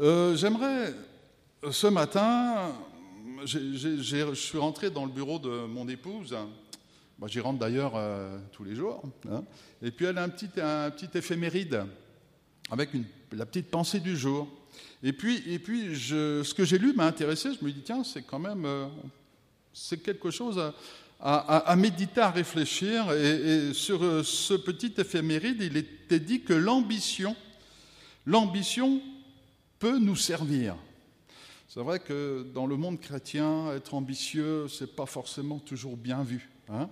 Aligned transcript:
Euh, 0.00 0.34
j'aimerais, 0.34 0.92
ce 1.70 1.86
matin, 1.86 2.72
je 3.44 4.34
suis 4.34 4.58
rentré 4.58 4.90
dans 4.90 5.04
le 5.04 5.12
bureau 5.12 5.38
de 5.38 5.66
mon 5.66 5.88
épouse. 5.88 6.34
J'y 7.26 7.40
rentre 7.40 7.60
d'ailleurs 7.60 7.92
euh, 7.94 8.38
tous 8.50 8.64
les 8.64 8.74
jours. 8.74 9.02
Hein. 9.30 9.44
et 9.80 9.90
puis 9.92 10.04
elle 10.04 10.18
a 10.18 10.24
un 10.24 10.28
petit, 10.28 10.48
un 10.60 10.90
petit 10.90 11.16
éphéméride 11.16 11.84
avec 12.70 12.90
la 13.32 13.46
petite 13.46 13.70
pensée 13.70 14.00
du 14.00 14.16
jour. 14.16 14.48
Et 15.02 15.12
puis, 15.12 15.42
et 15.46 15.60
puis 15.60 15.96
ce 15.96 16.52
que 16.52 16.64
j'ai 16.64 16.78
lu 16.78 16.92
m'a 16.92 17.06
intéressé. 17.06 17.50
Je 17.58 17.64
me 17.64 17.70
dis, 17.70 17.82
tiens, 17.82 18.02
c'est 18.02 18.22
quand 18.22 18.40
même 18.40 18.64
euh, 18.66 18.88
quelque 20.04 20.32
chose 20.32 20.60
à, 21.20 21.76
méditer, 21.76 22.20
à 22.20 22.30
réfléchir. 22.30 23.12
Et, 23.12 23.72
sur 23.72 24.00
ce 24.24 24.54
petit 24.54 24.92
éphéméride, 24.98 25.62
il 25.62 25.76
était 25.76 26.18
dit 26.20 26.42
que 26.42 26.52
l'ambition, 26.52 27.36
l'ambition 28.26 29.00
peut 29.84 29.98
nous 29.98 30.16
servir. 30.16 30.76
C'est 31.68 31.80
vrai 31.80 32.00
que 32.00 32.46
dans 32.54 32.66
le 32.66 32.74
monde 32.74 32.98
chrétien, 32.98 33.70
être 33.74 33.92
ambitieux, 33.92 34.66
c'est 34.66 34.96
pas 34.96 35.04
forcément 35.04 35.58
toujours 35.58 35.98
bien 35.98 36.22
vu. 36.22 36.48
Hein. 36.70 36.88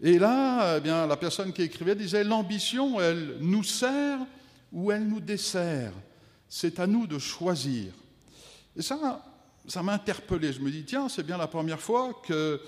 et 0.00 0.18
là, 0.18 0.78
eh 0.78 0.80
bien, 0.80 1.06
la 1.06 1.18
personne 1.18 1.52
qui 1.52 1.60
écrivait 1.60 1.94
disait 1.94 2.24
l'ambition, 2.24 2.98
elle 2.98 3.36
nous 3.42 3.62
sert 3.62 4.20
ou 4.72 4.90
elle 4.90 5.06
nous 5.06 5.20
dessert. 5.20 5.92
C'est 6.48 6.80
à 6.80 6.86
nous 6.86 7.06
de 7.06 7.18
choisir. 7.18 7.92
Et 8.74 8.80
ça, 8.80 9.22
ça 9.68 9.82
m'a 9.82 9.92
interpellé. 9.92 10.50
Je 10.50 10.60
me 10.60 10.70
dis 10.70 10.84
tiens, 10.84 11.10
c'est 11.10 11.26
bien 11.26 11.36
la 11.36 11.46
première 11.46 11.82
fois 11.82 12.22
que 12.26 12.58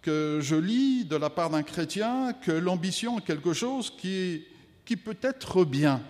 que 0.00 0.38
je 0.40 0.54
lis 0.54 1.04
de 1.04 1.16
la 1.16 1.30
part 1.30 1.50
d'un 1.50 1.64
chrétien 1.64 2.34
que 2.34 2.52
l'ambition 2.52 3.18
est 3.18 3.24
quelque 3.24 3.52
chose 3.52 3.90
qui, 3.96 4.44
qui 4.84 4.96
peut 4.96 5.18
être 5.22 5.64
bien. 5.64 6.00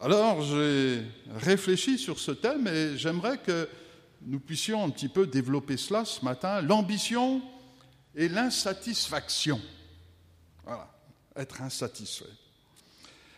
Alors 0.00 0.42
j'ai 0.42 1.02
réfléchi 1.38 1.98
sur 1.98 2.20
ce 2.20 2.30
thème 2.30 2.68
et 2.68 2.96
j'aimerais 2.96 3.38
que 3.38 3.68
nous 4.22 4.38
puissions 4.38 4.84
un 4.84 4.90
petit 4.90 5.08
peu 5.08 5.26
développer 5.26 5.76
cela 5.76 6.04
ce 6.04 6.24
matin. 6.24 6.60
L'ambition 6.60 7.42
et 8.14 8.28
l'insatisfaction. 8.28 9.60
Voilà, 10.64 10.88
être 11.34 11.62
insatisfait. 11.62 12.30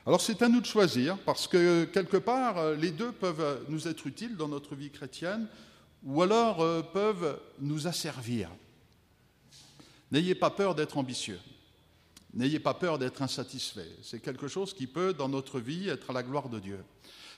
Alors 0.05 0.21
c'est 0.21 0.43
à 0.43 0.49
nous 0.49 0.61
de 0.61 0.67
choisir 0.67 1.17
parce 1.25 1.49
que 1.49 1.85
quelque 1.85 2.19
part 2.19 2.73
les 2.73 2.91
deux 2.91 3.13
peuvent 3.13 3.65
nous 3.71 3.89
être 3.89 4.07
utiles 4.07 4.37
dans 4.37 4.49
notre 4.49 4.75
vie 4.75 4.91
chrétienne 4.91 5.47
ou 6.03 6.21
alors 6.21 6.61
euh, 6.61 6.83
peuvent 6.83 7.41
nous 7.59 7.87
asservir. 7.87 8.51
N'ayez 10.11 10.35
pas 10.35 10.51
peur 10.51 10.75
d'être 10.75 10.99
ambitieux. 10.99 11.39
N'ayez 12.35 12.61
pas 12.61 12.75
peur 12.75 12.99
d'être 12.99 13.23
insatisfait. 13.23 13.89
C'est 14.03 14.21
quelque 14.21 14.49
chose 14.49 14.73
qui 14.73 14.87
peut, 14.87 15.13
dans 15.13 15.29
notre 15.29 15.59
vie, 15.59 15.89
être 15.89 16.11
à 16.11 16.13
la 16.13 16.23
gloire 16.23 16.49
de 16.49 16.61
Dieu. 16.61 16.85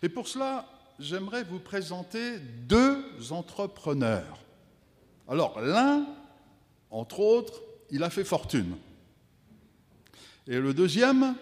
Et 0.03 0.09
pour 0.09 0.29
cela, 0.29 0.69
j'aimerais 0.99 1.45
vous 1.45 1.59
présenter 1.59 2.39
deux 2.39 3.03
entrepreneurs. 3.31 4.39
Alors, 5.29 5.61
l'un, 5.61 6.07
entre 6.91 7.21
autres, 7.21 7.63
il 7.91 8.03
a 8.03 8.11
fait 8.11 8.25
fortune. 8.25 8.77
Et 10.47 10.59
le 10.59 10.75
deuxième, 10.75 11.35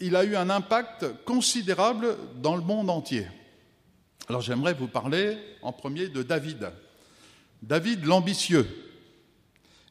il 0.00 0.14
a 0.14 0.24
eu 0.24 0.36
un 0.36 0.50
impact 0.50 1.06
considérable 1.24 2.16
dans 2.36 2.54
le 2.54 2.62
monde 2.62 2.90
entier. 2.90 3.26
Alors 4.28 4.42
j'aimerais 4.42 4.74
vous 4.74 4.88
parler 4.88 5.38
en 5.62 5.72
premier 5.72 6.08
de 6.08 6.22
David. 6.22 6.70
David 7.62 8.04
l'ambitieux 8.04 8.66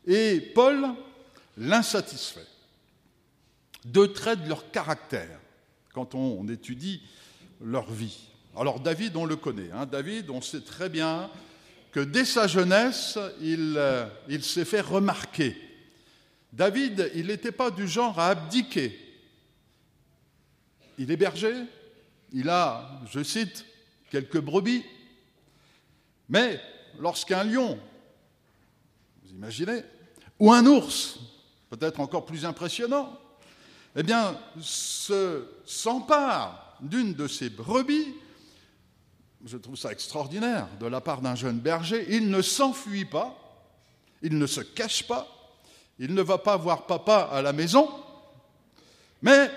et 0.05 0.39
Paul 0.39 0.87
l'insatisfait. 1.57 2.45
Deux 3.85 4.13
traits 4.13 4.43
de 4.43 4.49
leur 4.49 4.71
caractère 4.71 5.39
quand 5.93 6.13
on, 6.13 6.47
étudie 6.47 7.01
leur 7.59 7.91
vie. 7.91 8.29
Alors 8.55 8.79
David, 8.79 9.15
on 9.15 9.25
le 9.25 9.35
connaît. 9.35 9.71
Hein. 9.73 9.87
David, 9.87 10.29
on 10.29 10.41
sait 10.41 10.61
très 10.61 10.89
bien 10.89 11.29
que 11.91 11.99
dès 11.99 12.25
sa 12.25 12.45
jeunesse, 12.47 13.17
euh, 13.17 14.07
il 14.29 14.43
s'est 14.43 14.65
fait 14.65 14.81
remarquer. 14.81 15.57
David, 16.53 17.11
il 17.15 17.27
n'était 17.27 17.51
pas 17.51 17.71
du 17.71 17.87
genre 17.87 18.19
à 18.19 18.27
abdiquer. 18.29 18.97
Il 20.99 21.11
est 21.11 21.17
berger, 21.17 21.55
il 22.33 22.49
a, 22.49 23.01
je 23.11 23.23
cite, 23.23 23.65
quelques 24.09 24.39
brebis, 24.39 24.83
mais 26.29 26.59
lorsqu'un 26.99 27.43
lion, 27.43 27.79
vous 29.23 29.31
imaginez, 29.31 29.81
ou 30.39 30.51
un 30.51 30.65
ours, 30.65 31.19
peut-être 31.69 31.99
encore 31.99 32.25
plus 32.25 32.45
impressionnant, 32.45 33.19
eh 33.95 34.03
bien, 34.03 34.37
s'empare 35.65 36.77
d'une 36.81 37.13
de 37.13 37.27
ces 37.27 37.49
brebis, 37.49 38.13
je 39.45 39.57
trouve 39.57 39.75
ça 39.75 39.91
extraordinaire 39.91 40.67
de 40.79 40.85
la 40.85 41.01
part 41.01 41.21
d'un 41.21 41.35
jeune 41.35 41.59
berger, 41.59 42.05
il 42.09 42.29
ne 42.29 42.41
s'enfuit 42.41 43.05
pas, 43.05 43.35
il 44.21 44.37
ne 44.37 44.47
se 44.47 44.61
cache 44.61 45.07
pas, 45.07 45.27
il 45.99 46.13
ne 46.13 46.21
va 46.21 46.37
pas 46.37 46.57
voir 46.57 46.85
papa 46.85 47.29
à 47.31 47.41
la 47.41 47.53
maison, 47.53 47.89
mais 49.21 49.49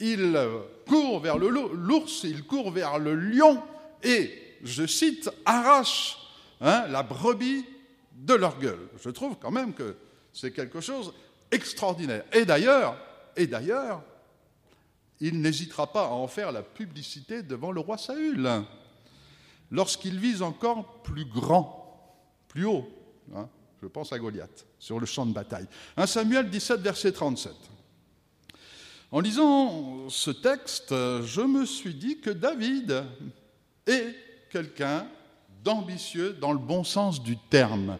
il 0.00 0.38
court 0.86 1.20
vers 1.20 1.38
l'ours, 1.38 2.24
il 2.24 2.44
court 2.44 2.70
vers 2.70 2.98
le 2.98 3.14
lion 3.14 3.62
et, 4.02 4.56
je 4.62 4.86
cite, 4.86 5.30
arrache 5.44 6.18
hein, 6.60 6.86
la 6.88 7.02
brebis 7.02 7.64
de 8.12 8.34
leur 8.34 8.58
gueule. 8.58 8.88
Je 9.02 9.10
trouve 9.10 9.36
quand 9.40 9.50
même 9.50 9.74
que 9.74 9.96
c'est 10.32 10.52
quelque 10.52 10.80
chose 10.80 11.12
extraordinaire. 11.50 12.24
Et 12.32 12.44
d'ailleurs, 12.44 12.96
il 15.20 15.40
n'hésitera 15.40 15.92
pas 15.92 16.06
à 16.06 16.10
en 16.10 16.26
faire 16.26 16.52
la 16.52 16.62
publicité 16.62 17.42
devant 17.42 17.70
le 17.70 17.80
roi 17.80 17.98
Saül, 17.98 18.48
lorsqu'il 19.70 20.18
vise 20.18 20.42
encore 20.42 21.02
plus 21.02 21.24
grand, 21.24 22.16
plus 22.48 22.64
haut. 22.64 22.88
Hein, 23.34 23.48
je 23.82 23.86
pense 23.86 24.12
à 24.12 24.18
Goliath, 24.18 24.66
sur 24.78 24.98
le 24.98 25.06
champ 25.06 25.26
de 25.26 25.32
bataille. 25.32 25.66
1 25.96 26.06
Samuel 26.06 26.50
17, 26.50 26.80
verset 26.80 27.12
37. 27.12 27.52
En 29.10 29.20
lisant 29.20 30.08
ce 30.08 30.30
texte, 30.30 30.90
je 30.90 31.42
me 31.42 31.66
suis 31.66 31.94
dit 31.94 32.18
que 32.20 32.30
David 32.30 33.04
est 33.86 34.14
quelqu'un 34.50 35.06
d'ambitieux 35.62 36.32
dans 36.32 36.52
le 36.52 36.58
bon 36.58 36.82
sens 36.82 37.22
du 37.22 37.36
terme. 37.36 37.98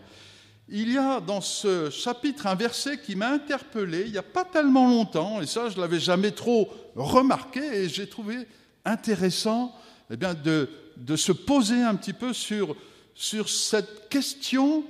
Il 0.75 0.91
y 0.91 0.97
a 0.97 1.21
dans 1.21 1.43
ce 1.43 1.91
chapitre 1.91 2.47
un 2.47 2.55
verset 2.55 2.97
qui 2.97 3.15
m'a 3.15 3.29
interpellé 3.29 4.05
il 4.07 4.13
n'y 4.13 4.17
a 4.17 4.23
pas 4.23 4.47
tellement 4.47 4.89
longtemps, 4.89 5.43
et 5.43 5.47
ça 5.47 5.69
je 5.69 5.77
ne 5.77 5.83
l'avais 5.83 6.01
jamais 6.01 6.31
trop 6.31 6.71
remarqué, 6.97 7.61
et 7.61 7.89
j'ai 7.91 8.09
trouvé 8.09 8.49
intéressant 8.87 9.77
eh 10.11 10.17
bien, 10.17 10.33
de, 10.33 10.71
de, 10.97 11.15
se 11.15 11.31
poser 11.31 11.83
un 11.83 11.95
petit 11.95 12.15
peu 12.15 12.33
sur, 12.33 12.75
sur 13.15 13.51
cette 13.51 14.09
question 14.09 14.83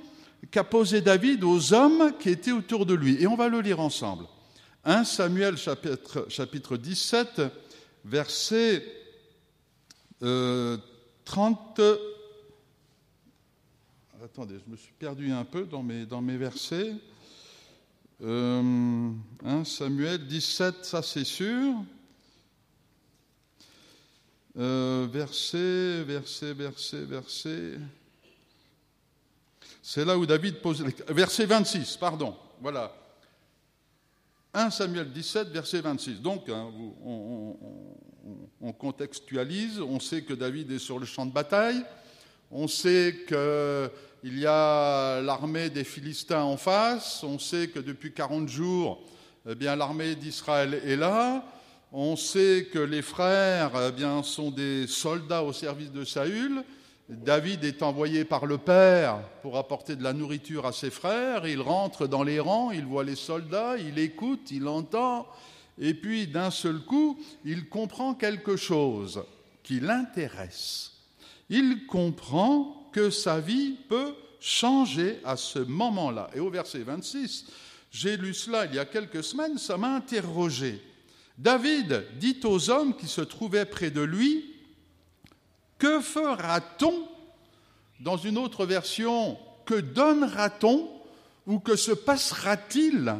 qu'a 0.51 0.63
posée 0.63 1.01
David 1.01 1.43
aux 1.43 1.73
hommes 1.73 2.13
qui 2.17 2.29
étaient 2.29 2.53
autour 2.53 2.85
de 2.85 2.93
lui. 2.93 3.21
Et 3.21 3.27
on 3.27 3.35
va 3.35 3.49
le 3.49 3.59
lire 3.59 3.81
ensemble. 3.81 4.23
1 4.85 5.03
Samuel 5.03 5.57
chapitre, 5.57 6.27
chapitre 6.29 6.77
17, 6.77 7.41
verset 8.05 8.85
euh, 10.21 10.77
30 11.25 11.81
attendez, 14.33 14.55
je 14.65 14.71
me 14.71 14.75
suis 14.75 14.93
perdu 14.93 15.31
un 15.31 15.45
peu 15.45 15.65
dans 15.65 15.83
mes, 15.83 16.37
versets. 16.37 16.95
Euh, 18.23 19.11
hein, 19.45 19.63
Samuel 19.63 20.25
17, 20.25 20.85
ça 20.85 21.03
c'est 21.03 21.23
sûr. 21.23 21.75
Euh, 24.57 25.07
verset, 25.11 26.01
verset, 26.01 26.53
verset, 26.53 27.05
verset. 27.05 27.73
C'est 29.83 30.03
là 30.03 30.17
où 30.17 30.25
David 30.25 30.61
pose. 30.61 30.83
Verset 31.09 31.45
26, 31.45 31.97
pardon. 31.97 32.35
Voilà. 32.59 32.91
1 34.55 34.71
Samuel 34.71 35.11
17, 35.11 35.49
verset 35.49 35.81
26. 35.81 36.21
Donc, 36.21 36.49
hein, 36.49 36.71
on, 38.61 38.73
contextualise, 38.73 39.79
on 39.79 39.99
sait 39.99 40.23
que 40.23 40.33
David 40.33 40.71
est 40.71 40.79
sur 40.79 40.97
le 40.97 41.05
champ 41.05 41.27
de 41.27 41.31
bataille, 41.31 41.85
on 42.53 42.67
sait 42.67 43.15
que 43.27 43.89
il 44.23 44.39
y 44.39 44.45
a 44.45 45.19
l'armée 45.21 45.69
des 45.69 45.83
Philistins 45.83 46.43
en 46.43 46.55
face. 46.55 47.23
On 47.23 47.39
sait 47.39 47.67
que 47.67 47.79
depuis 47.79 48.13
40 48.13 48.47
jours, 48.47 49.01
eh 49.49 49.53
bien, 49.53 49.75
l'armée 49.75 50.15
d'Israël 50.15 50.81
est 50.85 50.95
là. 50.95 51.43
On 51.91 52.15
sait 52.15 52.69
que 52.71 52.79
les 52.79 53.01
frères 53.01 53.71
eh 53.89 53.91
bien, 53.91 54.23
sont 54.23 54.49
des 54.49 54.87
soldats 54.87 55.43
au 55.43 55.51
service 55.51 55.91
de 55.91 56.05
Saül. 56.05 56.63
David 57.09 57.65
est 57.65 57.83
envoyé 57.83 58.23
par 58.23 58.45
le 58.45 58.57
Père 58.57 59.19
pour 59.41 59.57
apporter 59.57 59.97
de 59.97 60.03
la 60.03 60.13
nourriture 60.13 60.65
à 60.65 60.71
ses 60.71 60.89
frères. 60.89 61.45
Il 61.45 61.59
rentre 61.59 62.07
dans 62.07 62.23
les 62.23 62.39
rangs, 62.39 62.71
il 62.71 62.85
voit 62.85 63.03
les 63.03 63.17
soldats, 63.17 63.75
il 63.77 63.99
écoute, 63.99 64.51
il 64.51 64.69
entend. 64.69 65.27
Et 65.77 65.93
puis, 65.93 66.27
d'un 66.27 66.49
seul 66.49 66.79
coup, 66.79 67.19
il 67.43 67.67
comprend 67.67 68.13
quelque 68.13 68.55
chose 68.55 69.21
qui 69.63 69.81
l'intéresse. 69.81 70.92
Il 71.49 71.85
comprend 71.85 72.89
que 72.91 73.09
sa 73.09 73.39
vie 73.39 73.75
peut 73.89 74.13
changer 74.39 75.19
à 75.23 75.37
ce 75.37 75.59
moment-là. 75.59 76.29
Et 76.35 76.39
au 76.39 76.49
verset 76.49 76.79
26, 76.79 77.45
j'ai 77.91 78.17
lu 78.17 78.33
cela 78.33 78.65
il 78.65 78.75
y 78.75 78.79
a 78.79 78.85
quelques 78.85 79.23
semaines, 79.23 79.57
ça 79.57 79.77
m'a 79.77 79.95
interrogé. 79.95 80.81
David 81.37 82.05
dit 82.19 82.39
aux 82.43 82.69
hommes 82.69 82.95
qui 82.95 83.07
se 83.07 83.21
trouvaient 83.21 83.65
près 83.65 83.91
de 83.91 84.01
lui, 84.01 84.45
Que 85.77 85.99
fera-t-on? 85.99 87.07
Dans 87.99 88.17
une 88.17 88.37
autre 88.37 88.65
version, 88.65 89.37
que 89.65 89.75
donnera-t-on 89.75 90.89
ou 91.47 91.59
que 91.59 91.75
se 91.75 91.91
passera-t-il 91.91 93.15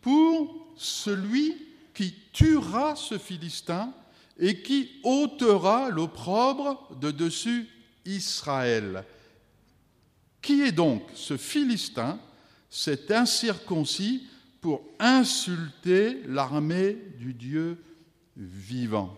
pour 0.00 0.68
celui 0.76 1.56
qui 1.94 2.14
tuera 2.32 2.96
ce 2.96 3.18
Philistin 3.18 3.92
et 4.40 4.62
qui 4.62 4.90
ôtera 5.04 5.90
l'opprobre 5.90 6.96
de 6.98 7.10
dessus 7.10 7.68
Israël. 8.06 9.04
Qui 10.40 10.62
est 10.62 10.72
donc 10.72 11.02
ce 11.14 11.36
Philistin, 11.36 12.18
cet 12.70 13.10
incirconcis, 13.10 14.26
pour 14.62 14.82
insulter 14.98 16.22
l'armée 16.26 16.96
du 17.18 17.34
Dieu 17.34 17.82
vivant? 18.36 19.14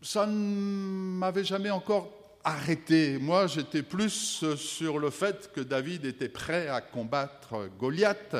Ça 0.00 0.26
ne 0.26 0.32
m'avait 0.32 1.44
jamais 1.44 1.70
encore 1.70 2.12
arrêté. 2.44 3.18
Moi, 3.18 3.48
j'étais 3.48 3.82
plus 3.82 4.44
sur 4.56 4.98
le 4.98 5.10
fait 5.10 5.50
que 5.52 5.62
David 5.62 6.04
était 6.04 6.28
prêt 6.28 6.68
à 6.68 6.80
combattre 6.80 7.68
Goliath 7.78 8.36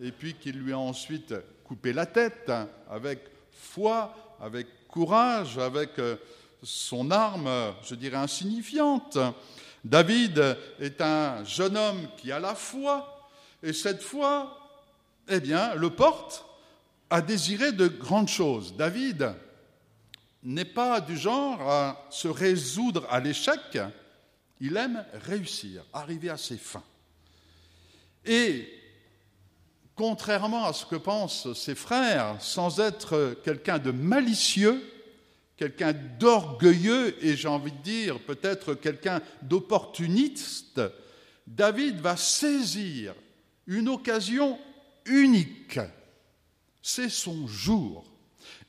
et 0.00 0.12
puis 0.12 0.34
qu'il 0.34 0.60
lui 0.60 0.72
a 0.72 0.78
ensuite 0.78 1.34
coupé 1.68 1.92
la 1.92 2.06
tête 2.06 2.50
avec 2.90 3.20
foi, 3.52 4.14
avec 4.40 4.88
courage, 4.88 5.58
avec 5.58 5.98
euh, 5.98 6.16
son 6.62 7.10
arme, 7.10 7.74
je 7.84 7.94
dirais, 7.94 8.16
insignifiante. 8.16 9.18
David 9.84 10.56
est 10.80 11.02
un 11.02 11.44
jeune 11.44 11.76
homme 11.76 12.08
qui 12.16 12.32
a 12.32 12.40
la 12.40 12.54
foi, 12.54 13.28
et 13.62 13.74
cette 13.74 14.02
foi, 14.02 14.58
eh 15.28 15.40
bien, 15.40 15.74
le 15.74 15.90
porte 15.90 16.46
à 17.10 17.20
désirer 17.20 17.72
de 17.72 17.86
grandes 17.86 18.28
choses. 18.28 18.74
David 18.74 19.34
n'est 20.42 20.64
pas 20.64 21.02
du 21.02 21.18
genre 21.18 21.60
à 21.60 22.06
se 22.08 22.28
résoudre 22.28 23.06
à 23.10 23.20
l'échec, 23.20 23.78
il 24.60 24.74
aime 24.78 25.04
réussir, 25.26 25.84
arriver 25.92 26.30
à 26.30 26.38
ses 26.38 26.56
fins. 26.56 26.82
Et 28.24 28.77
contrairement 29.98 30.64
à 30.64 30.72
ce 30.72 30.86
que 30.86 30.94
pensent 30.94 31.52
ses 31.54 31.74
frères, 31.74 32.36
sans 32.38 32.78
être 32.78 33.36
quelqu'un 33.44 33.80
de 33.80 33.90
malicieux, 33.90 34.80
quelqu'un 35.56 35.92
d'orgueilleux 35.92 37.16
et 37.20 37.36
j'ai 37.36 37.48
envie 37.48 37.72
de 37.72 37.82
dire 37.82 38.20
peut-être 38.20 38.74
quelqu'un 38.74 39.20
d'opportuniste, 39.42 40.80
David 41.48 42.00
va 42.00 42.16
saisir 42.16 43.12
une 43.66 43.88
occasion 43.88 44.56
unique. 45.04 45.80
C'est 46.80 47.10
son 47.10 47.48
jour. 47.48 48.04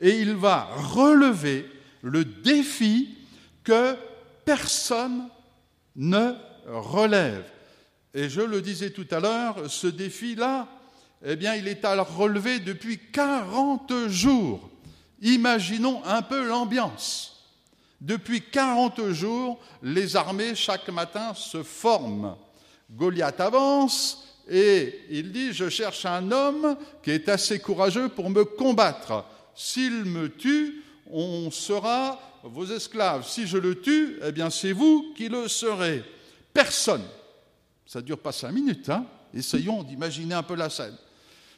Et 0.01 0.19
il 0.19 0.33
va 0.33 0.63
relever 0.75 1.69
le 2.01 2.25
défi 2.25 3.15
que 3.63 3.95
personne 4.45 5.29
ne 5.95 6.33
relève. 6.65 7.45
Et 8.15 8.29
je 8.29 8.41
le 8.41 8.61
disais 8.61 8.89
tout 8.89 9.07
à 9.11 9.19
l'heure, 9.19 9.69
ce 9.69 9.85
défi-là, 9.85 10.67
eh 11.23 11.35
bien, 11.35 11.55
il 11.55 11.67
est 11.67 11.83
à 11.85 12.01
relever 12.01 12.59
depuis 12.59 12.99
40 13.11 14.07
jours. 14.07 14.69
Imaginons 15.21 16.01
un 16.05 16.21
peu 16.21 16.47
l'ambiance. 16.47 17.47
Depuis 17.99 18.41
40 18.41 19.09
jours, 19.11 19.59
les 19.83 20.15
armées, 20.15 20.55
chaque 20.55 20.87
matin, 20.89 21.33
se 21.33 21.63
forment. 21.63 22.35
Goliath 22.89 23.39
avance 23.39 24.25
et 24.49 25.01
il 25.11 25.31
dit, 25.31 25.53
je 25.53 25.69
cherche 25.69 26.05
un 26.05 26.31
homme 26.31 26.75
qui 27.03 27.11
est 27.11 27.29
assez 27.29 27.59
courageux 27.59 28.09
pour 28.09 28.29
me 28.29 28.43
combattre. 28.43 29.25
S'il 29.53 30.05
me 30.05 30.29
tue, 30.29 30.83
on 31.11 31.51
sera 31.51 32.19
vos 32.43 32.65
esclaves. 32.65 33.27
Si 33.27 33.45
je 33.45 33.57
le 33.57 33.79
tue, 33.79 34.17
eh 34.23 34.31
bien 34.31 34.49
c'est 34.49 34.71
vous 34.71 35.13
qui 35.15 35.29
le 35.29 35.47
serez. 35.47 36.03
Personne. 36.51 37.03
Ça 37.85 37.99
ne 37.99 38.05
dure 38.05 38.19
pas 38.19 38.31
cinq 38.31 38.51
minutes, 38.51 38.89
hein 38.89 39.05
Essayons 39.33 39.83
d'imaginer 39.83 40.33
un 40.33 40.43
peu 40.43 40.55
la 40.55 40.69
scène. 40.69 40.95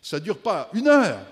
Ça 0.02 0.20
ne 0.20 0.24
dure 0.24 0.40
pas 0.40 0.70
une 0.74 0.88
heure, 0.88 1.26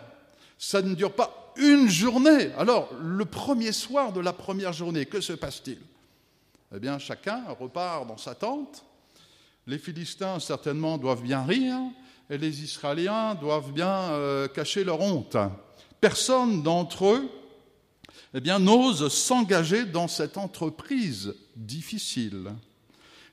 ça 0.58 0.82
ne 0.82 0.94
dure 0.94 1.14
pas 1.14 1.54
une 1.56 1.90
journée. 1.90 2.52
Alors, 2.58 2.90
le 3.02 3.26
premier 3.26 3.72
soir 3.72 4.14
de 4.14 4.20
la 4.20 4.34
première 4.34 4.74
journée, 4.74 5.06
que 5.06 5.22
se 5.22 5.34
passe-t-il? 5.34 5.80
Eh 6.76 6.80
bien, 6.80 7.00
chacun 7.00 7.44
repart 7.60 8.08
dans 8.08 8.18
sa 8.18 8.36
tente. 8.36 8.86
Les 9.66 9.80
Philistins, 9.80 10.40
certainement, 10.40 10.98
doivent 10.98 11.24
bien 11.24 11.44
rire, 11.44 11.78
et 12.30 12.38
les 12.38 12.64
Israéliens 12.64 13.36
doivent 13.36 13.72
bien 13.72 14.12
euh, 14.12 14.48
cacher 14.48 14.84
leur 14.84 15.02
honte. 15.02 15.36
Personne 16.00 16.64
d'entre 16.64 17.08
eux 17.08 17.30
eh 18.34 18.40
bien, 18.40 18.60
n'ose 18.60 19.12
s'engager 19.12 19.86
dans 19.86 20.08
cette 20.08 20.38
entreprise 20.38 21.34
difficile. 21.56 22.52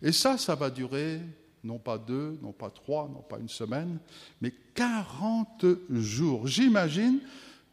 Et 0.01 0.13
ça, 0.13 0.39
ça 0.39 0.55
va 0.55 0.71
durer 0.71 1.21
non 1.67 1.79
pas 1.79 1.99
deux, 1.99 2.39
non 2.43 2.53
pas 2.53 2.71
trois, 2.71 3.11
non 3.13 3.23
pas 3.23 3.39
une 3.39 3.49
semaine, 3.49 3.99
mais 4.41 4.53
40 4.75 5.65
jours. 5.91 6.47
J'imagine 6.47 7.21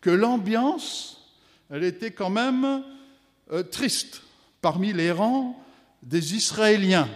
que 0.01 0.09
l'ambiance, 0.09 1.35
elle 1.69 1.83
était 1.83 2.11
quand 2.11 2.29
même 2.29 2.83
euh, 3.51 3.63
triste 3.63 4.23
parmi 4.61 4.93
les 4.93 5.11
rangs 5.11 5.55
des 6.01 6.35
Israéliens, 6.35 7.07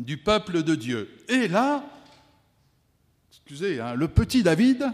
du 0.00 0.16
peuple 0.16 0.62
de 0.62 0.74
Dieu. 0.74 1.08
Et 1.28 1.48
là, 1.48 1.84
excusez, 3.30 3.80
hein, 3.80 3.94
le 3.94 4.08
petit 4.08 4.42
David, 4.42 4.92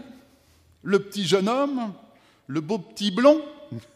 le 0.83 0.99
petit 0.99 1.25
jeune 1.25 1.49
homme, 1.49 1.93
le 2.47 2.61
beau 2.61 2.77
petit 2.77 3.11
blond, 3.11 3.41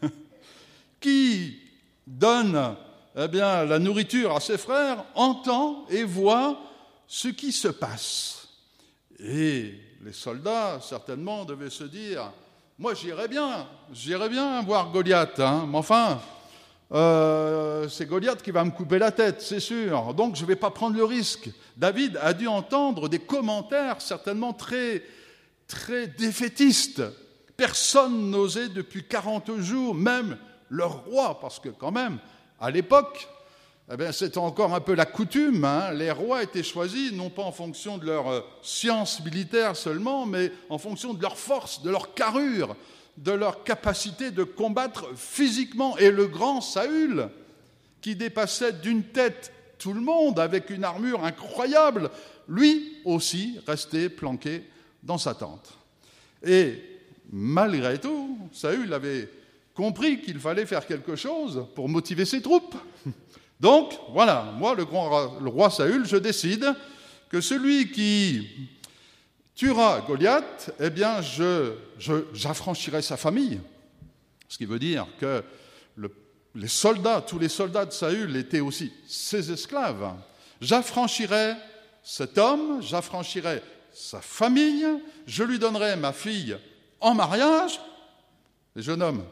qui 0.99 1.59
donne 2.07 2.75
eh 3.15 3.27
bien, 3.27 3.65
la 3.65 3.79
nourriture 3.79 4.35
à 4.35 4.39
ses 4.39 4.57
frères, 4.57 5.03
entend 5.15 5.85
et 5.89 6.03
voit 6.03 6.59
ce 7.07 7.27
qui 7.27 7.51
se 7.51 7.67
passe. 7.67 8.47
Et 9.19 9.75
les 10.03 10.13
soldats, 10.13 10.79
certainement, 10.81 11.45
devaient 11.45 11.69
se 11.69 11.83
dire, 11.83 12.31
moi 12.79 12.93
j'irais 12.93 13.27
bien, 13.27 13.67
j'irais 13.93 14.29
bien 14.29 14.61
voir 14.63 14.91
Goliath, 14.91 15.39
hein, 15.39 15.67
mais 15.69 15.77
enfin, 15.77 16.19
euh, 16.91 17.87
c'est 17.87 18.05
Goliath 18.05 18.41
qui 18.41 18.51
va 18.51 18.63
me 18.63 18.71
couper 18.71 18.99
la 18.99 19.11
tête, 19.11 19.41
c'est 19.41 19.59
sûr, 19.59 20.13
donc 20.13 20.35
je 20.35 20.41
ne 20.41 20.47
vais 20.47 20.55
pas 20.55 20.71
prendre 20.71 20.95
le 20.95 21.03
risque. 21.03 21.49
David 21.77 22.19
a 22.21 22.33
dû 22.33 22.47
entendre 22.47 23.09
des 23.09 23.19
commentaires 23.19 24.01
certainement 24.01 24.53
très, 24.53 25.03
très 25.67 26.07
défaitistes. 26.07 27.03
Personne 27.55 28.31
n'osait 28.31 28.69
depuis 28.69 29.07
40 29.07 29.59
jours, 29.59 29.93
même 29.93 30.37
le 30.69 30.85
roi, 30.85 31.39
parce 31.39 31.59
que 31.59 31.69
quand 31.69 31.91
même, 31.91 32.17
à 32.63 32.71
l'époque, 32.71 33.27
eh 33.91 34.11
c'était 34.13 34.37
encore 34.37 34.73
un 34.73 34.79
peu 34.79 34.93
la 34.93 35.05
coutume. 35.05 35.65
Hein. 35.65 35.91
Les 35.91 36.11
rois 36.11 36.43
étaient 36.43 36.63
choisis 36.63 37.11
non 37.11 37.29
pas 37.29 37.41
en 37.41 37.51
fonction 37.51 37.97
de 37.97 38.05
leur 38.05 38.29
euh, 38.29 38.39
science 38.61 39.21
militaire 39.25 39.75
seulement, 39.75 40.25
mais 40.25 40.49
en 40.69 40.77
fonction 40.77 41.13
de 41.13 41.21
leur 41.21 41.37
force, 41.37 41.83
de 41.83 41.89
leur 41.89 42.13
carrure, 42.13 42.77
de 43.17 43.33
leur 43.33 43.65
capacité 43.65 44.31
de 44.31 44.45
combattre 44.45 45.09
physiquement. 45.17 45.97
Et 45.97 46.09
le 46.09 46.27
grand 46.27 46.61
Saül, 46.61 47.27
qui 47.99 48.15
dépassait 48.15 48.71
d'une 48.71 49.03
tête 49.03 49.51
tout 49.77 49.91
le 49.91 49.99
monde 49.99 50.39
avec 50.39 50.69
une 50.69 50.85
armure 50.85 51.25
incroyable, 51.25 52.11
lui 52.47 52.93
aussi 53.03 53.59
restait 53.67 54.07
planqué 54.07 54.63
dans 55.03 55.17
sa 55.17 55.33
tente. 55.33 55.73
Et 56.41 56.81
malgré 57.29 57.99
tout, 57.99 58.37
Saül 58.53 58.93
avait 58.93 59.27
compris 59.73 60.21
qu'il 60.21 60.39
fallait 60.39 60.65
faire 60.65 60.85
quelque 60.85 61.15
chose 61.15 61.65
pour 61.75 61.89
motiver 61.89 62.25
ses 62.25 62.41
troupes. 62.41 62.75
Donc, 63.59 63.93
voilà, 64.11 64.53
moi, 64.57 64.75
le, 64.75 64.85
grand, 64.85 65.29
roi 65.39 65.69
Saül, 65.69 66.05
je 66.05 66.17
décide 66.17 66.73
que 67.29 67.41
celui 67.41 67.91
qui 67.91 68.47
tuera 69.55 70.01
Goliath, 70.01 70.71
eh 70.79 70.89
bien, 70.89 71.21
j'affranchirai 72.33 73.01
sa 73.01 73.17
famille. 73.17 73.61
Ce 74.47 74.57
qui 74.57 74.65
veut 74.65 74.79
dire 74.79 75.07
que 75.19 75.43
les 76.55 76.67
soldats, 76.67 77.21
tous 77.21 77.39
les 77.39 77.49
soldats 77.49 77.85
de 77.85 77.91
Saül 77.91 78.35
étaient 78.35 78.59
aussi 78.59 78.91
ses 79.07 79.51
esclaves. 79.51 80.13
J'affranchirai 80.61 81.53
cet 82.03 82.37
homme, 82.37 82.81
j'affranchirai 82.81 83.61
sa 83.93 84.21
famille, 84.21 84.85
je 85.25 85.43
lui 85.43 85.57
donnerai 85.57 85.95
ma 85.95 86.13
fille 86.13 86.57
en 86.99 87.13
mariage. 87.13 87.79
Les 88.75 88.81
jeunes 88.81 89.01
hommes, 89.01 89.23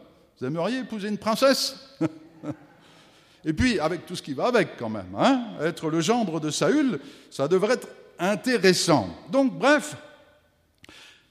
vous 0.42 0.48
aimeriez 0.48 0.80
épouser 0.80 1.08
une 1.08 1.20
princesse 1.20 1.76
Et 3.46 3.54
puis, 3.54 3.80
avec 3.80 4.08
tout 4.08 4.16
ce 4.16 4.24
qui 4.24 4.34
va 4.34 4.48
avec 4.48 4.76
quand 4.78 4.90
même, 4.90 5.16
hein, 5.16 5.54
être 5.62 5.90
le 5.90 6.02
gendre 6.02 6.40
de 6.40 6.50
Saül, 6.50 7.00
ça 7.30 7.48
devrait 7.48 7.74
être 7.76 7.88
intéressant. 8.20 9.10
Donc, 9.30 9.58
bref, 9.58 9.96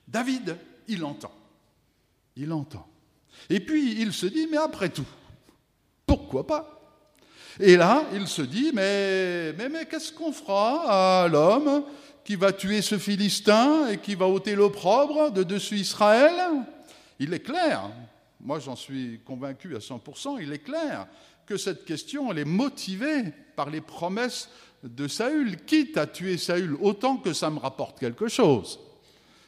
David, 0.07 0.57
il 0.89 1.05
entend. 1.05 1.33
Il 2.37 2.53
entend. 2.53 2.87
Et 3.49 3.61
puis, 3.61 4.01
il 4.01 4.13
se 4.13 4.27
dit, 4.27 4.49
mais 4.51 4.57
après 4.57 4.89
tout, 4.89 5.07
pourquoi 6.07 6.47
pas? 6.47 6.81
Et 7.59 7.77
là, 7.77 8.05
il 8.13 8.27
se 8.27 8.43
dit, 8.43 8.71
mais, 8.75 9.53
mais, 9.53 9.69
mais 9.69 9.87
qu'est-ce 9.87 10.13
qu'on 10.13 10.33
fera 10.33 11.23
à 11.23 11.29
l'homme 11.29 11.85
qui 12.25 12.35
va 12.35 12.53
tuer 12.53 12.83
ce 12.83 12.99
Philistin 12.99 13.89
et 13.89 13.99
qui 13.99 14.15
va 14.15 14.27
ôter 14.27 14.55
l'opprobre 14.57 15.31
de 15.31 15.43
dessus 15.45 15.77
Israël? 15.77 16.35
Il 17.21 17.35
est 17.35 17.41
clair, 17.41 17.91
moi 18.43 18.59
j'en 18.59 18.77
suis 18.77 19.21
convaincu 19.25 19.75
à 19.77 19.79
100%, 19.79 20.39
il 20.41 20.53
est 20.53 20.59
clair 20.59 21.07
que 21.47 21.57
cette 21.57 21.85
question, 21.85 22.31
elle 22.31 22.39
est 22.39 22.45
motivée 22.45 23.25
par 23.57 23.71
les 23.71 23.81
promesses 23.81 24.49
de 24.83 25.09
Saül, 25.09 25.65
quitte 25.65 25.97
à 25.97 26.07
tuer 26.07 26.39
Saül 26.39 26.77
autant 26.81 27.17
que 27.17 27.33
ça 27.33 27.51
me 27.51 27.59
rapporte 27.59 27.99
quelque 27.99 28.29
chose. 28.29 28.79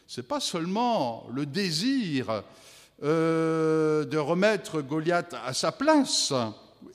Ce 0.07 0.21
n'est 0.21 0.27
pas 0.27 0.41
seulement 0.41 1.27
le 1.33 1.47
désir 1.47 2.43
euh, 3.03 4.05
de 4.05 4.19
remettre 4.19 4.83
Goliath 4.83 5.35
à 5.45 5.55
sa 5.55 5.73
place 5.73 6.33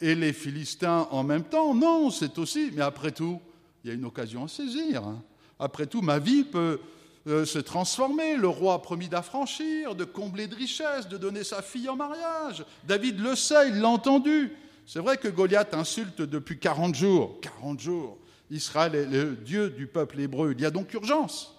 et 0.01 0.15
les 0.15 0.33
Philistins 0.33 1.07
en 1.11 1.23
même 1.23 1.43
temps, 1.43 1.73
non, 1.73 2.11
c'est 2.11 2.37
aussi, 2.37 2.71
mais 2.73 2.81
après 2.81 3.11
tout, 3.11 3.39
il 3.83 3.89
y 3.89 3.91
a 3.91 3.95
une 3.95 4.05
occasion 4.05 4.43
à 4.43 4.47
saisir. 4.47 5.03
Hein. 5.03 5.21
Après 5.59 5.87
tout, 5.87 6.01
ma 6.01 6.19
vie 6.19 6.43
peut 6.43 6.79
euh, 7.27 7.45
se 7.45 7.59
transformer. 7.59 8.35
Le 8.35 8.47
roi 8.47 8.75
a 8.75 8.79
promis 8.79 9.07
d'affranchir, 9.07 9.95
de 9.95 10.05
combler 10.05 10.47
de 10.47 10.55
richesses, 10.55 11.07
de 11.07 11.17
donner 11.17 11.43
sa 11.43 11.61
fille 11.61 11.89
en 11.89 11.95
mariage. 11.95 12.65
David 12.85 13.19
le 13.19 13.35
sait, 13.35 13.69
il 13.69 13.79
l'a 13.79 13.89
entendu. 13.89 14.53
C'est 14.85 14.99
vrai 14.99 15.17
que 15.17 15.27
Goliath 15.27 15.73
insulte 15.73 16.21
depuis 16.21 16.57
40 16.57 16.95
jours. 16.95 17.39
40 17.41 17.79
jours. 17.79 18.17
Israël 18.49 18.95
est 18.95 19.05
le 19.05 19.35
Dieu 19.35 19.69
du 19.69 19.87
peuple 19.87 20.21
hébreu. 20.21 20.53
Il 20.57 20.61
y 20.61 20.65
a 20.65 20.71
donc 20.71 20.93
urgence 20.93 21.53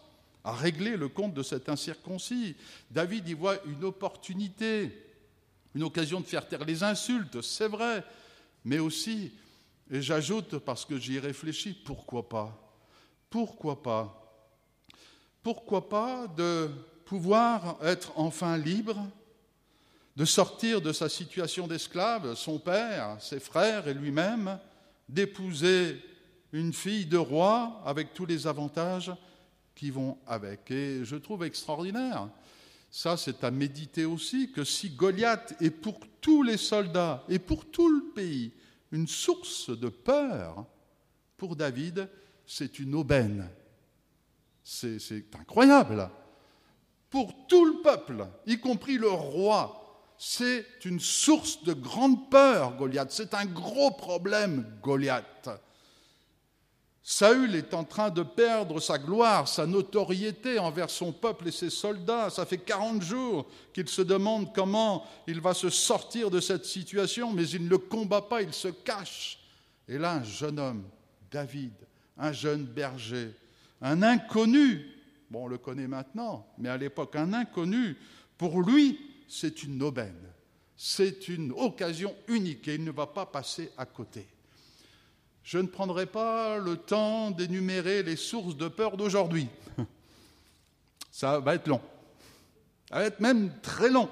à 0.45 0.53
régler 0.53 0.97
le 0.97 1.09
compte 1.09 1.35
de 1.35 1.43
cet 1.43 1.69
incirconcis. 1.69 2.57
David 2.91 3.29
y 3.29 3.35
voit 3.35 3.57
une 3.67 3.85
opportunité, 3.85 4.91
une 5.75 5.83
occasion 5.83 6.21
de 6.21 6.27
faire 6.27 6.49
taire 6.49 6.65
les 6.65 6.83
insultes, 6.83 7.43
c'est 7.43 7.69
vrai, 7.69 8.03
mais 8.65 8.79
aussi, 8.79 9.33
et 9.91 10.01
j'ajoute 10.01 10.59
parce 10.59 10.87
que 10.87 10.99
j'y 10.99 11.17
ai 11.17 11.21
réfléchi, 11.21 11.75
pourquoi 11.75 12.29
pas? 12.29 12.75
Pourquoi 13.29 13.83
pas? 13.83 14.18
Pourquoi 15.49 15.89
pas 15.89 16.27
de 16.37 16.69
pouvoir 17.07 17.79
être 17.83 18.13
enfin 18.17 18.59
libre 18.59 19.09
de 20.15 20.27
sortir 20.27 20.83
de 20.83 20.93
sa 20.93 21.09
situation 21.09 21.67
d'esclave, 21.67 22.35
son 22.35 22.59
père, 22.59 23.17
ses 23.19 23.41
frères 23.41 23.89
et 23.89 23.95
lui-même, 23.95 24.59
d'épouser 25.09 26.05
une 26.53 26.75
fille 26.75 27.07
de 27.07 27.17
roi 27.17 27.81
avec 27.87 28.13
tous 28.13 28.27
les 28.27 28.47
avantages 28.47 29.11
qui 29.75 29.91
vont 29.91 30.19
avec. 30.27 30.71
Et 30.71 31.03
je 31.07 31.17
trouve 31.17 31.45
extraordinaire, 31.45 32.29
ça 32.91 33.17
c'est 33.17 33.43
à 33.43 33.51
méditer 33.51 34.05
aussi, 34.05 34.53
que 34.53 34.65
si 34.65 34.91
Goliath 34.91 35.55
est 35.63 35.71
pour 35.71 35.99
tous 36.21 36.43
les 36.43 36.59
soldats 36.59 37.25
et 37.27 37.39
pour 37.39 37.65
tout 37.65 37.89
le 37.89 38.13
pays 38.15 38.53
une 38.93 39.09
source 39.09 39.71
de 39.71 39.89
peur, 39.89 40.67
pour 41.39 41.57
David, 41.57 42.07
c'est 42.45 42.79
une 42.79 42.95
aubaine. 42.95 43.49
C'est 44.71 45.35
incroyable. 45.41 46.11
Pour 47.09 47.33
tout 47.47 47.65
le 47.65 47.81
peuple, 47.81 48.27
y 48.47 48.61
compris 48.61 48.99
le 48.99 49.09
roi, 49.09 50.13
c'est 50.19 50.85
une 50.85 51.01
source 51.01 51.65
de 51.65 51.73
grande 51.73 52.29
peur, 52.29 52.77
Goliath. 52.77 53.11
C'est 53.11 53.33
un 53.33 53.47
gros 53.47 53.93
problème, 53.93 54.67
Goliath. 54.83 55.49
Saül 57.03 57.55
est 57.55 57.73
en 57.73 57.85
train 57.85 58.11
de 58.11 58.23
perdre 58.23 58.79
sa 58.79 58.99
gloire, 58.99 59.49
sa 59.49 59.65
notoriété 59.65 60.59
envers 60.59 60.91
son 60.91 61.15
peuple 61.15 61.49
et 61.49 61.53
ses 61.53 61.71
soldats. 61.71 62.29
Ça 62.29 62.45
fait 62.45 62.59
40 62.59 63.01
jours 63.01 63.47
qu'il 63.73 63.89
se 63.89 64.03
demande 64.03 64.55
comment 64.55 65.07
il 65.27 65.41
va 65.41 65.55
se 65.55 65.71
sortir 65.71 66.31
de 66.31 66.41
cette 66.41 66.67
situation, 66.67 67.33
mais 67.33 67.49
il 67.49 67.65
ne 67.65 67.71
le 67.71 67.79
combat 67.79 68.21
pas, 68.21 68.43
il 68.43 68.53
se 68.53 68.69
cache. 68.69 69.39
Et 69.89 69.97
là, 69.97 70.13
un 70.13 70.25
jeune 70.25 70.59
homme, 70.59 70.85
David, 71.31 71.73
un 72.19 72.33
jeune 72.33 72.67
berger, 72.67 73.35
un 73.81 74.03
inconnu, 74.03 74.85
bon, 75.31 75.45
on 75.45 75.49
le 75.49 75.59
connaît 75.59 75.87
maintenant, 75.87 76.47
mais 76.59 76.69
à 76.69 76.77
l'époque, 76.77 77.17
un 77.17 77.33
inconnu, 77.33 77.97
pour 78.37 78.63
lui, 78.63 78.99
c'est 79.29 79.63
une 79.63 79.83
aubaine, 79.83 80.33
c'est 80.77 81.29
une 81.29 81.53
occasion 81.53 82.15
unique 82.29 82.69
et 82.69 82.75
il 82.75 82.85
ne 82.85 82.91
va 82.91 83.07
pas 83.07 83.27
passer 83.27 83.71
à 83.77 83.87
côté. 83.87 84.27
Je 85.43 85.59
ne 85.59 85.67
prendrai 85.67 86.07
pas 86.07 86.59
le 86.59 86.77
temps 86.77 87.31
d'énumérer 87.31 88.03
les 88.03 88.17
sources 88.17 88.57
de 88.57 88.69
peur 88.69 88.97
d'aujourd'hui. 88.97 89.49
Ça 91.11 91.41
va 91.41 91.55
être 91.55 91.69
long. 91.69 91.81
Ça 92.89 92.97
va 92.97 93.05
être 93.05 93.21
même 93.21 93.53
très 93.61 93.91
long. 93.91 94.11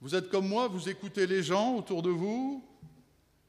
Vous 0.00 0.14
êtes 0.14 0.28
comme 0.28 0.48
moi, 0.48 0.68
vous 0.68 0.88
écoutez 0.88 1.26
les 1.26 1.42
gens 1.42 1.76
autour 1.76 2.02
de 2.02 2.10
vous, 2.10 2.62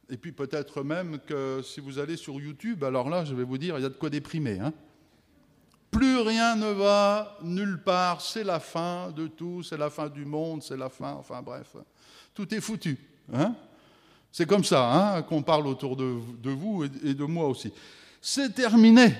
et 0.09 0.17
puis 0.17 0.31
peut-être 0.31 0.83
même 0.83 1.19
que 1.19 1.61
si 1.63 1.79
vous 1.79 1.99
allez 1.99 2.17
sur 2.17 2.39
YouTube, 2.39 2.83
alors 2.83 3.09
là, 3.09 3.25
je 3.25 3.35
vais 3.35 3.43
vous 3.43 3.57
dire, 3.57 3.77
il 3.77 3.81
y 3.81 3.85
a 3.85 3.89
de 3.89 3.95
quoi 3.95 4.09
déprimer. 4.09 4.59
Hein 4.59 4.73
plus 5.91 6.19
rien 6.19 6.55
ne 6.55 6.71
va 6.71 7.37
nulle 7.41 7.81
part, 7.83 8.21
c'est 8.21 8.43
la 8.43 8.59
fin 8.59 9.11
de 9.11 9.27
tout, 9.27 9.63
c'est 9.63 9.77
la 9.77 9.89
fin 9.89 10.09
du 10.09 10.25
monde, 10.25 10.61
c'est 10.61 10.77
la 10.77 10.89
fin, 10.89 11.13
enfin 11.13 11.41
bref, 11.41 11.75
tout 12.33 12.53
est 12.53 12.61
foutu. 12.61 12.97
Hein 13.33 13.55
c'est 14.31 14.45
comme 14.45 14.63
ça 14.63 14.93
hein, 14.93 15.21
qu'on 15.23 15.41
parle 15.41 15.65
autour 15.65 15.95
de, 15.95 16.19
vous 16.43 16.83
et 16.83 17.13
de 17.13 17.23
moi 17.23 17.47
aussi. 17.47 17.71
C'est 18.21 18.53
terminé. 18.53 19.15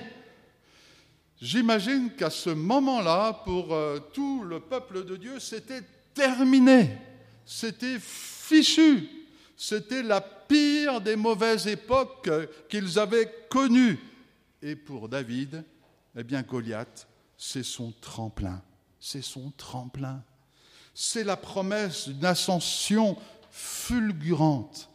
J'imagine 1.40 2.10
qu'à 2.16 2.30
ce 2.30 2.50
moment-là, 2.50 3.32
pour 3.44 3.72
euh, 3.72 3.98
tout 4.12 4.44
le 4.44 4.60
peuple 4.60 5.04
de 5.04 5.16
Dieu, 5.16 5.38
c'était 5.38 5.82
terminé, 6.14 6.98
c'était 7.44 7.98
fichu, 7.98 9.08
c'était 9.56 10.02
la 10.02 10.20
pire 10.48 11.00
des 11.00 11.16
mauvaises 11.16 11.66
époques 11.66 12.30
qu'ils 12.68 12.98
avaient 12.98 13.32
connues. 13.48 13.98
Et 14.62 14.74
pour 14.74 15.08
David, 15.08 15.64
eh 16.16 16.24
bien, 16.24 16.42
Goliath, 16.42 17.06
c'est 17.36 17.62
son 17.62 17.92
tremplin. 18.00 18.60
C'est 18.98 19.22
son 19.22 19.52
tremplin. 19.56 20.22
C'est 20.94 21.22
la 21.22 21.36
promesse 21.36 22.08
d'une 22.08 22.24
ascension 22.24 23.16
fulgurante. 23.50 24.90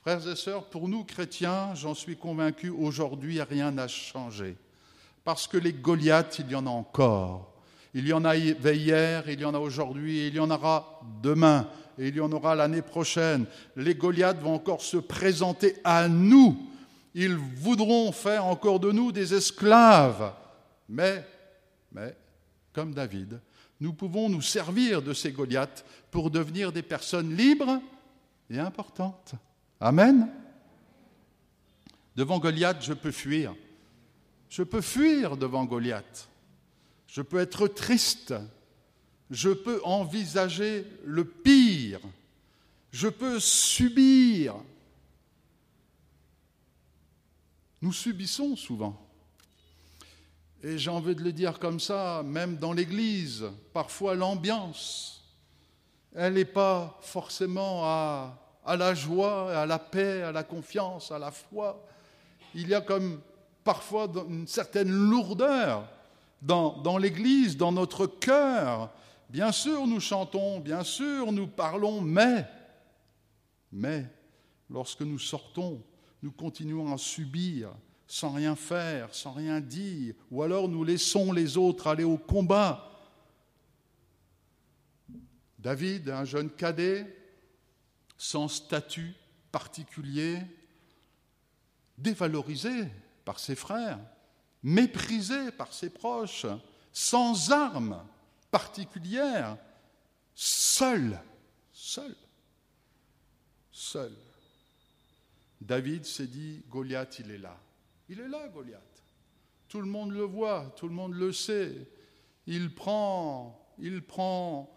Frères 0.00 0.28
et 0.28 0.36
sœurs, 0.36 0.64
pour 0.66 0.88
nous 0.88 1.04
chrétiens, 1.04 1.74
j'en 1.74 1.94
suis 1.94 2.16
convaincu, 2.16 2.68
aujourd'hui, 2.68 3.40
rien 3.40 3.70
n'a 3.70 3.88
changé. 3.88 4.56
Parce 5.22 5.46
que 5.46 5.56
les 5.56 5.72
Goliaths, 5.72 6.40
il 6.40 6.50
y 6.50 6.54
en 6.54 6.66
a 6.66 6.70
encore. 6.70 7.53
Il 7.94 8.06
y 8.06 8.12
en 8.12 8.24
avait 8.24 8.76
hier, 8.76 9.28
il 9.28 9.40
y 9.40 9.44
en 9.44 9.54
a 9.54 9.58
aujourd'hui, 9.58 10.26
il 10.26 10.34
y 10.34 10.40
en 10.40 10.50
aura 10.50 11.00
demain, 11.22 11.68
et 11.98 12.08
il 12.08 12.16
y 12.16 12.20
en 12.20 12.32
aura 12.32 12.54
l'année 12.54 12.82
prochaine. 12.82 13.46
Les 13.76 13.94
Goliaths 13.94 14.40
vont 14.40 14.54
encore 14.54 14.82
se 14.82 14.96
présenter 14.96 15.76
à 15.84 16.08
nous 16.08 16.70
ils 17.14 17.36
voudront 17.36 18.10
faire 18.10 18.44
encore 18.44 18.80
de 18.80 18.90
nous 18.90 19.12
des 19.12 19.34
esclaves. 19.34 20.34
Mais, 20.88 21.24
mais, 21.92 22.16
comme 22.72 22.92
David, 22.92 23.40
nous 23.80 23.92
pouvons 23.92 24.28
nous 24.28 24.42
servir 24.42 25.00
de 25.00 25.12
ces 25.12 25.30
Goliaths 25.30 25.84
pour 26.10 26.30
devenir 26.30 26.72
des 26.72 26.82
personnes 26.82 27.36
libres 27.36 27.80
et 28.50 28.58
importantes. 28.58 29.34
Amen. 29.80 30.28
Devant 32.16 32.38
Goliath, 32.38 32.84
je 32.84 32.92
peux 32.92 33.12
fuir. 33.12 33.54
Je 34.48 34.62
peux 34.62 34.80
fuir 34.80 35.36
devant 35.36 35.64
Goliath. 35.64 36.28
Je 37.14 37.22
peux 37.22 37.38
être 37.38 37.68
triste. 37.68 38.34
Je 39.30 39.50
peux 39.50 39.80
envisager 39.84 40.84
le 41.04 41.24
pire. 41.24 42.00
Je 42.90 43.06
peux 43.06 43.38
subir 43.38 44.56
Nous 47.80 47.92
subissons 47.92 48.56
souvent. 48.56 49.00
Et 50.64 50.76
j'ai 50.76 50.90
envie 50.90 51.14
de 51.14 51.22
le 51.22 51.32
dire 51.32 51.60
comme 51.60 51.78
ça, 51.78 52.24
même 52.24 52.56
dans 52.56 52.72
l'Église, 52.72 53.44
parfois 53.72 54.16
l'ambiance, 54.16 55.22
elle 56.16 56.32
n'est 56.32 56.44
pas 56.44 56.98
forcément 57.00 57.84
à, 57.84 58.40
la 58.66 58.94
joie, 58.94 59.56
à 59.56 59.66
la 59.66 59.78
paix, 59.78 60.22
à 60.22 60.32
la 60.32 60.42
confiance, 60.42 61.12
à 61.12 61.18
la 61.20 61.30
foi. 61.30 61.86
Il 62.56 62.66
y 62.66 62.74
a 62.74 62.80
comme 62.80 63.20
parfois 63.62 64.10
une 64.28 64.48
certaine 64.48 64.90
lourdeur 64.90 65.86
dans, 66.44 66.98
l'Église, 66.98 67.56
dans 67.56 67.72
notre 67.72 68.06
cœur. 68.06 68.92
Bien 69.30 69.50
sûr, 69.50 69.86
nous 69.86 70.00
chantons, 70.00 70.60
bien 70.60 70.84
sûr, 70.84 71.32
nous 71.32 71.46
parlons, 71.46 72.00
mais, 72.00 72.46
mais, 73.72 74.06
lorsque 74.68 75.00
nous 75.00 75.18
sortons 75.18 75.82
nous 76.24 76.32
continuons 76.32 76.90
à 76.90 76.96
subir 76.96 77.70
sans 78.06 78.32
rien 78.32 78.56
faire, 78.56 79.14
sans 79.14 79.32
rien 79.32 79.60
dire, 79.60 80.14
ou 80.30 80.42
alors 80.42 80.70
nous 80.70 80.82
laissons 80.82 81.32
les 81.32 81.58
autres 81.58 81.86
aller 81.86 82.02
au 82.02 82.16
combat. 82.16 82.90
David, 85.58 86.08
un 86.08 86.24
jeune 86.24 86.48
cadet, 86.48 87.14
sans 88.16 88.48
statut 88.48 89.14
particulier, 89.52 90.38
dévalorisé 91.98 92.88
par 93.26 93.38
ses 93.38 93.54
frères, 93.54 94.00
méprisé 94.64 95.52
par 95.52 95.72
ses 95.72 95.90
proches, 95.90 96.46
sans 96.92 97.52
armes 97.52 98.02
particulières, 98.50 99.56
seul, 100.34 101.20
seul, 101.72 102.16
seul. 103.70 104.12
David 105.60 106.04
s'est 106.04 106.26
dit, 106.26 106.64
Goliath, 106.68 107.20
il 107.20 107.30
est 107.30 107.38
là. 107.38 107.56
Il 108.08 108.18
est 108.18 108.28
là, 108.28 108.48
Goliath. 108.48 108.80
Tout 109.68 109.80
le 109.80 109.86
monde 109.86 110.10
le 110.10 110.24
voit, 110.24 110.74
tout 110.76 110.88
le 110.88 110.94
monde 110.94 111.14
le 111.14 111.32
sait. 111.32 111.88
Il 112.46 112.74
prend 112.74 113.64
il 113.78 114.02
prend, 114.02 114.70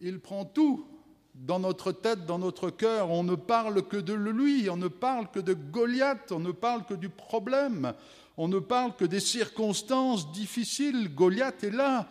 il 0.00 0.20
prend 0.20 0.44
tout 0.44 0.86
dans 1.34 1.58
notre 1.58 1.92
tête, 1.92 2.26
dans 2.26 2.38
notre 2.38 2.70
cœur. 2.70 3.10
On 3.10 3.22
ne 3.22 3.34
parle 3.34 3.86
que 3.86 3.96
de 3.96 4.14
lui, 4.14 4.68
on 4.70 4.76
ne 4.76 4.88
parle 4.88 5.30
que 5.30 5.40
de 5.40 5.54
Goliath, 5.54 6.32
on 6.32 6.40
ne 6.40 6.52
parle 6.52 6.84
que 6.84 6.94
du 6.94 7.08
problème, 7.08 7.94
on 8.38 8.46
ne 8.46 8.60
parle 8.60 8.94
que 8.94 9.04
des 9.04 9.20
circonstances 9.20 10.30
difficiles. 10.30 11.12
Goliath 11.12 11.64
est 11.64 11.70
là. 11.70 12.08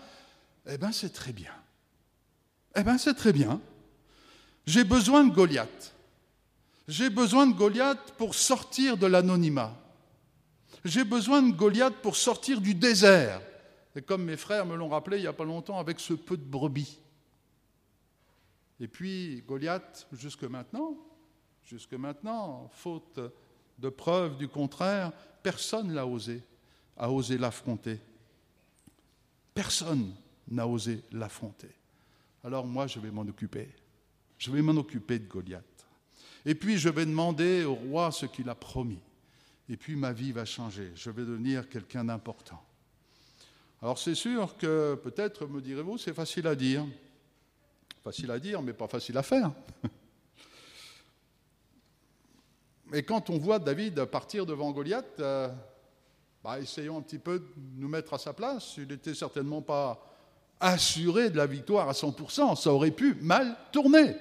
Eh 0.70 0.78
bien, 0.78 0.92
c'est 0.92 1.12
très 1.12 1.32
bien. 1.32 1.54
Eh 2.76 2.84
bien, 2.84 2.98
c'est 2.98 3.14
très 3.14 3.32
bien. 3.32 3.62
J'ai 4.66 4.84
besoin 4.84 5.24
de 5.24 5.34
Goliath. 5.34 5.96
J'ai 6.86 7.10
besoin 7.10 7.48
de 7.48 7.54
Goliath 7.54 8.12
pour 8.18 8.36
sortir 8.36 8.98
de 8.98 9.08
l'anonymat. 9.08 9.74
J'ai 10.84 11.06
besoin 11.06 11.42
de 11.42 11.54
Goliath 11.54 11.96
pour 12.02 12.18
sortir 12.18 12.60
du 12.60 12.76
désert. 12.76 13.42
Et 13.96 14.02
comme 14.02 14.26
mes 14.26 14.38
frères 14.38 14.66
me 14.66 14.76
l'ont 14.76 14.90
rappelé 14.90 15.18
il 15.18 15.22
n'y 15.22 15.28
a 15.28 15.34
pas 15.34 15.46
longtemps, 15.46 15.80
avec 15.80 16.00
ce 16.00 16.14
peu 16.14 16.36
de 16.36 16.44
brebis. 16.44 17.00
Et 18.82 18.90
puis 18.90 19.44
Goliath, 19.48 20.08
jusque 20.12 20.44
maintenant, 20.44 20.98
jusque 21.64 21.94
maintenant, 21.94 22.70
faute 22.74 23.20
de 23.78 23.90
preuves 23.90 24.38
du 24.38 24.48
contraire, 24.48 25.12
personne 25.44 25.94
n'a 25.94 26.06
osé, 26.06 26.42
a 26.98 27.12
osé 27.12 27.38
l'affronter. 27.38 28.00
Personne 29.54 30.14
n'a 30.50 30.68
osé 30.68 31.04
l'affronter. 31.12 31.72
Alors 32.44 32.66
moi, 32.66 32.88
je 32.88 33.00
vais 33.00 33.12
m'en 33.12 33.22
occuper. 33.22 33.70
Je 34.38 34.52
vais 34.52 34.62
m'en 34.62 34.74
occuper 34.80 35.20
de 35.20 35.28
Goliath. 35.28 35.64
Et 36.46 36.56
puis, 36.56 36.78
je 36.78 36.90
vais 36.90 37.06
demander 37.06 37.66
au 37.66 37.76
roi 37.76 38.12
ce 38.12 38.26
qu'il 38.26 38.48
a 38.50 38.56
promis. 38.56 39.00
Et 39.70 39.76
puis, 39.76 39.96
ma 39.96 40.14
vie 40.14 40.32
va 40.32 40.46
changer. 40.46 40.92
Je 40.96 41.10
vais 41.10 41.24
devenir 41.24 41.68
quelqu'un 41.68 42.06
d'important. 42.06 42.64
Alors, 43.82 44.00
c'est 44.00 44.16
sûr 44.16 44.56
que 44.58 44.96
peut-être, 44.96 45.46
me 45.46 45.62
direz-vous, 45.62 45.98
c'est 45.98 46.14
facile 46.14 46.48
à 46.48 46.56
dire. 46.56 46.86
Facile 48.04 48.32
à 48.32 48.40
dire, 48.40 48.62
mais 48.62 48.74
pas 48.74 48.88
facile 48.88 49.18
à 49.18 49.24
faire. 49.24 49.52
Et 52.94 53.04
quand 53.04 53.30
on 53.30 53.38
voit 53.38 53.60
David 53.60 54.06
partir 54.06 54.46
devant 54.46 54.72
Goliath, 54.72 55.20
euh, 55.20 55.50
bah, 56.44 56.60
essayons 56.60 56.98
un 56.98 57.02
petit 57.02 57.20
peu 57.20 57.40
de 57.40 57.48
nous 57.76 57.90
mettre 57.90 58.14
à 58.14 58.18
sa 58.18 58.34
place. 58.34 58.76
Il 58.78 58.88
n'était 58.88 59.14
certainement 59.14 59.62
pas 59.62 60.02
assuré 60.60 61.30
de 61.30 61.38
la 61.38 61.46
victoire 61.46 61.90
à 61.90 61.94
100%. 61.94 62.56
Ça 62.56 62.72
aurait 62.72 62.92
pu 62.92 63.16
mal 63.16 63.58
tourner. 63.72 64.16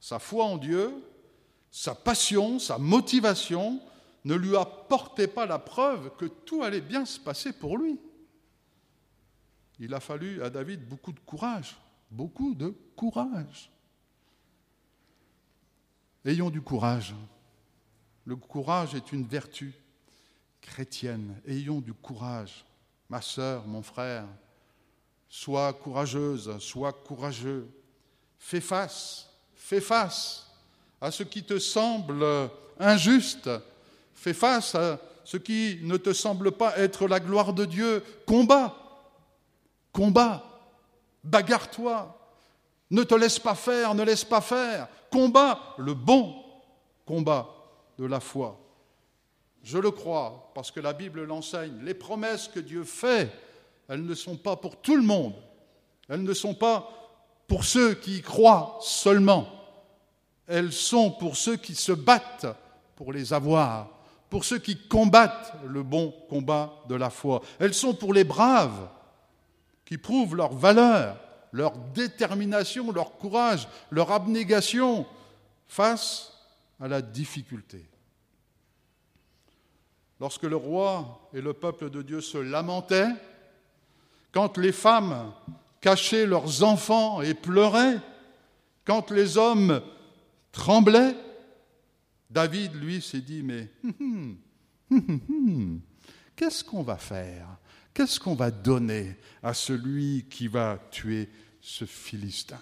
Sa 0.00 0.18
foi 0.18 0.44
en 0.44 0.58
Dieu, 0.58 0.92
sa 1.70 1.94
passion, 1.94 2.58
sa 2.58 2.78
motivation 2.78 3.80
ne 4.24 4.34
lui 4.34 4.56
apportaient 4.56 5.26
pas 5.26 5.46
la 5.46 5.58
preuve 5.58 6.10
que 6.16 6.26
tout 6.26 6.62
allait 6.62 6.80
bien 6.80 7.04
se 7.04 7.18
passer 7.18 7.52
pour 7.52 7.78
lui. 7.78 7.98
Il 9.80 9.94
a 9.94 10.00
fallu 10.00 10.42
à 10.42 10.50
David 10.50 10.86
beaucoup 10.86 11.12
de 11.12 11.20
courage, 11.20 11.76
beaucoup 12.10 12.54
de 12.54 12.74
courage. 12.96 13.70
Ayons 16.28 16.50
du 16.50 16.60
courage. 16.60 17.14
Le 18.26 18.36
courage 18.36 18.94
est 18.94 19.12
une 19.12 19.26
vertu 19.26 19.72
chrétienne. 20.60 21.34
Ayons 21.46 21.80
du 21.80 21.94
courage. 21.94 22.66
Ma 23.08 23.22
sœur, 23.22 23.66
mon 23.66 23.80
frère, 23.80 24.26
sois 25.26 25.72
courageuse, 25.72 26.58
sois 26.58 26.92
courageux. 26.92 27.66
Fais 28.38 28.60
face, 28.60 29.30
fais 29.54 29.80
face 29.80 30.46
à 31.00 31.10
ce 31.10 31.22
qui 31.22 31.42
te 31.44 31.58
semble 31.58 32.22
injuste. 32.78 33.48
Fais 34.12 34.34
face 34.34 34.74
à 34.74 35.00
ce 35.24 35.38
qui 35.38 35.78
ne 35.82 35.96
te 35.96 36.12
semble 36.12 36.52
pas 36.52 36.76
être 36.78 37.08
la 37.08 37.20
gloire 37.20 37.54
de 37.54 37.64
Dieu. 37.64 38.04
Combat, 38.26 38.76
combat, 39.92 40.44
bagarre-toi. 41.24 42.17
Ne 42.90 43.02
te 43.02 43.14
laisse 43.14 43.38
pas 43.38 43.54
faire, 43.54 43.94
ne 43.94 44.02
laisse 44.02 44.24
pas 44.24 44.40
faire. 44.40 44.88
Combat 45.10 45.74
le 45.78 45.94
bon 45.94 46.34
combat 47.04 47.48
de 47.98 48.06
la 48.06 48.20
foi. 48.20 48.58
Je 49.62 49.78
le 49.78 49.90
crois 49.90 50.50
parce 50.54 50.70
que 50.70 50.80
la 50.80 50.92
Bible 50.92 51.24
l'enseigne. 51.24 51.78
Les 51.82 51.94
promesses 51.94 52.48
que 52.48 52.60
Dieu 52.60 52.84
fait, 52.84 53.30
elles 53.88 54.04
ne 54.04 54.14
sont 54.14 54.36
pas 54.36 54.56
pour 54.56 54.76
tout 54.76 54.96
le 54.96 55.02
monde. 55.02 55.34
Elles 56.08 56.22
ne 56.22 56.34
sont 56.34 56.54
pas 56.54 56.90
pour 57.46 57.64
ceux 57.64 57.94
qui 57.94 58.18
y 58.18 58.22
croient 58.22 58.78
seulement. 58.80 59.46
Elles 60.46 60.72
sont 60.72 61.10
pour 61.10 61.36
ceux 61.36 61.56
qui 61.56 61.74
se 61.74 61.92
battent 61.92 62.46
pour 62.96 63.12
les 63.12 63.32
avoir, 63.32 63.88
pour 64.30 64.44
ceux 64.44 64.58
qui 64.58 64.76
combattent 64.88 65.52
le 65.66 65.82
bon 65.82 66.14
combat 66.28 66.82
de 66.88 66.94
la 66.94 67.10
foi. 67.10 67.42
Elles 67.58 67.74
sont 67.74 67.94
pour 67.94 68.14
les 68.14 68.24
braves 68.24 68.88
qui 69.84 69.98
prouvent 69.98 70.34
leur 70.34 70.52
valeur, 70.52 71.16
leur 71.52 71.76
détermination, 71.76 72.92
leur 72.92 73.16
courage, 73.18 73.68
leur 73.90 74.12
abnégation 74.12 75.06
face 75.66 76.32
à 76.80 76.88
la 76.88 77.02
difficulté. 77.02 77.84
Lorsque 80.20 80.44
le 80.44 80.56
roi 80.56 81.30
et 81.32 81.40
le 81.40 81.52
peuple 81.52 81.90
de 81.90 82.02
Dieu 82.02 82.20
se 82.20 82.38
lamentaient, 82.38 83.10
quand 84.32 84.58
les 84.58 84.72
femmes 84.72 85.32
cachaient 85.80 86.26
leurs 86.26 86.62
enfants 86.64 87.22
et 87.22 87.34
pleuraient, 87.34 88.00
quand 88.84 89.10
les 89.10 89.36
hommes 89.36 89.80
tremblaient, 90.50 91.14
David, 92.30 92.74
lui, 92.74 93.00
s'est 93.00 93.20
dit, 93.20 93.42
mais 93.42 93.70
hum, 94.00 94.36
hum, 94.90 95.20
hum, 95.28 95.80
qu'est-ce 96.34 96.64
qu'on 96.64 96.82
va 96.82 96.96
faire? 96.96 97.48
Qu'est-ce 97.98 98.20
qu'on 98.20 98.36
va 98.36 98.52
donner 98.52 99.16
à 99.42 99.52
celui 99.52 100.24
qui 100.30 100.46
va 100.46 100.78
tuer 100.92 101.28
ce 101.60 101.84
Philistin? 101.84 102.60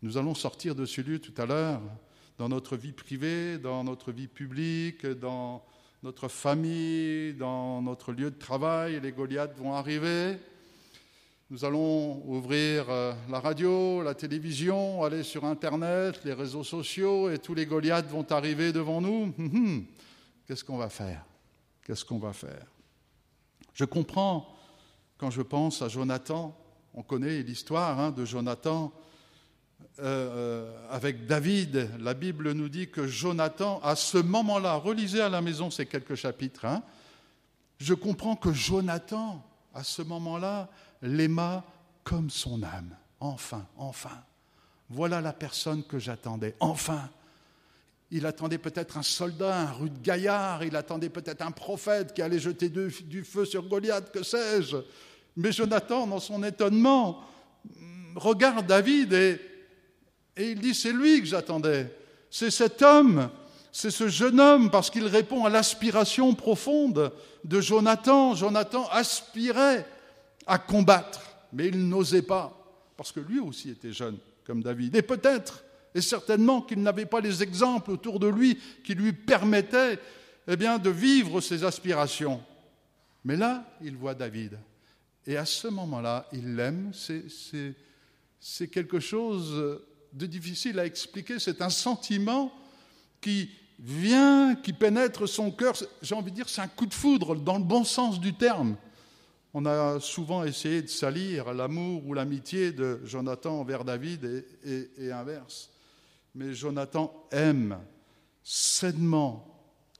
Nous 0.00 0.16
allons 0.16 0.34
sortir 0.34 0.74
de 0.74 0.86
ce 0.86 1.02
lieu 1.02 1.18
tout 1.18 1.34
à 1.36 1.44
l'heure, 1.44 1.82
dans 2.38 2.48
notre 2.48 2.74
vie 2.78 2.92
privée, 2.92 3.58
dans 3.58 3.84
notre 3.84 4.12
vie 4.12 4.28
publique, 4.28 5.04
dans 5.04 5.62
notre 6.02 6.28
famille, 6.28 7.34
dans 7.34 7.82
notre 7.82 8.12
lieu 8.12 8.30
de 8.30 8.38
travail. 8.38 8.98
Les 9.02 9.12
Goliaths 9.12 9.58
vont 9.58 9.74
arriver. 9.74 10.38
Nous 11.50 11.66
allons 11.66 12.22
ouvrir 12.26 12.88
euh, 12.88 13.12
la 13.28 13.40
radio, 13.40 14.02
la 14.02 14.14
télévision, 14.14 15.04
aller 15.04 15.22
sur 15.22 15.44
Internet, 15.44 16.18
les 16.24 16.32
réseaux 16.32 16.64
sociaux, 16.64 17.28
et 17.28 17.36
tous 17.36 17.52
les 17.52 17.66
Goliaths 17.66 18.08
vont 18.08 18.24
arriver 18.32 18.72
devant 18.72 19.02
nous. 19.02 19.34
Hum, 19.38 19.50
hum. 19.54 19.86
Qu'est-ce 20.46 20.64
qu'on 20.64 20.78
va 20.78 20.88
faire? 20.88 21.26
Qu'est-ce 21.84 22.06
qu'on 22.06 22.18
va 22.18 22.32
faire? 22.32 22.64
Je 23.74 23.84
comprends 23.84 24.56
quand 25.18 25.30
je 25.30 25.42
pense 25.42 25.82
à 25.82 25.88
Jonathan, 25.88 26.56
on 26.94 27.02
connaît 27.02 27.42
l'histoire 27.42 28.00
hein, 28.00 28.10
de 28.10 28.24
Jonathan 28.24 28.92
euh, 29.98 30.02
euh, 30.02 30.88
avec 30.90 31.26
David. 31.26 31.90
La 32.00 32.14
Bible 32.14 32.52
nous 32.52 32.68
dit 32.68 32.90
que 32.90 33.06
Jonathan, 33.06 33.80
à 33.82 33.96
ce 33.96 34.18
moment-là, 34.18 34.76
relisez 34.76 35.20
à 35.20 35.28
la 35.28 35.42
maison 35.42 35.70
ces 35.70 35.84
quelques 35.84 36.14
chapitres, 36.14 36.64
hein, 36.64 36.82
je 37.78 37.94
comprends 37.94 38.36
que 38.36 38.52
Jonathan, 38.52 39.44
à 39.74 39.84
ce 39.84 40.02
moment-là, 40.02 40.70
l'aima 41.02 41.64
comme 42.02 42.30
son 42.30 42.62
âme. 42.62 42.96
Enfin, 43.20 43.66
enfin. 43.76 44.24
Voilà 44.88 45.20
la 45.20 45.32
personne 45.32 45.84
que 45.84 45.98
j'attendais. 45.98 46.56
Enfin. 46.60 47.10
Il 48.12 48.26
attendait 48.26 48.58
peut-être 48.58 48.98
un 48.98 49.02
soldat, 49.02 49.60
un 49.60 49.72
rude 49.72 50.02
gaillard, 50.02 50.64
il 50.64 50.74
attendait 50.74 51.10
peut-être 51.10 51.42
un 51.42 51.52
prophète 51.52 52.12
qui 52.12 52.22
allait 52.22 52.40
jeter 52.40 52.68
du 52.68 53.24
feu 53.24 53.44
sur 53.44 53.62
Goliath, 53.68 54.10
que 54.10 54.24
sais-je. 54.24 54.76
Mais 55.36 55.52
Jonathan, 55.52 56.06
dans 56.06 56.18
son 56.18 56.42
étonnement, 56.42 57.22
regarde 58.16 58.66
David 58.66 59.12
et, 59.12 59.40
et 60.36 60.50
il 60.50 60.58
dit, 60.58 60.74
c'est 60.74 60.92
lui 60.92 61.20
que 61.20 61.26
j'attendais. 61.26 61.94
C'est 62.30 62.50
cet 62.50 62.82
homme, 62.82 63.30
c'est 63.70 63.90
ce 63.92 64.08
jeune 64.08 64.40
homme, 64.40 64.70
parce 64.70 64.90
qu'il 64.90 65.06
répond 65.06 65.44
à 65.44 65.50
l'aspiration 65.50 66.34
profonde 66.34 67.12
de 67.44 67.60
Jonathan. 67.60 68.34
Jonathan 68.34 68.88
aspirait 68.90 69.86
à 70.46 70.58
combattre, 70.58 71.20
mais 71.52 71.68
il 71.68 71.88
n'osait 71.88 72.22
pas, 72.22 72.56
parce 72.96 73.12
que 73.12 73.20
lui 73.20 73.38
aussi 73.38 73.70
était 73.70 73.92
jeune, 73.92 74.18
comme 74.44 74.62
David. 74.62 74.96
Et 74.96 75.02
peut-être, 75.02 75.62
et 75.94 76.00
certainement 76.00 76.62
qu'il 76.62 76.82
n'avait 76.82 77.06
pas 77.06 77.20
les 77.20 77.42
exemples 77.42 77.90
autour 77.90 78.20
de 78.20 78.28
lui 78.28 78.58
qui 78.84 78.94
lui 78.94 79.12
permettaient 79.12 79.98
eh 80.48 80.56
bien, 80.56 80.78
de 80.78 80.90
vivre 80.90 81.40
ses 81.40 81.64
aspirations. 81.64 82.40
Mais 83.24 83.36
là, 83.36 83.64
il 83.82 83.96
voit 83.96 84.14
David. 84.14 84.58
Et 85.26 85.36
à 85.36 85.44
ce 85.44 85.68
moment-là, 85.68 86.26
il 86.32 86.56
l'aime. 86.56 86.92
C'est 88.40 88.68
quelque 88.68 89.00
chose 89.00 89.80
de 90.12 90.26
difficile 90.26 90.78
à 90.78 90.86
expliquer. 90.86 91.38
C'est 91.38 91.62
un 91.62 91.70
sentiment 91.70 92.52
qui 93.20 93.50
vient, 93.78 94.54
qui 94.54 94.72
pénètre 94.72 95.28
son 95.28 95.50
cœur. 95.50 95.74
J'ai 96.02 96.14
envie 96.14 96.30
de 96.30 96.36
dire, 96.36 96.48
c'est 96.48 96.62
un 96.62 96.68
coup 96.68 96.86
de 96.86 96.94
foudre 96.94 97.36
dans 97.36 97.58
le 97.58 97.64
bon 97.64 97.84
sens 97.84 98.20
du 98.20 98.34
terme. 98.34 98.76
On 99.52 99.66
a 99.66 99.98
souvent 100.00 100.44
essayé 100.44 100.80
de 100.82 100.88
salir 100.88 101.52
l'amour 101.52 102.06
ou 102.06 102.14
l'amitié 102.14 102.70
de 102.70 103.00
Jonathan 103.04 103.60
envers 103.60 103.84
David 103.84 104.44
et, 104.64 105.10
inverse. 105.10 105.70
Mais 106.34 106.54
Jonathan 106.54 107.26
aime 107.30 107.78
sainement 108.42 109.46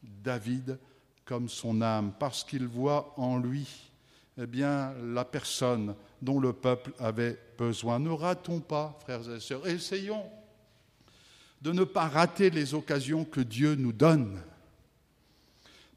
David 0.03 0.79
comme 1.25 1.49
son 1.49 1.83
âme 1.83 2.13
parce 2.19 2.45
qu'il 2.45 2.67
voit 2.67 3.15
en 3.17 3.39
lui 3.39 3.91
eh 4.43 4.47
bien, 4.47 4.95
la 5.03 5.25
personne 5.25 5.95
dont 6.23 6.41
le 6.41 6.53
peuple 6.53 6.93
avait 6.99 7.39
besoin. 7.59 7.99
Ne 7.99 8.11
ratons 8.11 8.61
pas, 8.61 8.99
frères 9.03 9.29
et 9.31 9.41
sœurs, 9.41 9.67
essayons 9.67 10.25
de 11.61 11.73
ne 11.73 11.85
pas 11.85 12.09
rater 12.09 12.49
les 12.49 12.73
occasions 12.73 13.25
que 13.25 13.41
Dieu 13.41 13.75
nous 13.75 13.93
donne. 13.93 14.41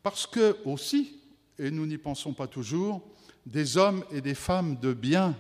Parce 0.02 0.28
que 0.28 0.58
aussi, 0.66 1.22
et 1.58 1.72
nous 1.72 1.86
n'y 1.86 1.98
pensons 1.98 2.34
pas 2.34 2.48
toujours, 2.48 3.02
des 3.46 3.78
hommes 3.78 4.04
et 4.12 4.20
des 4.20 4.36
femmes 4.36 4.78
de 4.78 4.94
bien 4.94 5.36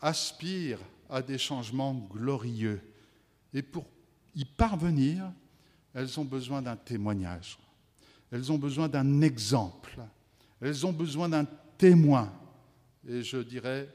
aspirent 0.00 0.80
à 1.10 1.20
des 1.20 1.38
changements 1.38 1.94
glorieux. 2.10 2.80
Et 3.52 3.60
pour 3.62 3.84
y 4.36 4.44
parvenir, 4.44 5.32
elles 5.94 6.20
ont 6.20 6.24
besoin 6.24 6.62
d'un 6.62 6.76
témoignage, 6.76 7.58
elles 8.30 8.52
ont 8.52 8.58
besoin 8.58 8.88
d'un 8.88 9.22
exemple, 9.22 9.98
elles 10.60 10.86
ont 10.86 10.92
besoin 10.92 11.28
d'un 11.28 11.46
témoin. 11.78 12.32
Et 13.08 13.22
je 13.22 13.38
dirais, 13.38 13.88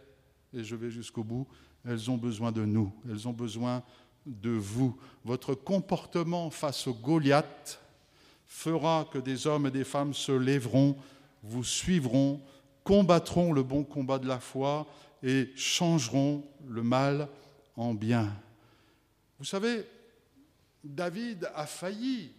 et 0.53 0.63
je 0.63 0.75
vais 0.75 0.89
jusqu'au 0.89 1.23
bout, 1.23 1.47
elles 1.85 2.09
ont 2.09 2.17
besoin 2.17 2.51
de 2.51 2.65
nous, 2.65 2.91
elles 3.09 3.27
ont 3.27 3.33
besoin 3.33 3.83
de 4.25 4.49
vous. 4.49 4.97
Votre 5.23 5.53
comportement 5.53 6.49
face 6.49 6.87
au 6.87 6.93
Goliath 6.93 7.79
fera 8.47 9.07
que 9.11 9.19
des 9.19 9.47
hommes 9.47 9.67
et 9.67 9.71
des 9.71 9.83
femmes 9.83 10.13
se 10.13 10.31
lèveront, 10.31 10.97
vous 11.43 11.63
suivront, 11.63 12.41
combattront 12.83 13.53
le 13.53 13.63
bon 13.63 13.83
combat 13.83 14.19
de 14.19 14.27
la 14.27 14.39
foi 14.39 14.87
et 15.23 15.49
changeront 15.55 16.43
le 16.67 16.83
mal 16.83 17.27
en 17.75 17.93
bien. 17.93 18.33
Vous 19.39 19.45
savez, 19.45 19.85
David 20.83 21.49
a 21.55 21.65
failli, 21.65 22.31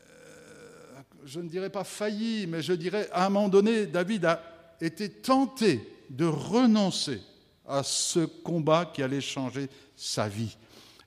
euh, 0.00 1.02
je 1.24 1.40
ne 1.40 1.48
dirais 1.48 1.70
pas 1.70 1.84
failli, 1.84 2.46
mais 2.46 2.62
je 2.62 2.72
dirais 2.72 3.08
à 3.12 3.26
un 3.26 3.28
moment 3.28 3.48
donné, 3.48 3.86
David 3.86 4.24
a 4.24 4.42
été 4.80 5.10
tenté 5.10 5.80
de 6.08 6.24
renoncer 6.24 7.20
à 7.66 7.82
ce 7.82 8.20
combat 8.20 8.86
qui 8.86 9.02
allait 9.02 9.20
changer 9.20 9.68
sa 9.94 10.28
vie. 10.28 10.56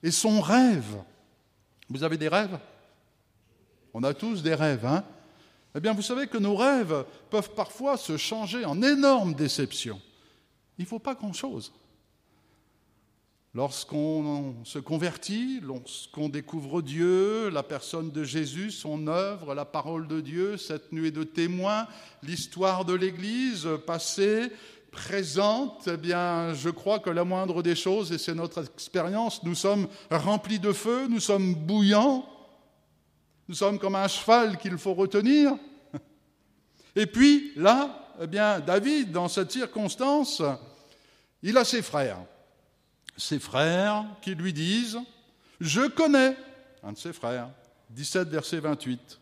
Et 0.02 0.10
son 0.10 0.40
rêve, 0.40 1.02
vous 1.88 2.04
avez 2.04 2.16
des 2.16 2.28
rêves? 2.28 2.58
On 3.94 4.02
a 4.04 4.14
tous 4.14 4.42
des 4.42 4.54
rêves, 4.54 4.86
hein? 4.86 5.04
Eh 5.74 5.80
bien, 5.80 5.92
vous 5.92 6.02
savez 6.02 6.26
que 6.26 6.38
nos 6.38 6.54
rêves 6.54 7.04
peuvent 7.30 7.54
parfois 7.54 7.96
se 7.96 8.16
changer 8.16 8.64
en 8.64 8.80
énorme 8.82 9.34
déception. 9.34 10.00
Il 10.78 10.82
ne 10.82 10.88
faut 10.88 10.98
pas 10.98 11.14
grand-chose. 11.14 11.72
Lorsqu'on 13.54 14.54
se 14.64 14.78
convertit, 14.78 15.60
lorsqu'on 15.62 16.30
découvre 16.30 16.80
Dieu, 16.80 17.50
la 17.50 17.62
personne 17.62 18.10
de 18.10 18.24
Jésus, 18.24 18.70
son 18.70 19.06
œuvre, 19.08 19.54
la 19.54 19.66
parole 19.66 20.08
de 20.08 20.22
Dieu, 20.22 20.56
cette 20.56 20.90
nuée 20.90 21.10
de 21.10 21.22
témoins, 21.22 21.86
l'histoire 22.22 22.86
de 22.86 22.94
l'Église 22.94 23.68
passée, 23.86 24.50
présente, 24.90 25.86
eh 25.86 25.98
bien, 25.98 26.54
je 26.54 26.70
crois 26.70 26.98
que 26.98 27.10
la 27.10 27.24
moindre 27.24 27.62
des 27.62 27.74
choses, 27.74 28.10
et 28.10 28.16
c'est 28.16 28.34
notre 28.34 28.64
expérience, 28.64 29.42
nous 29.42 29.54
sommes 29.54 29.86
remplis 30.10 30.58
de 30.58 30.72
feu, 30.72 31.06
nous 31.06 31.20
sommes 31.20 31.54
bouillants, 31.54 32.24
nous 33.48 33.54
sommes 33.54 33.78
comme 33.78 33.96
un 33.96 34.08
cheval 34.08 34.56
qu'il 34.56 34.78
faut 34.78 34.94
retenir. 34.94 35.52
Et 36.96 37.04
puis 37.04 37.52
là, 37.56 38.14
eh 38.18 38.26
bien, 38.26 38.60
David, 38.60 39.12
dans 39.12 39.28
cette 39.28 39.52
circonstance, 39.52 40.42
il 41.42 41.58
a 41.58 41.66
ses 41.66 41.82
frères. 41.82 42.18
Ses 43.16 43.38
frères 43.38 44.04
qui 44.22 44.34
lui 44.34 44.52
disent 44.52 44.98
Je 45.60 45.88
connais 45.88 46.36
un 46.82 46.92
de 46.92 46.98
ses 46.98 47.12
frères, 47.12 47.50
17, 47.90 48.28
verset 48.28 48.60
28. 48.60 49.20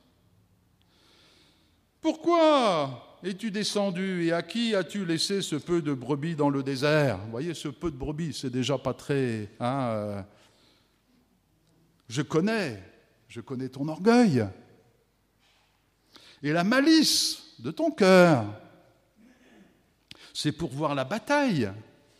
Pourquoi 2.01 3.19
es-tu 3.23 3.51
descendu 3.51 4.25
et 4.25 4.33
à 4.33 4.43
qui 4.43 4.75
as-tu 4.75 5.05
laissé 5.05 5.43
ce 5.43 5.57
peu 5.57 5.83
de 5.83 5.93
brebis 5.93 6.35
dans 6.37 6.49
le 6.49 6.63
désert? 6.63 7.19
Voyez, 7.31 7.53
ce 7.53 7.69
peu 7.69 7.91
de 7.91 7.97
brebis, 7.97 8.33
c'est 8.33 8.51
déjà 8.51 8.79
pas 8.79 8.95
très. 8.95 9.51
Hein, 9.61 9.89
euh, 9.91 10.23
je 12.09 12.23
connais, 12.23 12.83
je 13.29 13.41
connais 13.41 13.69
ton 13.69 13.87
orgueil 13.89 14.47
et 16.43 16.53
la 16.53 16.65
malice 16.65 17.55
de 17.59 17.71
ton 17.71 17.91
cœur. 17.91 18.45
C'est 20.33 20.53
pour 20.53 20.71
voir 20.71 20.95
la 20.95 21.05
bataille 21.05 21.71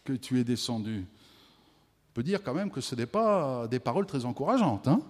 que 0.05 0.13
tu 0.13 0.39
es 0.39 0.45
descendu. 0.45 1.07
On 2.11 2.13
peut 2.15 2.23
dire 2.23 2.43
quand 2.43 2.55
même 2.55 2.71
que 2.71 2.81
ce 2.81 2.95
n'est 2.95 3.07
pas 3.07 3.67
des 3.69 3.79
paroles 3.79 4.07
très 4.07 4.25
encourageantes. 4.25 4.89
Hein 4.89 5.01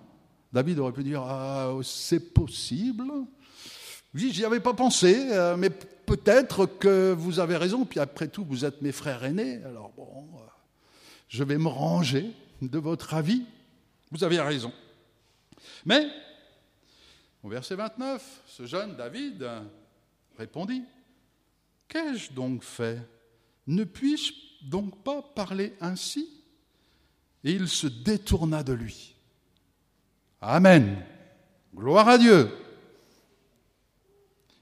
David 0.52 0.78
aurait 0.78 0.92
pu 0.92 1.02
dire 1.02 1.22
ah, 1.22 1.72
c'est 1.82 2.32
possible 2.32 3.04
oui, 4.12 4.32
j'y 4.32 4.44
avais 4.44 4.58
pas 4.58 4.74
pensé, 4.74 5.28
euh, 5.30 5.56
mais 5.56 5.70
peut-être 5.70 6.66
que 6.66 7.12
vous 7.12 7.38
avez 7.38 7.56
raison. 7.56 7.84
Puis 7.84 8.00
après 8.00 8.26
tout, 8.26 8.44
vous 8.44 8.64
êtes 8.64 8.82
mes 8.82 8.90
frères 8.90 9.22
aînés. 9.24 9.62
Alors 9.64 9.92
bon, 9.96 10.26
euh, 10.34 10.46
je 11.28 11.44
vais 11.44 11.58
me 11.58 11.68
ranger 11.68 12.26
de 12.60 12.78
votre 12.78 13.14
avis. 13.14 13.44
Vous 14.10 14.24
avez 14.24 14.40
raison. 14.40 14.72
Mais, 15.86 16.08
au 17.44 17.48
verset 17.48 17.76
29, 17.76 18.42
ce 18.46 18.66
jeune 18.66 18.96
David 18.96 19.48
répondit 20.36 20.82
Qu'ai-je 21.86 22.32
donc 22.32 22.64
fait? 22.64 22.98
Ne 23.68 23.84
puis-je 23.84 24.32
donc 24.68 25.04
pas 25.04 25.22
parler 25.22 25.76
ainsi? 25.80 26.28
Et 27.44 27.52
il 27.52 27.68
se 27.68 27.86
détourna 27.86 28.62
de 28.62 28.72
lui. 28.72 29.14
Amen. 30.40 31.04
Gloire 31.74 32.08
à 32.08 32.18
Dieu. 32.18 32.50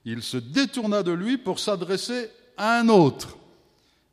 Il 0.05 0.23
se 0.23 0.37
détourna 0.37 1.03
de 1.03 1.13
lui 1.13 1.39
pour 1.39 1.59
s'adresser 1.59 2.31
à 2.57 2.79
un 2.79 2.89
autre. 2.89 3.37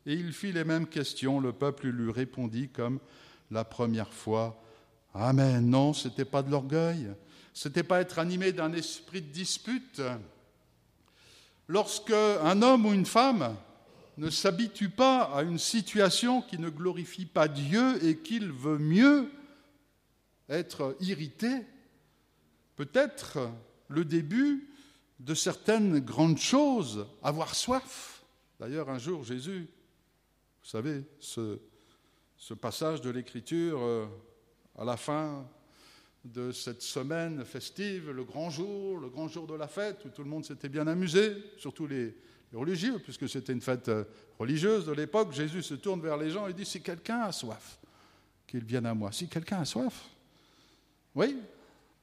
Et 0.04 0.14
il 0.14 0.32
fit 0.32 0.52
les 0.52 0.64
mêmes 0.64 0.86
questions. 0.86 1.40
Le 1.40 1.52
peuple 1.52 1.88
lui 1.88 2.12
répondit 2.12 2.68
comme 2.68 3.00
la 3.50 3.64
première 3.64 4.12
fois. 4.12 4.62
Amen. 5.14 5.68
Non, 5.68 5.92
ce 5.92 6.08
n'était 6.08 6.24
pas 6.24 6.42
de 6.42 6.50
l'orgueil. 6.50 7.08
Ce 7.52 7.68
n'était 7.68 7.82
pas 7.82 8.00
être 8.00 8.18
animé 8.18 8.52
d'un 8.52 8.72
esprit 8.72 9.22
de 9.22 9.32
dispute. 9.32 10.02
Lorsque 11.68 12.12
un 12.12 12.62
homme 12.62 12.86
ou 12.86 12.92
une 12.92 13.06
femme 13.06 13.56
ne 14.16 14.30
s'habitue 14.30 14.88
pas 14.88 15.22
à 15.24 15.42
une 15.42 15.58
situation 15.58 16.40
qui 16.42 16.58
ne 16.58 16.70
glorifie 16.70 17.26
pas 17.26 17.48
Dieu 17.48 18.02
et 18.04 18.18
qu'il 18.18 18.50
veut 18.50 18.78
mieux 18.78 19.30
être 20.48 20.96
irrité, 21.00 21.66
peut-être 22.76 23.50
le 23.88 24.04
début 24.04 24.68
de 25.20 25.34
certaines 25.34 26.00
grandes 26.00 26.38
choses, 26.38 27.06
avoir 27.22 27.54
soif. 27.54 28.24
D'ailleurs, 28.58 28.88
un 28.90 28.98
jour, 28.98 29.24
Jésus, 29.24 29.68
vous 30.62 30.68
savez, 30.68 31.04
ce, 31.18 31.58
passage 32.60 33.00
de 33.00 33.10
l'Écriture 33.10 33.80
euh, 33.82 34.06
à 34.78 34.84
la 34.84 34.96
fin 34.96 35.46
de 36.24 36.52
cette 36.52 36.82
semaine 36.82 37.44
festive, 37.44 38.10
le 38.10 38.24
grand 38.24 38.50
jour, 38.50 38.98
le 38.98 39.08
grand 39.08 39.28
jour 39.28 39.46
de 39.46 39.54
la 39.54 39.68
fête, 39.68 40.04
où 40.04 40.08
tout 40.08 40.22
le 40.22 40.28
monde 40.28 40.44
s'était 40.44 40.68
bien 40.68 40.86
amusé, 40.86 41.36
surtout 41.56 41.86
les, 41.86 42.16
religieux, 42.54 42.98
puisque 42.98 43.28
c'était 43.28 43.52
une 43.52 43.60
fête 43.60 43.88
euh, 43.88 44.04
religieuse 44.38 44.86
de 44.86 44.92
l'époque, 44.92 45.32
Jésus 45.32 45.62
se 45.62 45.74
tourne 45.74 46.00
vers 46.00 46.16
les 46.16 46.30
gens 46.30 46.46
et 46.46 46.52
dit, 46.52 46.64
si 46.64 46.80
quelqu'un 46.80 47.20
a 47.20 47.32
soif, 47.32 47.78
qu'il 48.46 48.64
vienne 48.64 48.86
à 48.86 48.94
moi. 48.94 49.12
Si 49.12 49.28
quelqu'un 49.28 49.60
a 49.60 49.64
soif, 49.64 50.08
oui, 51.14 51.36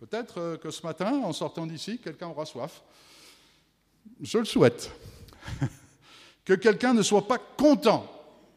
Peut-être 0.10 0.38
euh, 0.38 0.58
que 0.58 0.70
ce 0.70 0.86
matin, 0.86 1.22
en 1.24 1.32
sortant 1.32 1.66
d'ici, 1.66 1.98
quelqu'un 1.98 2.28
aura 2.28 2.46
soif. 2.46 2.82
Je 4.20 4.38
le 4.38 4.44
souhaite. 4.44 4.92
que 6.46 6.52
quelqu'un 6.56 6.94
ne 6.94 7.02
soit 7.02 7.26
pas 7.26 7.38
content. 7.38 8.06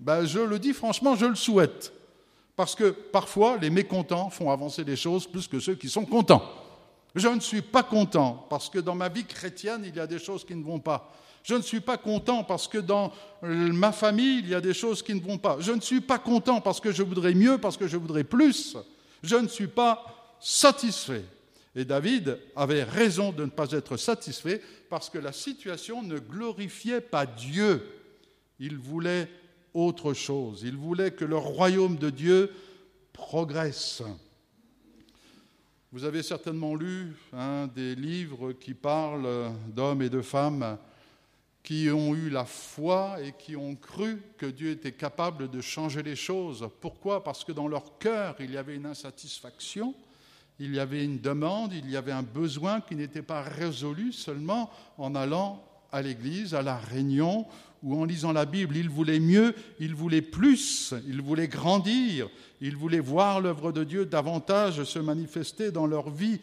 Ben, 0.00 0.24
je 0.24 0.40
le 0.40 0.58
dis 0.58 0.72
franchement, 0.72 1.14
je 1.14 1.26
le 1.26 1.36
souhaite. 1.36 1.92
Parce 2.56 2.74
que 2.74 2.90
parfois, 2.90 3.58
les 3.58 3.70
mécontents 3.70 4.28
font 4.28 4.50
avancer 4.50 4.82
les 4.82 4.96
choses 4.96 5.28
plus 5.28 5.46
que 5.46 5.60
ceux 5.60 5.76
qui 5.76 5.88
sont 5.88 6.04
contents. 6.04 6.42
Je 7.14 7.28
ne 7.28 7.38
suis 7.38 7.62
pas 7.62 7.84
content 7.84 8.44
parce 8.50 8.68
que 8.68 8.80
dans 8.80 8.96
ma 8.96 9.08
vie 9.08 9.24
chrétienne, 9.24 9.84
il 9.86 9.94
y 9.94 10.00
a 10.00 10.06
des 10.08 10.18
choses 10.18 10.44
qui 10.44 10.56
ne 10.56 10.64
vont 10.64 10.80
pas. 10.80 11.14
Je 11.46 11.54
ne 11.54 11.62
suis 11.62 11.80
pas 11.80 11.96
content 11.96 12.42
parce 12.42 12.66
que 12.66 12.78
dans 12.78 13.12
ma 13.40 13.92
famille, 13.92 14.40
il 14.40 14.48
y 14.48 14.54
a 14.56 14.60
des 14.60 14.74
choses 14.74 15.00
qui 15.00 15.14
ne 15.14 15.20
vont 15.20 15.38
pas. 15.38 15.58
Je 15.60 15.70
ne 15.70 15.80
suis 15.80 16.00
pas 16.00 16.18
content 16.18 16.60
parce 16.60 16.80
que 16.80 16.90
je 16.90 17.04
voudrais 17.04 17.34
mieux, 17.34 17.56
parce 17.56 17.76
que 17.76 17.86
je 17.86 17.96
voudrais 17.96 18.24
plus. 18.24 18.76
Je 19.22 19.36
ne 19.36 19.46
suis 19.46 19.68
pas 19.68 20.36
satisfait. 20.40 21.22
Et 21.76 21.84
David 21.84 22.40
avait 22.56 22.82
raison 22.82 23.30
de 23.30 23.44
ne 23.44 23.50
pas 23.50 23.70
être 23.70 23.96
satisfait 23.96 24.60
parce 24.90 25.08
que 25.08 25.18
la 25.18 25.30
situation 25.30 26.02
ne 26.02 26.18
glorifiait 26.18 27.00
pas 27.00 27.26
Dieu. 27.26 27.80
Il 28.58 28.76
voulait 28.76 29.28
autre 29.72 30.14
chose. 30.14 30.62
Il 30.64 30.76
voulait 30.76 31.12
que 31.12 31.24
le 31.24 31.36
royaume 31.36 31.94
de 31.94 32.10
Dieu 32.10 32.50
progresse. 33.12 34.02
Vous 35.92 36.02
avez 36.02 36.24
certainement 36.24 36.74
lu 36.74 37.14
hein, 37.32 37.68
des 37.72 37.94
livres 37.94 38.50
qui 38.50 38.74
parlent 38.74 39.52
d'hommes 39.68 40.02
et 40.02 40.10
de 40.10 40.22
femmes 40.22 40.76
qui 41.66 41.90
ont 41.90 42.14
eu 42.14 42.30
la 42.30 42.46
foi 42.46 43.16
et 43.22 43.34
qui 43.36 43.56
ont 43.56 43.74
cru 43.74 44.22
que 44.38 44.46
Dieu 44.46 44.70
était 44.70 44.92
capable 44.92 45.50
de 45.50 45.60
changer 45.60 46.02
les 46.02 46.16
choses. 46.16 46.66
Pourquoi? 46.80 47.22
Parce 47.22 47.44
que 47.44 47.52
dans 47.52 47.68
leur 47.68 47.98
cœur, 47.98 48.36
il 48.40 48.52
y 48.52 48.56
avait 48.56 48.76
une 48.76 48.86
insatisfaction 48.86 49.94
il 50.58 50.74
y 50.74 50.78
avait 50.78 51.04
une 51.04 51.20
demande, 51.20 51.72
il 51.74 51.90
y 51.90 51.96
avait 51.96 52.12
un 52.12 52.22
besoin 52.22 52.80
qui 52.80 52.96
n'était 52.96 53.22
pas 53.22 53.42
résolu 53.42 54.12
seulement 54.12 54.70
en 54.96 55.14
allant 55.14 55.62
à 55.92 56.02
l'église, 56.02 56.54
à 56.54 56.62
la 56.62 56.78
réunion, 56.78 57.46
ou 57.82 58.00
en 58.00 58.04
lisant 58.04 58.32
la 58.32 58.46
Bible, 58.46 58.76
il 58.76 58.88
voulait 58.88 59.20
mieux, 59.20 59.54
il 59.78 59.94
voulait 59.94 60.22
plus, 60.22 60.94
il 61.06 61.20
voulait 61.20 61.46
grandir, 61.46 62.28
il 62.60 62.74
voulait 62.74 63.00
voir 63.00 63.40
l'œuvre 63.40 63.70
de 63.70 63.84
Dieu 63.84 64.06
davantage 64.06 64.82
se 64.84 64.98
manifester 64.98 65.70
dans 65.70 65.86
leur 65.86 66.10
vie, 66.10 66.40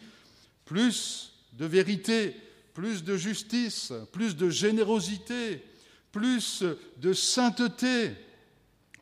plus 0.64 1.32
de 1.52 1.66
vérité, 1.66 2.36
plus 2.74 3.04
de 3.04 3.16
justice, 3.16 3.92
plus 4.12 4.36
de 4.36 4.50
générosité, 4.50 5.64
plus 6.12 6.64
de 6.98 7.12
sainteté, 7.12 8.10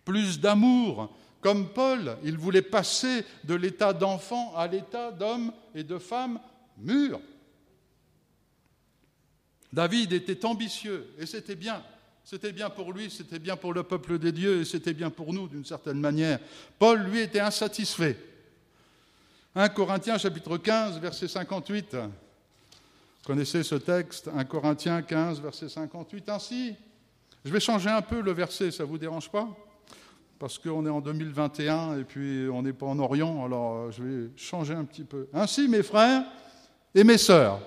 plus 0.04 0.38
d'amour. 0.38 1.16
Comme 1.40 1.72
Paul, 1.72 2.16
il 2.22 2.38
voulait 2.38 2.62
passer 2.62 3.24
de 3.44 3.54
l'état 3.54 3.92
d'enfant 3.92 4.54
à 4.54 4.68
l'état 4.68 5.10
d'homme 5.10 5.52
et 5.74 5.82
de 5.82 5.98
femme 5.98 6.38
mûrs. 6.78 7.20
David 9.72 10.12
était 10.12 10.44
ambitieux 10.44 11.12
et 11.18 11.26
c'était 11.26 11.56
bien. 11.56 11.82
C'était 12.24 12.52
bien 12.52 12.70
pour 12.70 12.92
lui, 12.92 13.10
c'était 13.10 13.38
bien 13.38 13.56
pour 13.56 13.72
le 13.72 13.82
peuple 13.82 14.18
des 14.18 14.30
dieux 14.30 14.60
et 14.60 14.64
c'était 14.64 14.94
bien 14.94 15.10
pour 15.10 15.32
nous 15.32 15.48
d'une 15.48 15.64
certaine 15.64 15.98
manière. 15.98 16.38
Paul, 16.78 17.00
lui, 17.00 17.20
était 17.20 17.40
insatisfait. 17.40 18.16
1 19.54 19.68
Corinthiens 19.70 20.18
chapitre 20.18 20.56
15, 20.56 21.00
verset 21.00 21.26
58. 21.26 21.96
Connaissez 23.24 23.62
ce 23.62 23.76
texte 23.76 24.28
1 24.34 24.44
Corinthiens 24.44 25.00
15, 25.00 25.40
verset 25.40 25.68
58. 25.68 26.28
Ainsi, 26.28 26.74
je 27.44 27.52
vais 27.52 27.60
changer 27.60 27.88
un 27.88 28.02
peu 28.02 28.20
le 28.20 28.32
verset, 28.32 28.72
ça 28.72 28.82
ne 28.82 28.88
vous 28.88 28.98
dérange 28.98 29.30
pas? 29.30 29.48
Parce 30.40 30.58
qu'on 30.58 30.84
est 30.86 30.90
en 30.90 31.00
2021 31.00 32.00
et 32.00 32.04
puis 32.04 32.48
on 32.52 32.62
n'est 32.62 32.72
pas 32.72 32.86
en 32.86 32.98
Orient, 32.98 33.44
alors 33.44 33.76
euh, 33.76 33.90
je 33.92 34.02
vais 34.02 34.30
changer 34.34 34.74
un 34.74 34.84
petit 34.84 35.04
peu. 35.04 35.28
Ainsi, 35.32 35.68
mes 35.68 35.84
frères 35.84 36.24
et 36.96 37.04
mes 37.04 37.16
sœurs, 37.16 37.60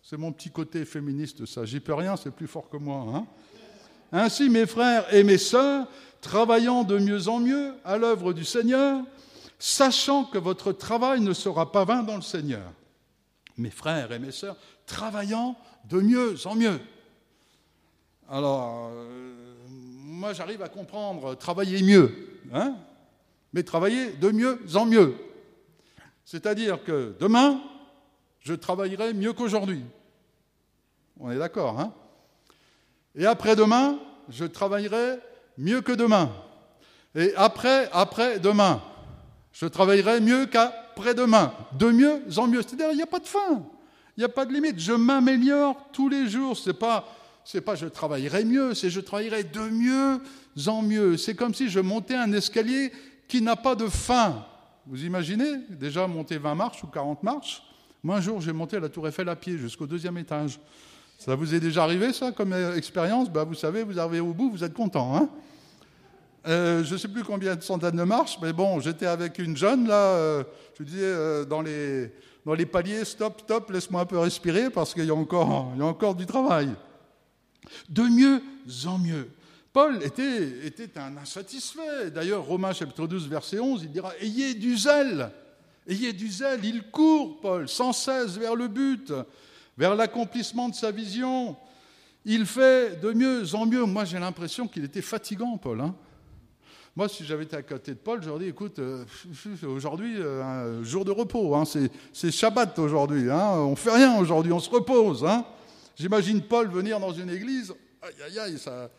c'est 0.00 0.16
mon 0.16 0.30
petit 0.30 0.50
côté 0.50 0.84
féministe, 0.84 1.46
ça, 1.46 1.64
j'y 1.64 1.80
peux 1.80 1.94
rien, 1.94 2.14
c'est 2.16 2.30
plus 2.30 2.46
fort 2.46 2.68
que 2.68 2.76
moi. 2.76 3.06
Hein 3.12 3.26
ainsi, 4.12 4.48
mes 4.48 4.66
frères 4.66 5.12
et 5.12 5.24
mes 5.24 5.38
sœurs, 5.38 5.88
travaillant 6.20 6.84
de 6.84 6.96
mieux 6.96 7.26
en 7.26 7.40
mieux 7.40 7.74
à 7.84 7.98
l'œuvre 7.98 8.32
du 8.32 8.44
Seigneur, 8.44 9.02
sachant 9.58 10.26
que 10.26 10.38
votre 10.38 10.70
travail 10.70 11.20
ne 11.22 11.32
sera 11.32 11.72
pas 11.72 11.84
vain 11.84 12.04
dans 12.04 12.14
le 12.14 12.22
Seigneur. 12.22 12.72
Mes 13.56 13.70
frères 13.70 14.12
et 14.12 14.18
mes 14.18 14.32
sœurs, 14.32 14.56
travaillant 14.86 15.56
de 15.84 16.00
mieux 16.00 16.36
en 16.46 16.54
mieux. 16.54 16.80
Alors, 18.28 18.90
euh, 18.92 19.46
moi 19.68 20.32
j'arrive 20.32 20.62
à 20.62 20.68
comprendre 20.68 21.34
travailler 21.34 21.82
mieux, 21.82 22.40
hein 22.52 22.76
mais 23.52 23.62
travailler 23.62 24.12
de 24.12 24.30
mieux 24.30 24.60
en 24.74 24.86
mieux. 24.86 25.14
C'est-à-dire 26.24 26.82
que 26.84 27.14
demain, 27.20 27.60
je 28.40 28.52
travaillerai 28.52 29.14
mieux 29.14 29.32
qu'aujourd'hui. 29.32 29.82
On 31.18 31.30
est 31.30 31.38
d'accord, 31.38 31.80
hein? 31.80 31.92
Et 33.14 33.24
après-demain, 33.24 33.98
je 34.28 34.44
travaillerai 34.44 35.18
mieux 35.56 35.80
que 35.80 35.92
demain. 35.92 36.30
Et 37.14 37.32
après, 37.36 37.88
après-demain, 37.92 38.82
je 39.52 39.66
travaillerai 39.66 40.20
mieux 40.20 40.46
qu'après-demain. 40.46 41.54
De 41.78 41.90
mieux 41.90 42.22
en 42.36 42.46
mieux. 42.46 42.60
C'est-à-dire, 42.60 42.90
il 42.92 42.96
n'y 42.96 43.02
a 43.02 43.06
pas 43.06 43.20
de 43.20 43.26
fin. 43.26 43.62
Il 44.16 44.20
n'y 44.20 44.24
a 44.24 44.28
pas 44.28 44.46
de 44.46 44.52
limite. 44.52 44.78
Je 44.78 44.92
m'améliore 44.92 45.76
tous 45.92 46.08
les 46.08 46.28
jours. 46.28 46.56
Ce 46.56 46.70
n'est 46.70 46.76
pas, 46.76 47.06
c'est 47.44 47.60
pas 47.60 47.74
je 47.74 47.86
travaillerai 47.86 48.44
mieux, 48.44 48.74
c'est 48.74 48.90
je 48.90 49.00
travaillerai 49.00 49.44
de 49.44 49.60
mieux 49.60 50.20
en 50.66 50.82
mieux. 50.82 51.16
C'est 51.16 51.34
comme 51.34 51.54
si 51.54 51.68
je 51.68 51.80
montais 51.80 52.14
un 52.14 52.32
escalier 52.32 52.92
qui 53.28 53.42
n'a 53.42 53.56
pas 53.56 53.74
de 53.74 53.88
fin. 53.88 54.46
Vous 54.86 55.04
imaginez? 55.04 55.58
Déjà 55.68 56.06
monter 56.06 56.38
20 56.38 56.54
marches 56.54 56.82
ou 56.84 56.86
40 56.86 57.22
marches 57.22 57.62
Moi, 58.02 58.16
un 58.16 58.20
jour, 58.20 58.40
j'ai 58.40 58.52
monté 58.52 58.78
la 58.78 58.88
Tour 58.88 59.08
Eiffel 59.08 59.28
à 59.28 59.36
pied 59.36 59.58
jusqu'au 59.58 59.86
deuxième 59.86 60.16
étage. 60.16 60.60
Ça 61.18 61.34
vous 61.34 61.54
est 61.54 61.60
déjà 61.60 61.82
arrivé, 61.82 62.12
ça, 62.12 62.30
comme 62.32 62.52
expérience? 62.76 63.30
Bah, 63.30 63.44
Vous 63.44 63.54
savez, 63.54 63.82
vous 63.82 63.98
arrivez 63.98 64.20
au 64.20 64.32
bout, 64.32 64.50
vous 64.50 64.64
êtes 64.64 64.74
content. 64.74 65.16
Hein 65.16 65.28
euh, 66.46 66.84
je 66.84 66.92
ne 66.92 66.98
sais 66.98 67.08
plus 67.08 67.24
combien 67.24 67.56
de 67.56 67.62
centaines 67.62 67.96
de 67.96 68.02
marches, 68.04 68.38
mais 68.40 68.52
bon, 68.52 68.78
j'étais 68.78 69.06
avec 69.06 69.38
une 69.40 69.56
jeune, 69.56 69.88
là, 69.88 69.94
euh, 69.94 70.44
je 70.78 70.84
disais, 70.84 71.00
euh, 71.02 71.44
dans, 71.44 71.60
les, 71.60 72.12
dans 72.46 72.54
les 72.54 72.64
paliers, 72.64 73.04
stop, 73.04 73.40
stop, 73.40 73.70
laisse-moi 73.72 74.02
un 74.02 74.06
peu 74.06 74.18
respirer, 74.18 74.70
parce 74.70 74.94
qu'il 74.94 75.04
y, 75.04 75.10
a 75.10 75.14
encore, 75.14 75.72
y 75.76 75.80
a 75.82 75.84
encore 75.84 76.14
du 76.14 76.26
travail. 76.26 76.70
De 77.88 78.02
mieux 78.02 78.40
en 78.86 78.98
mieux. 78.98 79.28
Paul 79.72 80.00
était, 80.04 80.64
était 80.64 80.96
un 80.96 81.16
insatisfait. 81.16 82.12
D'ailleurs, 82.12 82.44
Romains 82.44 82.72
chapitre 82.72 83.08
12, 83.08 83.28
verset 83.28 83.58
11, 83.58 83.82
il 83.82 83.90
dira, 83.90 84.12
ayez 84.20 84.54
du 84.54 84.78
zèle. 84.78 85.32
Ayez 85.88 86.12
du 86.12 86.28
zèle, 86.28 86.64
il 86.64 86.84
court, 86.84 87.40
Paul, 87.40 87.68
sans 87.68 87.92
cesse 87.92 88.38
vers 88.38 88.54
le 88.54 88.68
but 88.68 89.12
vers 89.76 89.96
l'accomplissement 89.96 90.68
de 90.68 90.74
sa 90.74 90.92
vision. 90.92 91.56
Il 92.24 92.46
fait 92.46 93.00
de 93.00 93.12
mieux 93.12 93.54
en 93.56 93.66
mieux. 93.66 93.84
Moi, 93.84 94.04
j'ai 94.04 94.20
l'impression 94.20 94.68
qu'il 94.68 94.84
était 94.84 95.02
fatigant, 95.02 95.58
Paul. 95.58 95.80
Hein. 95.80 95.94
Moi, 96.96 97.10
si 97.10 97.26
j'avais 97.26 97.44
été 97.44 97.54
à 97.54 97.62
côté 97.62 97.92
de 97.92 97.98
Paul, 97.98 98.22
j'aurais 98.22 98.44
dit, 98.44 98.48
écoute, 98.48 98.78
euh, 98.78 99.04
aujourd'hui, 99.66 100.14
euh, 100.18 100.42
un 100.42 100.82
jour 100.82 101.04
de 101.04 101.10
repos, 101.10 101.54
hein, 101.54 101.64
c'est 101.66 102.30
Shabbat 102.30 102.78
aujourd'hui, 102.78 103.30
hein, 103.30 103.50
on 103.50 103.72
ne 103.72 103.76
fait 103.76 103.92
rien 103.92 104.18
aujourd'hui, 104.18 104.50
on 104.50 104.60
se 104.60 104.70
repose. 104.70 105.22
Hein. 105.22 105.44
J'imagine 105.94 106.40
Paul 106.40 106.68
venir 106.70 106.98
dans 106.98 107.12
une 107.12 107.28
église, 107.28 107.74
aïe, 108.00 108.14
aïe, 108.24 108.38
aïe, 108.38 108.58
ça, 108.58 108.90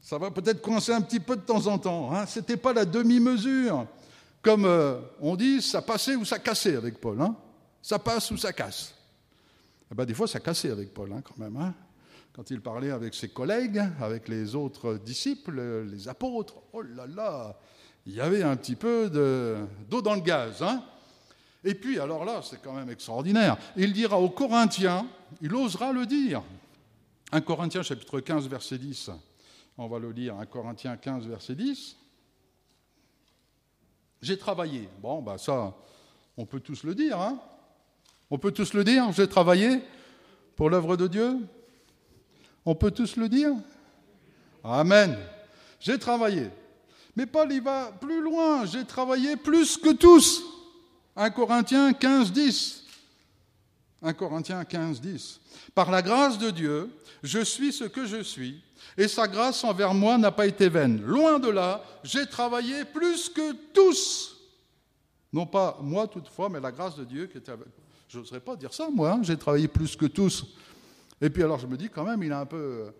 ça 0.00 0.16
va 0.16 0.30
peut-être 0.30 0.62
coincer 0.62 0.92
un 0.92 1.02
petit 1.02 1.20
peu 1.20 1.36
de 1.36 1.42
temps 1.42 1.66
en 1.66 1.78
temps. 1.78 2.14
Hein. 2.14 2.24
Ce 2.24 2.38
n'était 2.38 2.56
pas 2.56 2.72
la 2.72 2.86
demi-mesure. 2.86 3.86
Comme 4.40 4.64
euh, 4.64 5.00
on 5.20 5.36
dit, 5.36 5.60
ça 5.60 5.82
passait 5.82 6.14
ou 6.14 6.24
ça 6.24 6.38
cassait 6.38 6.76
avec 6.76 6.98
Paul. 6.98 7.20
Hein. 7.20 7.36
Ça 7.82 7.98
passe 7.98 8.30
ou 8.30 8.38
ça 8.38 8.54
casse. 8.54 8.94
Eh 9.92 9.94
ben, 9.94 10.06
des 10.06 10.14
fois, 10.14 10.26
ça 10.26 10.40
cassait 10.40 10.70
avec 10.70 10.94
Paul, 10.94 11.12
hein, 11.12 11.22
quand 11.22 11.36
même. 11.36 11.56
Hein. 11.58 11.74
Quand 12.34 12.50
il 12.50 12.60
parlait 12.60 12.90
avec 12.90 13.14
ses 13.14 13.28
collègues, 13.28 13.80
avec 14.00 14.28
les 14.28 14.54
autres 14.54 14.94
disciples, 14.94 15.84
les 15.90 16.08
apôtres, 16.08 16.54
oh 16.72 16.82
là 16.82 17.06
là, 17.06 17.56
il 18.06 18.14
y 18.14 18.20
avait 18.20 18.42
un 18.42 18.56
petit 18.56 18.74
peu 18.74 19.08
d'eau 19.88 20.02
dans 20.02 20.14
le 20.14 20.20
gaz. 20.20 20.62
Hein. 20.62 20.84
Et 21.62 21.74
puis, 21.74 21.98
alors 22.00 22.24
là, 22.24 22.40
c'est 22.42 22.60
quand 22.60 22.72
même 22.72 22.90
extraordinaire. 22.90 23.56
Il 23.76 23.92
dira 23.92 24.18
aux 24.18 24.30
Corinthiens, 24.30 25.06
il 25.40 25.54
osera 25.54 25.92
le 25.92 26.06
dire. 26.06 26.42
1 27.30 27.40
Corinthiens 27.40 27.82
chapitre 27.82 28.20
15, 28.20 28.48
verset 28.48 28.78
10. 28.78 29.10
On 29.78 29.86
va 29.86 29.98
le 29.98 30.10
lire, 30.10 30.36
1 30.38 30.46
Corinthiens 30.46 30.96
15, 30.96 31.26
verset 31.26 31.54
10. 31.54 31.96
J'ai 34.20 34.38
travaillé. 34.38 34.88
Bon, 35.00 35.22
ben 35.22 35.38
ça, 35.38 35.72
on 36.36 36.46
peut 36.46 36.60
tous 36.60 36.82
le 36.82 36.94
dire. 36.94 37.20
Hein 37.20 37.38
on 38.30 38.38
peut 38.38 38.50
tous 38.50 38.74
le 38.74 38.82
dire, 38.82 39.12
j'ai 39.12 39.28
travaillé 39.28 39.80
pour 40.56 40.68
l'œuvre 40.68 40.96
de 40.96 41.06
Dieu. 41.06 41.38
On 42.64 42.74
peut 42.74 42.90
tous 42.90 43.16
le 43.16 43.28
dire 43.28 43.52
Amen. 44.62 45.16
J'ai 45.80 45.98
travaillé. 45.98 46.48
Mais 47.14 47.26
Paul, 47.26 47.52
il 47.52 47.60
va 47.60 47.92
plus 48.00 48.20
loin. 48.22 48.64
J'ai 48.64 48.84
travaillé 48.84 49.36
plus 49.36 49.76
que 49.76 49.92
tous. 49.92 50.42
1 51.16 51.30
Corinthiens 51.30 51.92
15, 51.92 52.32
10. 52.32 52.84
1 54.02 54.12
Corinthiens 54.14 54.64
15, 54.64 55.00
10. 55.00 55.40
Par 55.74 55.90
la 55.90 56.02
grâce 56.02 56.38
de 56.38 56.50
Dieu, 56.50 56.90
je 57.22 57.40
suis 57.40 57.72
ce 57.72 57.84
que 57.84 58.06
je 58.06 58.22
suis, 58.22 58.62
et 58.96 59.08
sa 59.08 59.28
grâce 59.28 59.62
envers 59.64 59.94
moi 59.94 60.18
n'a 60.18 60.32
pas 60.32 60.46
été 60.46 60.68
vaine. 60.68 61.02
Loin 61.02 61.38
de 61.38 61.48
là, 61.48 61.84
j'ai 62.02 62.26
travaillé 62.26 62.84
plus 62.84 63.28
que 63.28 63.52
tous. 63.72 64.36
Non 65.32 65.46
pas 65.46 65.78
moi 65.82 66.06
toutefois, 66.06 66.48
mais 66.48 66.60
la 66.60 66.72
grâce 66.72 66.96
de 66.96 67.04
Dieu 67.04 67.26
qui 67.26 67.38
était 67.38 67.52
avec 67.52 67.68
je 68.14 68.20
n'oserais 68.20 68.40
pas 68.40 68.54
dire 68.54 68.72
ça, 68.72 68.88
moi. 68.92 69.10
Hein. 69.10 69.20
J'ai 69.22 69.36
travaillé 69.36 69.66
plus 69.66 69.96
que 69.96 70.06
tous. 70.06 70.46
Et 71.20 71.30
puis 71.30 71.42
alors, 71.42 71.58
je 71.58 71.66
me 71.66 71.76
dis 71.76 71.88
quand 71.88 72.04
même, 72.04 72.22
il 72.22 72.32
a 72.32 72.40
un 72.40 72.46
peu, 72.46 72.56
euh, 72.56 72.90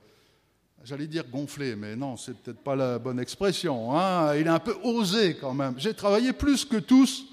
j'allais 0.83 1.07
dire 1.07 1.24
gonflé, 1.29 1.77
mais 1.77 1.96
non, 1.96 2.16
c'est 2.16 2.37
peut-être 2.37 2.61
pas 2.61 2.77
la 2.77 2.98
bonne 2.98 3.18
expression. 3.18 3.96
Hein. 3.96 4.35
Il 4.37 4.48
a 4.48 4.55
un 4.55 4.61
peu 4.61 4.77
osé 4.83 5.37
quand 5.37 5.55
même. 5.55 5.74
J'ai 5.79 5.94
travaillé 5.94 6.33
plus 6.33 6.64
que 6.64 6.77
tous. 6.77 7.27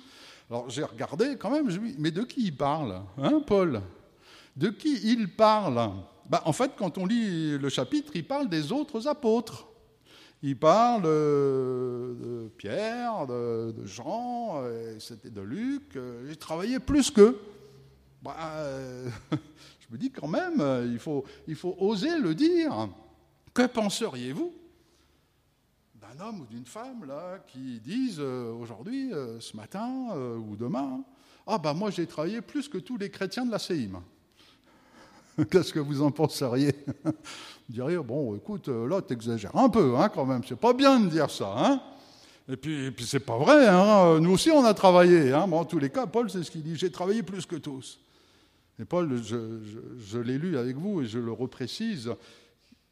Alors 0.49 0.69
j'ai 0.69 0.83
regardé 0.83 1.37
quand 1.37 1.49
même, 1.49 1.69
mais 1.97 2.11
de 2.11 2.23
qui 2.23 2.47
il 2.47 2.55
parle, 2.57 3.01
hein, 3.17 3.41
Paul? 3.45 3.81
De 4.55 4.69
qui 4.69 4.99
il 5.03 5.29
parle? 5.29 5.91
Bah, 6.29 6.41
En 6.45 6.51
fait, 6.51 6.71
quand 6.77 6.97
on 6.97 7.05
lit 7.05 7.57
le 7.57 7.69
chapitre, 7.69 8.11
il 8.15 8.25
parle 8.25 8.49
des 8.49 8.71
autres 8.71 9.07
apôtres. 9.07 9.67
Il 10.43 10.57
parle 10.57 11.03
de 11.03 12.49
Pierre, 12.57 13.27
de, 13.27 13.85
Jean, 13.85 14.63
c'était 14.99 15.29
de 15.29 15.41
Luc. 15.41 15.97
J'ai 16.27 16.35
travaillé 16.35 16.79
plus 16.79 17.11
qu'eux. 17.11 17.39
Bah, 18.21 18.35
euh, 18.57 19.09
je 19.91 19.97
me 19.97 19.99
dis 19.99 20.09
quand 20.09 20.27
même, 20.27 20.61
euh, 20.61 20.87
il 20.89 20.99
faut, 20.99 21.25
il 21.47 21.55
faut 21.55 21.75
oser 21.77 22.17
le 22.17 22.33
dire. 22.33 22.87
Que 23.53 23.65
penseriez-vous 23.67 24.53
d'un 25.95 26.25
homme 26.25 26.41
ou 26.41 26.45
d'une 26.45 26.65
femme 26.65 27.03
là, 27.05 27.39
qui 27.45 27.81
disent 27.81 28.21
euh, 28.21 28.53
aujourd'hui, 28.53 29.11
ce 29.39 29.57
matin 29.57 30.15
ou 30.37 30.55
demain, 30.55 31.03
ah 31.45 31.57
ben 31.57 31.73
moi 31.73 31.91
j'ai 31.91 32.07
travaillé 32.07 32.41
plus 32.41 32.69
que 32.69 32.77
tous 32.77 32.97
les 32.97 33.09
chrétiens 33.09 33.45
de 33.45 33.51
la 33.51 33.59
Séime. 33.59 33.99
Qu'est-ce 35.51 35.73
que 35.73 35.79
vous 35.79 36.01
en 36.01 36.11
penseriez? 36.11 36.73
Vous 37.03 37.75
diriez, 37.75 37.97
bon, 37.97 38.35
écoute, 38.35 38.67
là, 38.67 39.01
tu 39.01 39.13
exagères 39.13 39.55
un 39.55 39.69
peu, 39.69 39.95
hein, 39.95 40.09
quand 40.09 40.25
même, 40.25 40.41
c'est 40.45 40.59
pas 40.59 40.73
bien 40.73 40.99
de 40.99 41.07
dire 41.07 41.29
ça. 41.29 41.53
Hein 41.55 41.81
et 42.49 42.57
puis, 42.57 42.87
et 42.87 42.91
puis 42.91 43.05
c'est 43.05 43.21
pas 43.21 43.37
vrai, 43.37 43.67
hein. 43.67 44.19
nous 44.19 44.31
aussi 44.31 44.51
on 44.51 44.65
a 44.65 44.73
travaillé. 44.73 45.31
Hein. 45.31 45.49
En 45.51 45.63
tous 45.63 45.79
les 45.79 45.89
cas, 45.89 46.05
Paul, 46.05 46.29
c'est 46.29 46.43
ce 46.43 46.51
qu'il 46.51 46.63
dit, 46.63 46.75
j'ai 46.75 46.91
travaillé 46.91 47.23
plus 47.23 47.45
que 47.45 47.55
tous. 47.55 47.99
Et 48.81 48.85
Paul, 48.85 49.21
je, 49.23 50.17
l'ai 50.17 50.39
lu 50.39 50.57
avec 50.57 50.75
vous 50.75 51.03
et 51.03 51.05
je 51.05 51.19
le 51.19 51.31
reprécise, 51.31 52.11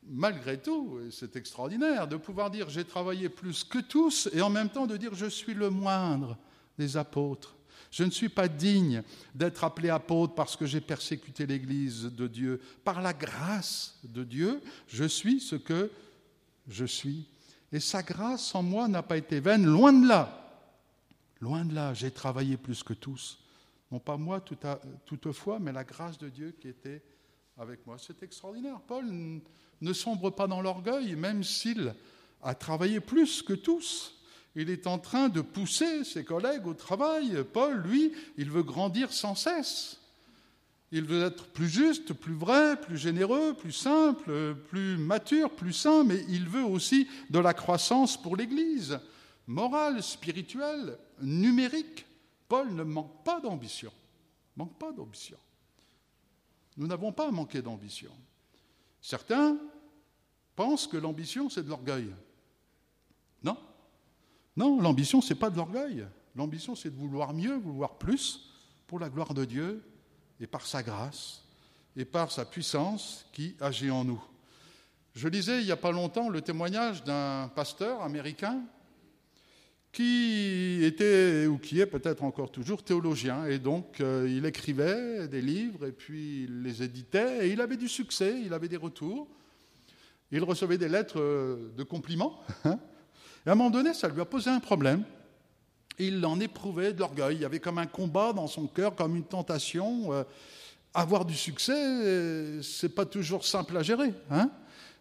malgré 0.07 0.61
tout, 0.61 0.99
c'est 1.09 1.35
extraordinaire 1.35 2.07
de 2.07 2.15
pouvoir 2.15 2.51
dire 2.51 2.69
j'ai 2.69 2.85
travaillé 2.85 3.27
plus 3.27 3.63
que 3.63 3.79
tous 3.79 4.29
et 4.31 4.41
en 4.41 4.51
même 4.51 4.69
temps 4.69 4.85
de 4.85 4.95
dire 4.97 5.15
je 5.15 5.25
suis 5.25 5.55
le 5.55 5.71
moindre 5.71 6.37
des 6.77 6.95
apôtres. 6.95 7.55
Je 7.89 8.03
ne 8.03 8.11
suis 8.11 8.29
pas 8.29 8.47
digne 8.47 9.01
d'être 9.33 9.63
appelé 9.63 9.89
apôtre 9.89 10.35
parce 10.35 10.55
que 10.55 10.67
j'ai 10.67 10.79
persécuté 10.79 11.47
l'Église 11.47 12.03
de 12.03 12.27
Dieu. 12.27 12.61
Par 12.83 13.01
la 13.01 13.13
grâce 13.13 13.97
de 14.03 14.23
Dieu, 14.23 14.61
je 14.87 15.05
suis 15.05 15.39
ce 15.39 15.55
que 15.55 15.89
je 16.67 16.85
suis. 16.85 17.25
Et 17.71 17.79
sa 17.79 18.03
grâce 18.03 18.53
en 18.53 18.61
moi 18.61 18.87
n'a 18.87 19.01
pas 19.01 19.17
été 19.17 19.39
vaine, 19.39 19.65
loin 19.65 19.91
de 19.91 20.07
là. 20.07 20.35
Loin 21.41 21.65
de 21.65 21.73
là, 21.73 21.95
j'ai 21.95 22.11
travaillé 22.11 22.57
plus 22.57 22.83
que 22.83 22.93
tous. 22.93 23.39
Non 23.91 23.99
pas 23.99 24.17
moi 24.17 24.43
toutefois, 25.05 25.59
mais 25.59 25.71
la 25.71 25.83
grâce 25.83 26.17
de 26.17 26.29
Dieu 26.29 26.55
qui 26.59 26.67
était 26.67 27.01
avec 27.57 27.85
moi. 27.85 27.97
C'est 27.99 28.23
extraordinaire. 28.23 28.79
Paul 28.87 29.05
ne 29.81 29.93
sombre 29.93 30.29
pas 30.29 30.47
dans 30.47 30.61
l'orgueil, 30.61 31.15
même 31.15 31.43
s'il 31.43 31.93
a 32.41 32.55
travaillé 32.55 32.99
plus 32.99 33.41
que 33.41 33.53
tous. 33.53 34.15
Il 34.55 34.69
est 34.69 34.87
en 34.87 34.97
train 34.97 35.29
de 35.29 35.41
pousser 35.41 36.03
ses 36.03 36.23
collègues 36.23 36.65
au 36.65 36.73
travail. 36.73 37.43
Paul, 37.53 37.77
lui, 37.81 38.13
il 38.37 38.49
veut 38.49 38.63
grandir 38.63 39.11
sans 39.11 39.35
cesse. 39.35 39.99
Il 40.91 41.03
veut 41.03 41.23
être 41.23 41.45
plus 41.47 41.69
juste, 41.69 42.13
plus 42.13 42.33
vrai, 42.33 42.79
plus 42.79 42.97
généreux, 42.97 43.53
plus 43.53 43.71
simple, 43.71 44.55
plus 44.69 44.97
mature, 44.97 45.51
plus 45.51 45.73
sain, 45.73 46.03
mais 46.03 46.25
il 46.29 46.49
veut 46.49 46.63
aussi 46.63 47.07
de 47.29 47.37
la 47.37 47.53
croissance 47.53 48.19
pour 48.19 48.35
l'Église, 48.35 48.99
morale, 49.45 50.01
spirituelle, 50.01 50.97
numérique. 51.21 52.07
Paul 52.49 52.73
ne 52.73 52.83
manque 52.83 53.23
pas 53.23 53.39
d'ambition. 53.39 53.93
Manque 54.57 54.77
pas 54.77 54.91
d'ambition. 54.91 55.37
Nous 56.75 56.87
n'avons 56.87 57.13
pas 57.13 57.31
manqué 57.31 57.61
d'ambition. 57.61 58.11
Certains 58.99 59.57
pensent 60.55 60.87
que 60.87 60.97
l'ambition, 60.97 61.49
c'est 61.49 61.63
de 61.63 61.69
l'orgueil. 61.69 62.13
Non. 63.43 63.57
Non, 64.57 64.81
l'ambition, 64.81 65.21
ce 65.21 65.33
n'est 65.33 65.39
pas 65.39 65.49
de 65.49 65.57
l'orgueil. 65.57 66.05
L'ambition, 66.35 66.75
c'est 66.75 66.89
de 66.89 66.97
vouloir 66.97 67.33
mieux, 67.33 67.55
vouloir 67.55 67.97
plus 67.97 68.49
pour 68.87 68.99
la 68.99 69.09
gloire 69.09 69.33
de 69.33 69.45
Dieu 69.45 69.83
et 70.39 70.47
par 70.47 70.65
sa 70.65 70.81
grâce 70.81 71.45
et 71.95 72.03
par 72.05 72.31
sa 72.31 72.45
puissance 72.45 73.25
qui 73.31 73.55
agit 73.59 73.91
en 73.91 74.03
nous. 74.03 74.23
Je 75.13 75.27
lisais 75.27 75.61
il 75.61 75.65
n'y 75.65 75.71
a 75.71 75.77
pas 75.77 75.91
longtemps 75.91 76.29
le 76.29 76.41
témoignage 76.41 77.03
d'un 77.03 77.49
pasteur 77.55 78.01
américain 78.01 78.63
qui 79.91 80.83
était, 80.83 81.47
ou 81.47 81.57
qui 81.57 81.79
est 81.79 81.85
peut-être 81.85 82.23
encore 82.23 82.51
toujours, 82.51 82.83
théologien. 82.83 83.45
Et 83.45 83.57
donc, 83.57 84.01
euh, 84.01 84.27
il 84.29 84.45
écrivait 84.45 85.27
des 85.27 85.41
livres 85.41 85.85
et 85.85 85.91
puis 85.91 86.43
il 86.43 86.61
les 86.63 86.83
éditait. 86.83 87.47
Et 87.47 87.51
il 87.51 87.61
avait 87.61 87.77
du 87.77 87.87
succès, 87.87 88.39
il 88.43 88.53
avait 88.53 88.67
des 88.67 88.77
retours. 88.77 89.27
Il 90.31 90.43
recevait 90.43 90.77
des 90.77 90.89
lettres 90.89 91.19
euh, 91.19 91.71
de 91.75 91.83
compliments. 91.83 92.39
Et 93.45 93.49
à 93.49 93.53
un 93.53 93.55
moment 93.55 93.69
donné, 93.69 93.93
ça 93.93 94.09
lui 94.09 94.19
a 94.21 94.25
posé 94.25 94.49
un 94.49 94.59
problème. 94.59 95.03
Il 95.97 96.23
en 96.25 96.39
éprouvait 96.39 96.93
de 96.93 96.99
l'orgueil. 96.99 97.37
Il 97.37 97.41
y 97.41 97.45
avait 97.45 97.59
comme 97.59 97.77
un 97.77 97.87
combat 97.87 98.33
dans 98.33 98.47
son 98.47 98.67
cœur, 98.67 98.95
comme 98.95 99.15
une 99.15 99.23
tentation. 99.23 100.13
Euh, 100.13 100.23
avoir 100.93 101.23
du 101.23 101.35
succès, 101.35 102.61
c'est 102.61 102.93
pas 102.93 103.05
toujours 103.05 103.45
simple 103.45 103.77
à 103.77 103.83
gérer. 103.83 104.11
Hein 104.29 104.49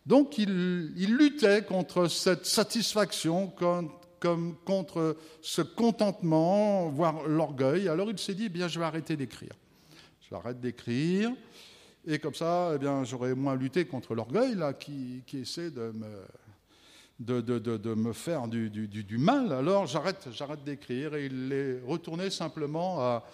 Donc 0.07 0.39
il, 0.39 0.93
il, 0.97 1.15
luttait 1.17 1.63
contre 1.63 2.09
cette 2.09 2.47
satisfaction, 2.47 3.53
comme 4.21 4.57
contre 4.65 5.17
ce 5.41 5.63
contentement, 5.63 6.89
voire 6.89 7.27
l'orgueil. 7.27 7.89
Alors 7.89 8.11
il 8.11 8.19
s'est 8.19 8.35
dit, 8.35 8.45
eh 8.47 8.49
bien, 8.49 8.69
je 8.69 8.79
vais 8.79 8.85
arrêter 8.85 9.17
d'écrire. 9.17 9.53
Arrêter 10.31 10.61
d'écrire. 10.61 11.33
Et 12.07 12.19
comme 12.19 12.35
ça, 12.35 12.73
eh 12.75 12.79
bien, 12.79 13.05
j'aurais 13.05 13.35
moins 13.35 13.55
lutté 13.55 13.85
contre 13.85 14.15
l'orgueil 14.15 14.55
là, 14.55 14.73
qui, 14.73 15.23
essaie 15.35 15.71
de 15.71 15.93
me, 17.21 18.13
faire 18.13 18.49
du, 18.49 19.19
mal, 19.19 19.53
alors 19.53 19.87
j'arrête, 19.87 20.29
j'arrête 20.33 20.65
d'écrire. 20.65 21.15
Et 21.15 21.27
il 21.27 21.53
est 21.53 21.81
retourné 21.87 22.31
simplement 22.31 23.01
à, 23.01 23.25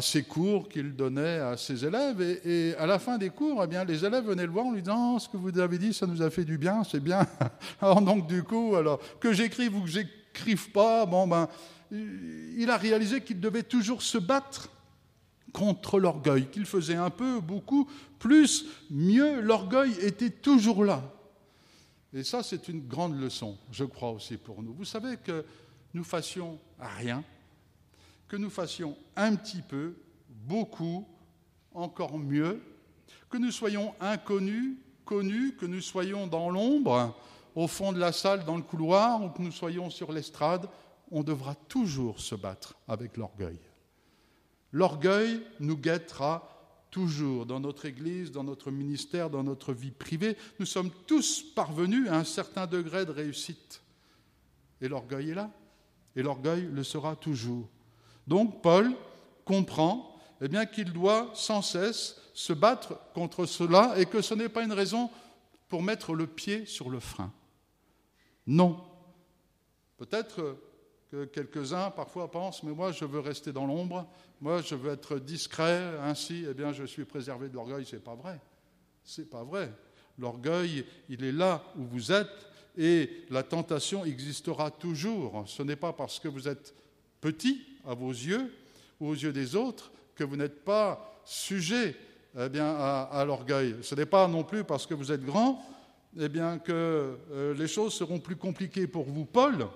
ses 0.00 0.22
cours 0.22 0.68
qu'il 0.68 0.94
donnait 0.94 1.38
à 1.38 1.56
ses 1.56 1.84
élèves. 1.84 2.20
Et, 2.22 2.70
et, 2.70 2.76
à 2.76 2.86
la 2.86 2.98
fin 2.98 3.18
des 3.18 3.30
cours, 3.30 3.62
eh 3.64 3.66
bien, 3.66 3.84
les 3.84 4.04
élèves 4.04 4.24
venaient 4.24 4.46
le 4.46 4.52
voir 4.52 4.66
en 4.66 4.72
lui 4.72 4.82
disant 4.82 5.16
oh, 5.16 5.18
Ce 5.18 5.28
que 5.28 5.36
vous 5.36 5.58
avez 5.58 5.78
dit, 5.78 5.92
ça 5.92 6.06
nous 6.06 6.22
a 6.22 6.30
fait 6.30 6.44
du 6.44 6.58
bien, 6.58 6.84
c'est 6.84 7.00
bien. 7.00 7.26
alors, 7.80 8.00
donc, 8.02 8.26
du 8.26 8.42
coup, 8.42 8.76
alors, 8.76 9.00
que 9.18 9.32
j'écrive 9.32 9.76
ou 9.76 9.82
que 9.82 9.88
j'écrive 9.88 10.21
pas, 10.72 11.06
bon, 11.06 11.26
ben, 11.26 11.48
il 11.90 12.68
a 12.70 12.76
réalisé 12.76 13.22
qu'il 13.22 13.40
devait 13.40 13.62
toujours 13.62 14.02
se 14.02 14.18
battre 14.18 14.70
contre 15.52 16.00
l'orgueil, 16.00 16.46
qu'il 16.50 16.64
faisait 16.64 16.94
un 16.96 17.10
peu, 17.10 17.40
beaucoup, 17.40 17.88
plus, 18.18 18.66
mieux, 18.90 19.40
l'orgueil 19.40 19.92
était 20.00 20.30
toujours 20.30 20.84
là. 20.84 21.02
Et 22.14 22.24
ça, 22.24 22.42
c'est 22.42 22.68
une 22.68 22.86
grande 22.86 23.18
leçon, 23.18 23.58
je 23.70 23.84
crois 23.84 24.10
aussi 24.10 24.36
pour 24.36 24.62
nous. 24.62 24.72
Vous 24.72 24.84
savez 24.84 25.16
que 25.16 25.44
nous 25.94 26.04
fassions 26.04 26.58
rien, 26.78 27.24
que 28.28 28.36
nous 28.36 28.50
fassions 28.50 28.96
un 29.16 29.34
petit 29.34 29.62
peu, 29.62 29.94
beaucoup, 30.28 31.06
encore 31.74 32.18
mieux, 32.18 32.60
que 33.30 33.38
nous 33.38 33.50
soyons 33.50 33.94
inconnus, 34.00 34.76
connus, 35.04 35.54
que 35.56 35.66
nous 35.66 35.80
soyons 35.80 36.26
dans 36.26 36.50
l'ombre, 36.50 37.16
au 37.54 37.66
fond 37.66 37.92
de 37.92 37.98
la 37.98 38.12
salle, 38.12 38.44
dans 38.44 38.56
le 38.56 38.62
couloir, 38.62 39.22
ou 39.22 39.28
que 39.30 39.42
nous 39.42 39.52
soyons 39.52 39.90
sur 39.90 40.12
l'estrade, 40.12 40.68
on 41.10 41.22
devra 41.22 41.54
toujours 41.54 42.20
se 42.20 42.34
battre 42.34 42.74
avec 42.88 43.16
l'orgueil. 43.16 43.58
L'orgueil 44.72 45.42
nous 45.60 45.76
guettera 45.76 46.48
toujours 46.90 47.46
dans 47.46 47.60
notre 47.60 47.86
Église, 47.86 48.32
dans 48.32 48.44
notre 48.44 48.70
ministère, 48.70 49.30
dans 49.30 49.42
notre 49.42 49.72
vie 49.72 49.90
privée. 49.90 50.36
Nous 50.58 50.66
sommes 50.66 50.90
tous 51.06 51.42
parvenus 51.54 52.08
à 52.08 52.16
un 52.16 52.24
certain 52.24 52.66
degré 52.66 53.04
de 53.04 53.10
réussite. 53.10 53.82
Et 54.80 54.88
l'orgueil 54.88 55.30
est 55.30 55.34
là. 55.34 55.50
Et 56.16 56.22
l'orgueil 56.22 56.68
le 56.70 56.84
sera 56.84 57.16
toujours. 57.16 57.68
Donc 58.26 58.62
Paul 58.62 58.92
comprend 59.44 60.16
eh 60.40 60.66
qu'il 60.74 60.92
doit 60.92 61.30
sans 61.34 61.62
cesse 61.62 62.16
se 62.34 62.52
battre 62.52 62.98
contre 63.14 63.46
cela 63.46 63.94
et 63.96 64.06
que 64.06 64.22
ce 64.22 64.34
n'est 64.34 64.48
pas 64.48 64.64
une 64.64 64.72
raison 64.72 65.10
pour 65.68 65.82
mettre 65.82 66.14
le 66.14 66.26
pied 66.26 66.66
sur 66.66 66.90
le 66.90 67.00
frein. 67.00 67.32
Non. 68.46 68.80
Peut-être 69.96 70.56
que 71.10 71.24
quelques-uns 71.26 71.90
parfois 71.90 72.30
pensent, 72.30 72.62
mais 72.62 72.72
moi 72.72 72.92
je 72.92 73.04
veux 73.04 73.20
rester 73.20 73.52
dans 73.52 73.66
l'ombre, 73.66 74.06
moi 74.40 74.62
je 74.62 74.74
veux 74.74 74.90
être 74.92 75.18
discret, 75.18 75.98
ainsi 76.00 76.44
eh 76.48 76.54
bien 76.54 76.72
je 76.72 76.84
suis 76.84 77.04
préservé 77.04 77.48
de 77.48 77.54
l'orgueil. 77.54 77.86
C'est 77.88 78.02
pas 78.02 78.14
vrai. 78.14 78.40
C'est 79.04 79.28
pas 79.28 79.44
vrai. 79.44 79.72
L'orgueil, 80.18 80.84
il 81.08 81.24
est 81.24 81.32
là 81.32 81.62
où 81.76 81.84
vous 81.84 82.12
êtes 82.12 82.48
et 82.76 83.24
la 83.30 83.42
tentation 83.42 84.04
existera 84.04 84.70
toujours. 84.70 85.44
Ce 85.46 85.62
n'est 85.62 85.76
pas 85.76 85.92
parce 85.92 86.18
que 86.18 86.28
vous 86.28 86.48
êtes 86.48 86.74
petit 87.20 87.62
à 87.86 87.94
vos 87.94 88.10
yeux 88.10 88.52
ou 89.00 89.08
aux 89.08 89.14
yeux 89.14 89.32
des 89.32 89.54
autres 89.54 89.92
que 90.14 90.24
vous 90.24 90.36
n'êtes 90.36 90.64
pas 90.64 91.20
sujet 91.24 91.96
eh 92.38 92.48
bien, 92.48 92.66
à, 92.66 93.02
à 93.02 93.24
l'orgueil. 93.24 93.76
Ce 93.82 93.94
n'est 93.94 94.06
pas 94.06 94.26
non 94.28 94.44
plus 94.44 94.64
parce 94.64 94.86
que 94.86 94.94
vous 94.94 95.12
êtes 95.12 95.24
grand 95.24 95.62
eh 96.18 96.28
bien, 96.28 96.58
que 96.58 97.16
euh, 97.30 97.54
les 97.54 97.68
choses 97.68 97.94
seront 97.94 98.20
plus 98.20 98.36
compliquées 98.36 98.86
pour 98.86 99.04
vous. 99.04 99.24
Paul, 99.24 99.68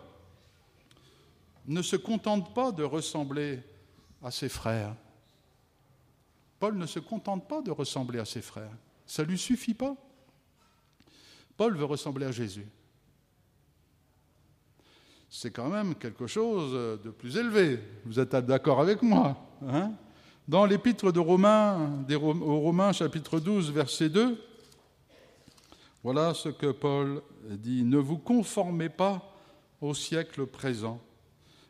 ne 1.67 1.83
se 1.83 1.97
contente 1.97 2.55
pas 2.55 2.73
de 2.73 2.85
ressembler 2.85 3.61
à 4.23 4.31
ses 4.31 4.49
frères. 4.49 4.95
Paul 6.59 6.77
ne 6.77 6.87
se 6.87 7.01
contente 7.01 7.49
pas 7.49 7.61
de 7.61 7.71
ressembler 7.71 8.19
à 8.19 8.25
ses 8.25 8.41
frères. 8.41 8.73
Ça 9.05 9.23
ne 9.23 9.29
lui 9.29 9.39
suffit 9.39 9.75
pas. 9.75 9.97
Paul 11.57 11.77
veut 11.77 11.85
ressembler 11.85 12.27
à 12.27 12.33
Jésus. 12.33 12.67
C'est 15.29 15.51
quand 15.51 15.69
même 15.69 15.95
quelque 15.97 16.27
chose 16.27 16.73
de 17.03 17.11
plus 17.11 17.37
élevé. 17.37 17.81
Vous 18.05 18.21
êtes 18.21 18.35
d'accord 18.37 18.81
avec 18.81 19.03
moi 19.03 19.37
hein? 19.67 19.93
Dans 20.49 20.65
l'épître 20.65 21.11
de 21.11 21.19
Romains, 21.19 22.05
aux 22.09 22.61
Romains 22.61 22.93
chapitre 22.93 23.41
12, 23.41 23.73
verset 23.73 24.09
2, 24.09 24.41
voilà 26.07 26.35
ce 26.35 26.51
que 26.51 26.71
Paul 26.71 27.21
dit. 27.51 27.83
Ne 27.83 27.99
vous 27.99 28.19
conformez 28.19 28.89
pas 28.89 29.29
au 29.81 29.93
siècle 29.93 30.47
présent, 30.47 31.01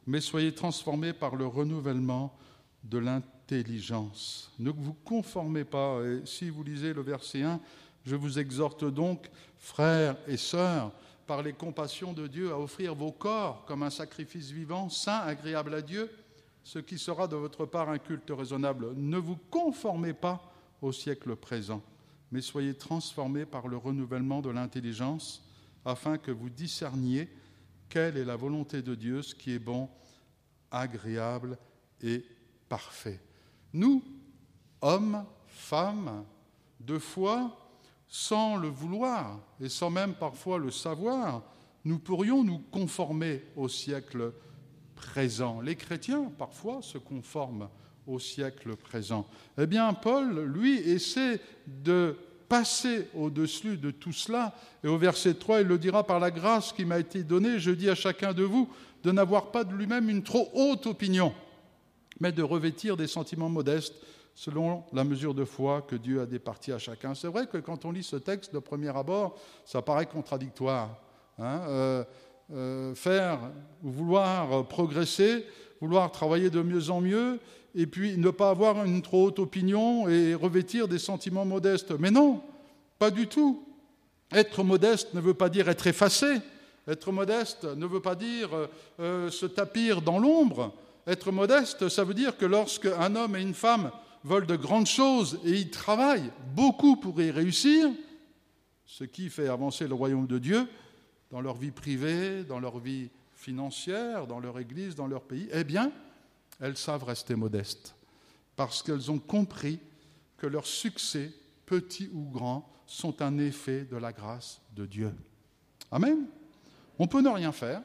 mais 0.07 0.21
soyez 0.21 0.55
transformés 0.55 1.15
par 1.15 1.37
le 1.37 1.47
renouvellement 1.47 2.37
de 2.85 2.99
l'intelligence. 2.99 4.53
Ne 4.59 4.71
vous 4.71 4.93
conformez 4.93 5.65
pas. 5.65 6.03
Et 6.03 6.27
si 6.27 6.51
vous 6.51 6.63
lisez 6.63 6.93
le 6.93 7.01
verset 7.01 7.45
1, 7.45 7.59
je 8.05 8.15
vous 8.15 8.39
exhorte 8.39 8.85
donc, 8.85 9.31
frères 9.59 10.19
et 10.29 10.37
sœurs, 10.37 10.93
par 11.27 11.41
les 11.41 11.55
compassions 11.55 12.13
de 12.13 12.27
Dieu, 12.27 12.53
à 12.53 12.59
offrir 12.59 12.95
vos 12.95 13.13
corps 13.13 13.65
comme 13.65 13.85
un 13.85 13.91
sacrifice 13.91 14.51
vivant, 14.51 14.91
saint, 14.91 15.21
agréable 15.21 15.73
à 15.73 15.81
Dieu, 15.81 16.11
ce 16.63 16.79
qui 16.79 16.99
sera 16.99 17.27
de 17.27 17.37
votre 17.37 17.65
part 17.65 17.89
un 17.89 17.97
culte 17.97 18.31
raisonnable. 18.31 18.93
Ne 18.97 19.17
vous 19.17 19.39
conformez 19.51 20.13
pas 20.13 20.43
au 20.83 20.93
siècle 20.93 21.37
présent, 21.37 21.81
mais 22.31 22.41
soyez 22.41 22.75
transformés 22.75 23.47
par 23.47 23.69
le 23.69 23.77
renouvellement 23.77 24.43
de 24.43 24.51
l'intelligence, 24.51 25.45
afin 25.85 26.19
que 26.19 26.31
vous 26.31 26.51
discerniez 26.51 27.29
quelle 27.89 28.17
est 28.17 28.25
la 28.25 28.37
volonté 28.37 28.83
de 28.83 28.95
Dieu, 28.95 29.23
ce 29.23 29.35
qui 29.35 29.53
est 29.53 29.61
bon, 29.61 29.89
agréable 30.71 31.59
et 32.03 32.25
parfait. 32.69 33.21
Nous, 33.73 34.03
hommes, 34.81 35.25
femmes, 35.47 36.25
de 36.81 36.99
foi, 36.99 37.57
sans 38.09 38.57
le 38.57 38.69
vouloir 38.69 39.41
et 39.61 39.69
sans 39.69 39.91
même 39.91 40.15
parfois 40.15 40.59
le 40.59 40.71
savoir, 40.71 41.43
nous 41.85 41.99
pourrions 41.99 42.43
nous 42.43 42.59
conformer 42.59 43.45
au 43.57 43.69
siècle 43.69 44.33
présent. 44.95 45.61
Les 45.61 45.77
chrétiens, 45.77 46.33
parfois, 46.37 46.83
se 46.83 46.99
conforment 46.99 47.69
au 48.07 48.19
siècle 48.19 48.77
présent. 48.77 49.27
Eh 49.59 49.67
bien, 49.67 49.93
Paul, 49.93 50.45
lui, 50.45 50.79
essaie 50.79 51.41
de 51.67 52.17
passer 52.49 53.09
au-dessus 53.15 53.77
de 53.77 53.91
tout 53.91 54.13
cela. 54.13 54.55
Et 54.85 54.89
au 54.89 54.99
verset 54.99 55.35
3, 55.35 55.63
il 55.63 55.67
le 55.67 55.79
dira, 55.79 56.07
par 56.07 56.21
la 56.21 56.31
grâce 56.31 56.73
qui 56.73 56.85
m'a 56.85 56.99
été 56.99 57.23
donnée, 57.23 57.59
je 57.59 57.71
dis 57.71 57.91
à 57.91 57.95
chacun 57.95 58.33
de 58.33 58.45
vous 58.45 58.69
de 59.03 59.13
n'avoir 59.13 59.51
pas 59.51 59.65
de 59.65 59.73
lui-même 59.73 60.09
une 60.09 60.23
trop 60.23 60.51
haute 60.55 60.87
opinion, 60.87 61.33
mais 62.21 62.33
de 62.33 62.43
revêtir 62.43 62.97
des 62.97 63.07
sentiments 63.07 63.49
modestes 63.49 63.95
selon 64.35 64.85
la 64.93 65.05
mesure 65.05 65.33
de 65.33 65.45
foi 65.45 65.83
que 65.83 65.97
Dieu 65.97 66.21
a 66.21 66.27
départie 66.27 66.73
à 66.73 66.79
chacun. 66.79 67.15
C'est 67.15 67.29
vrai 67.29 67.47
que 67.47 67.57
quand 67.59 67.85
on 67.85 67.93
lit 67.93 68.03
ce 68.03 68.17
texte 68.17 68.53
de 68.53 68.59
premier 68.59 68.95
abord, 68.97 69.39
ça 69.65 69.81
paraît 69.81 70.07
contradictoire. 70.07 70.99
Hein. 71.39 71.61
Euh, 71.69 72.05
euh, 72.53 72.95
faire, 72.95 73.41
vouloir 73.83 74.69
progresser, 74.69 75.47
vouloir 75.81 76.13
travailler 76.13 76.51
de 76.51 76.63
mieux 76.63 76.91
en 76.91 77.01
mieux, 77.01 77.41
et 77.77 77.87
puis 77.87 78.17
ne 78.17 78.31
pas 78.31 78.49
avoir 78.49 78.85
une 78.87 79.03
trop 79.03 79.27
haute 79.27 79.39
opinion 79.39 80.09
et 80.09 80.35
revêtir 80.35 80.89
des 80.89 80.99
sentiments 80.99 81.45
modestes. 81.45 81.93
Mais 81.99 82.11
non, 82.11 82.43
pas 82.99 83.11
du 83.11 83.27
tout. 83.27 83.63
Être 84.33 84.65
modeste 84.65 85.13
ne 85.13 85.21
veut 85.21 85.35
pas 85.35 85.51
dire 85.51 85.69
être 85.69 85.87
effacé. 85.87 86.39
Être 86.89 87.13
modeste 87.13 87.65
ne 87.65 87.87
veut 87.87 88.01
pas 88.01 88.15
dire 88.15 88.49
euh, 88.99 89.31
se 89.31 89.45
tapir 89.45 90.01
dans 90.01 90.19
l'ombre. 90.19 90.75
Être 91.07 91.31
modeste, 91.31 91.91
ça 91.91 92.03
veut 92.03 92.15
dire 92.15 92.39
que 92.39 92.47
lorsque 92.47 92.87
un 92.87 93.15
homme 93.15 93.37
et 93.37 93.43
une 93.43 93.55
femme 93.55 93.91
veulent 94.25 94.47
de 94.47 94.57
grandes 94.57 94.87
choses 94.87 95.39
et 95.45 95.51
ils 95.51 95.71
travaillent 95.71 96.33
beaucoup 96.55 96.97
pour 96.97 97.21
y 97.21 97.31
réussir, 97.31 97.91
ce 98.87 99.05
qui 99.05 99.29
fait 99.29 99.49
avancer 99.49 99.87
le 99.87 99.95
royaume 99.95 100.27
de 100.27 100.39
Dieu 100.39 100.67
dans 101.31 101.43
leur 101.43 101.57
vie 101.57 101.73
privée, 101.73 102.43
dans 102.43 102.59
leur 102.59 102.79
vie 102.79 103.11
financière, 103.35 104.27
dans 104.27 104.41
leur 104.41 104.59
église, 104.59 104.95
dans 104.95 105.07
leur 105.07 105.25
pays, 105.25 105.49
eh 105.53 105.63
bien, 105.63 105.93
elles 106.61 106.77
savent 106.77 107.05
rester 107.05 107.35
modestes, 107.35 107.95
parce 108.55 108.83
qu'elles 108.83 109.11
ont 109.11 109.19
compris 109.19 109.79
que 110.37 110.47
leurs 110.47 110.67
succès, 110.67 111.33
petits 111.65 112.11
ou 112.13 112.23
grands, 112.31 112.71
sont 112.87 113.21
un 113.23 113.39
effet 113.39 113.85
de 113.85 113.97
la 113.97 114.13
grâce 114.13 114.61
de 114.75 114.87
Dieu. 114.87 115.13
Amen. 115.91 116.27
On 116.99 117.07
peut 117.07 117.21
ne 117.21 117.29
rien 117.29 117.53
faire, 117.53 117.83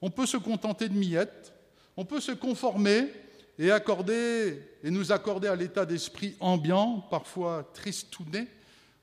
on 0.00 0.10
peut 0.10 0.26
se 0.26 0.36
contenter 0.36 0.88
de 0.88 0.94
miettes, 0.94 1.52
on 1.96 2.04
peut 2.04 2.20
se 2.20 2.32
conformer 2.32 3.10
et 3.58 3.70
accorder 3.70 4.60
et 4.82 4.90
nous 4.90 5.12
accorder 5.12 5.48
à 5.48 5.56
l'état 5.56 5.86
d'esprit 5.86 6.36
ambiant, 6.40 7.00
parfois 7.10 7.70
tristouné, 7.72 8.48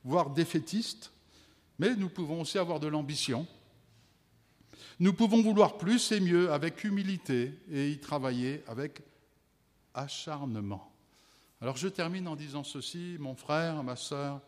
voire 0.04 0.30
défaitiste, 0.30 1.12
mais 1.80 1.96
nous 1.96 2.10
pouvons 2.10 2.42
aussi 2.42 2.58
avoir 2.58 2.80
de 2.80 2.88
l'ambition 2.88 3.48
nous 5.02 5.14
pouvons 5.14 5.42
vouloir 5.42 5.80
plus 5.80 6.12
et 6.12 6.20
mieux 6.20 6.52
avec 6.52 6.84
humilité 6.84 7.58
et 7.72 7.90
y 7.90 7.98
travailler 7.98 8.64
avec 8.68 9.02
acharnement. 9.96 10.94
Alors 11.60 11.76
je 11.76 11.88
termine 11.88 12.28
en 12.28 12.36
disant 12.36 12.64
ceci, 12.64 13.18
mon 13.20 13.36
frère, 13.36 13.82
ma 13.82 13.96
sœur, 13.96 14.40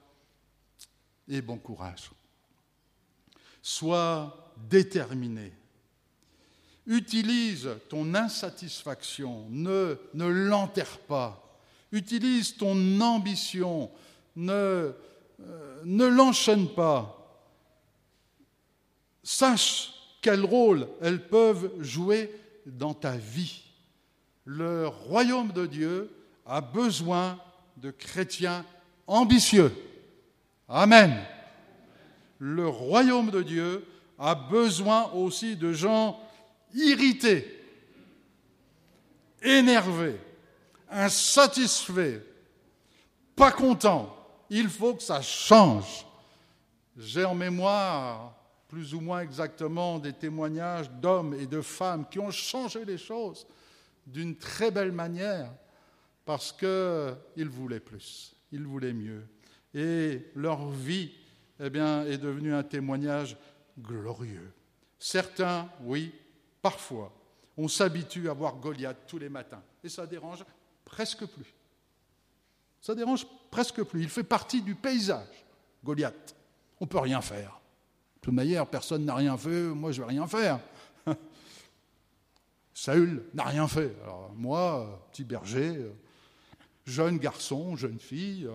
et 1.27 1.41
bon 1.41 1.57
courage. 1.57 2.11
Sois 3.63 4.53
déterminé. 4.69 5.53
Utilise 6.85 7.69
ton 7.89 8.13
insatisfaction, 8.13 9.47
ne, 9.49 9.97
ne 10.13 10.27
l'enterre 10.27 10.99
pas. 10.99 11.57
Utilise 11.91 12.57
ton 12.57 13.01
ambition, 13.01 13.89
ne, 14.35 14.93
euh, 15.39 15.81
ne 15.83 16.05
l'enchaîne 16.05 16.67
pas. 16.69 17.41
Sache 19.23 19.92
quel 20.23 20.43
rôle 20.43 20.87
elles 21.01 21.27
peuvent 21.27 21.69
jouer 21.81 22.33
dans 22.65 22.95
ta 22.95 23.11
vie. 23.11 23.61
Le 24.45 24.87
royaume 24.87 25.51
de 25.51 25.67
Dieu 25.67 26.09
a 26.45 26.61
besoin 26.61 27.37
de 27.77 27.91
chrétiens 27.91 28.65
ambitieux. 29.05 29.71
Amen. 30.67 31.13
Le 32.39 32.67
royaume 32.67 33.29
de 33.29 33.43
Dieu 33.43 33.85
a 34.17 34.33
besoin 34.33 35.11
aussi 35.11 35.55
de 35.57 35.73
gens 35.73 36.19
irrités, 36.73 37.61
énervés, 39.41 40.19
insatisfaits, 40.89 42.21
pas 43.35 43.51
contents. 43.51 44.15
Il 44.49 44.69
faut 44.69 44.93
que 44.93 45.03
ça 45.03 45.21
change. 45.21 46.05
J'ai 46.97 47.25
en 47.25 47.35
mémoire 47.35 48.42
plus 48.73 48.95
ou 48.95 49.01
moins 49.01 49.19
exactement 49.19 49.99
des 49.99 50.13
témoignages 50.13 50.89
d'hommes 50.89 51.35
et 51.35 51.45
de 51.45 51.61
femmes 51.61 52.09
qui 52.09 52.17
ont 52.17 52.31
changé 52.31 52.83
les 52.85 52.97
choses 52.97 53.45
d'une 54.07 54.35
très 54.35 54.71
belle 54.71 54.91
manière 54.91 55.53
parce 56.25 56.51
qu'ils 56.51 57.49
voulaient 57.49 57.79
plus, 57.79 58.35
ils 58.51 58.65
voulaient 58.65 58.93
mieux. 58.93 59.27
Et 59.75 60.25
leur 60.33 60.71
vie 60.71 61.11
eh 61.59 61.69
bien, 61.69 62.03
est 62.05 62.17
devenue 62.17 62.51
un 62.51 62.63
témoignage 62.63 63.37
glorieux. 63.79 64.51
Certains, 64.97 65.69
oui, 65.81 66.11
parfois, 66.59 67.13
on 67.55 67.67
s'habitue 67.67 68.27
à 68.27 68.33
voir 68.33 68.55
Goliath 68.55 69.05
tous 69.05 69.19
les 69.19 69.29
matins 69.29 69.61
et 69.83 69.89
ça 69.89 70.07
dérange 70.07 70.43
presque 70.83 71.27
plus. 71.27 71.53
Ça 72.81 72.95
dérange 72.95 73.27
presque 73.51 73.83
plus. 73.83 74.01
Il 74.01 74.09
fait 74.09 74.23
partie 74.23 74.63
du 74.63 74.73
paysage, 74.73 75.45
Goliath. 75.83 76.35
On 76.79 76.85
ne 76.85 76.89
peut 76.89 76.97
rien 76.97 77.21
faire. 77.21 77.59
De 78.23 78.25
toute 78.27 78.35
manière, 78.35 78.65
personne 78.65 79.03
n'a 79.03 79.15
rien 79.15 79.35
fait, 79.35 79.63
moi 79.63 79.91
je 79.91 80.01
vais 80.01 80.07
rien 80.07 80.25
faire. 80.27 80.57
Saül 82.73 83.21
n'a 83.33 83.43
rien 83.43 83.67
fait. 83.67 83.93
Alors, 84.01 84.31
moi, 84.33 85.05
petit 85.11 85.25
berger, 85.25 85.91
jeune 86.85 87.17
garçon, 87.17 87.75
jeune 87.75 87.99
fille, 87.99 88.49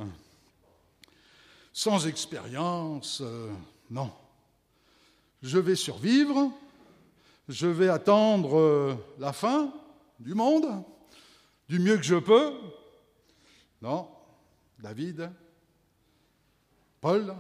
sans 1.70 2.06
expérience, 2.06 3.20
euh, 3.22 3.52
non. 3.90 4.10
Je 5.42 5.58
vais 5.58 5.76
survivre, 5.76 6.50
je 7.46 7.66
vais 7.66 7.90
attendre 7.90 8.58
euh, 8.58 8.94
la 9.18 9.34
fin 9.34 9.70
du 10.18 10.32
monde 10.32 10.82
du 11.68 11.78
mieux 11.78 11.98
que 11.98 12.04
je 12.04 12.16
peux. 12.16 12.54
Non, 13.82 14.08
David, 14.78 15.30
Paul, 17.02 17.36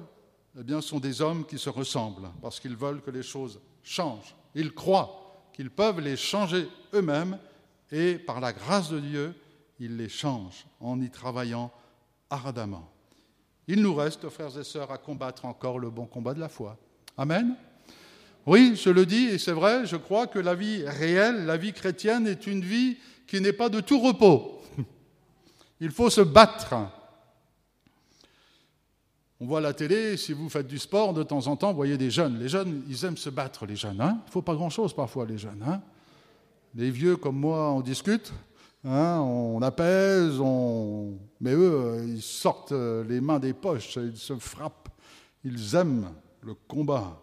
eh 0.56 0.62
bien, 0.62 0.80
sont 0.80 1.00
des 1.00 1.20
hommes 1.20 1.44
qui 1.46 1.58
se 1.58 1.70
ressemblent 1.70 2.30
parce 2.40 2.60
qu'ils 2.60 2.76
veulent 2.76 3.02
que 3.02 3.10
les 3.10 3.22
choses 3.22 3.60
changent. 3.82 4.34
Ils 4.54 4.72
croient 4.72 5.50
qu'ils 5.52 5.70
peuvent 5.70 6.00
les 6.00 6.16
changer 6.16 6.68
eux-mêmes 6.94 7.38
et 7.90 8.18
par 8.18 8.40
la 8.40 8.52
grâce 8.52 8.90
de 8.90 9.00
Dieu, 9.00 9.34
ils 9.80 9.96
les 9.96 10.08
changent 10.08 10.66
en 10.80 11.00
y 11.00 11.10
travaillant 11.10 11.72
ardemment. 12.30 12.88
Il 13.66 13.82
nous 13.82 13.94
reste, 13.94 14.28
frères 14.28 14.58
et 14.58 14.64
sœurs, 14.64 14.90
à 14.90 14.98
combattre 14.98 15.44
encore 15.44 15.78
le 15.78 15.90
bon 15.90 16.06
combat 16.06 16.34
de 16.34 16.40
la 16.40 16.48
foi. 16.48 16.76
Amen. 17.16 17.54
Oui, 18.46 18.80
je 18.82 18.88
le 18.88 19.04
dis, 19.04 19.26
et 19.26 19.38
c'est 19.38 19.52
vrai, 19.52 19.84
je 19.84 19.96
crois 19.96 20.26
que 20.26 20.38
la 20.38 20.54
vie 20.54 20.82
réelle, 20.86 21.44
la 21.44 21.58
vie 21.58 21.72
chrétienne 21.74 22.26
est 22.26 22.46
une 22.46 22.62
vie 22.62 22.96
qui 23.26 23.40
n'est 23.40 23.52
pas 23.52 23.68
de 23.68 23.80
tout 23.80 24.00
repos. 24.00 24.62
Il 25.80 25.90
faut 25.90 26.08
se 26.08 26.22
battre. 26.22 26.74
On 29.40 29.46
voit 29.46 29.60
la 29.60 29.72
télé, 29.72 30.16
si 30.16 30.32
vous 30.32 30.48
faites 30.48 30.66
du 30.66 30.78
sport, 30.78 31.14
de 31.14 31.22
temps 31.22 31.46
en 31.46 31.56
temps, 31.56 31.70
vous 31.70 31.76
voyez 31.76 31.96
des 31.96 32.10
jeunes. 32.10 32.38
Les 32.38 32.48
jeunes, 32.48 32.82
ils 32.88 33.04
aiment 33.04 33.16
se 33.16 33.30
battre, 33.30 33.66
les 33.66 33.76
jeunes. 33.76 34.00
Hein 34.00 34.18
Il 34.24 34.26
ne 34.26 34.32
faut 34.32 34.42
pas 34.42 34.54
grand-chose 34.54 34.94
parfois, 34.94 35.26
les 35.26 35.38
jeunes. 35.38 35.62
Hein 35.66 35.80
les 36.74 36.90
vieux 36.90 37.16
comme 37.16 37.38
moi, 37.38 37.72
on 37.72 37.80
discute, 37.80 38.32
hein 38.84 39.20
on 39.20 39.60
apaise, 39.62 40.38
on... 40.40 41.18
mais 41.40 41.52
eux, 41.52 42.04
ils 42.06 42.22
sortent 42.22 42.72
les 42.72 43.20
mains 43.20 43.38
des 43.38 43.52
poches, 43.52 43.96
ils 43.96 44.16
se 44.16 44.36
frappent, 44.36 44.88
ils 45.44 45.74
aiment 45.74 46.10
le 46.42 46.54
combat. 46.54 47.20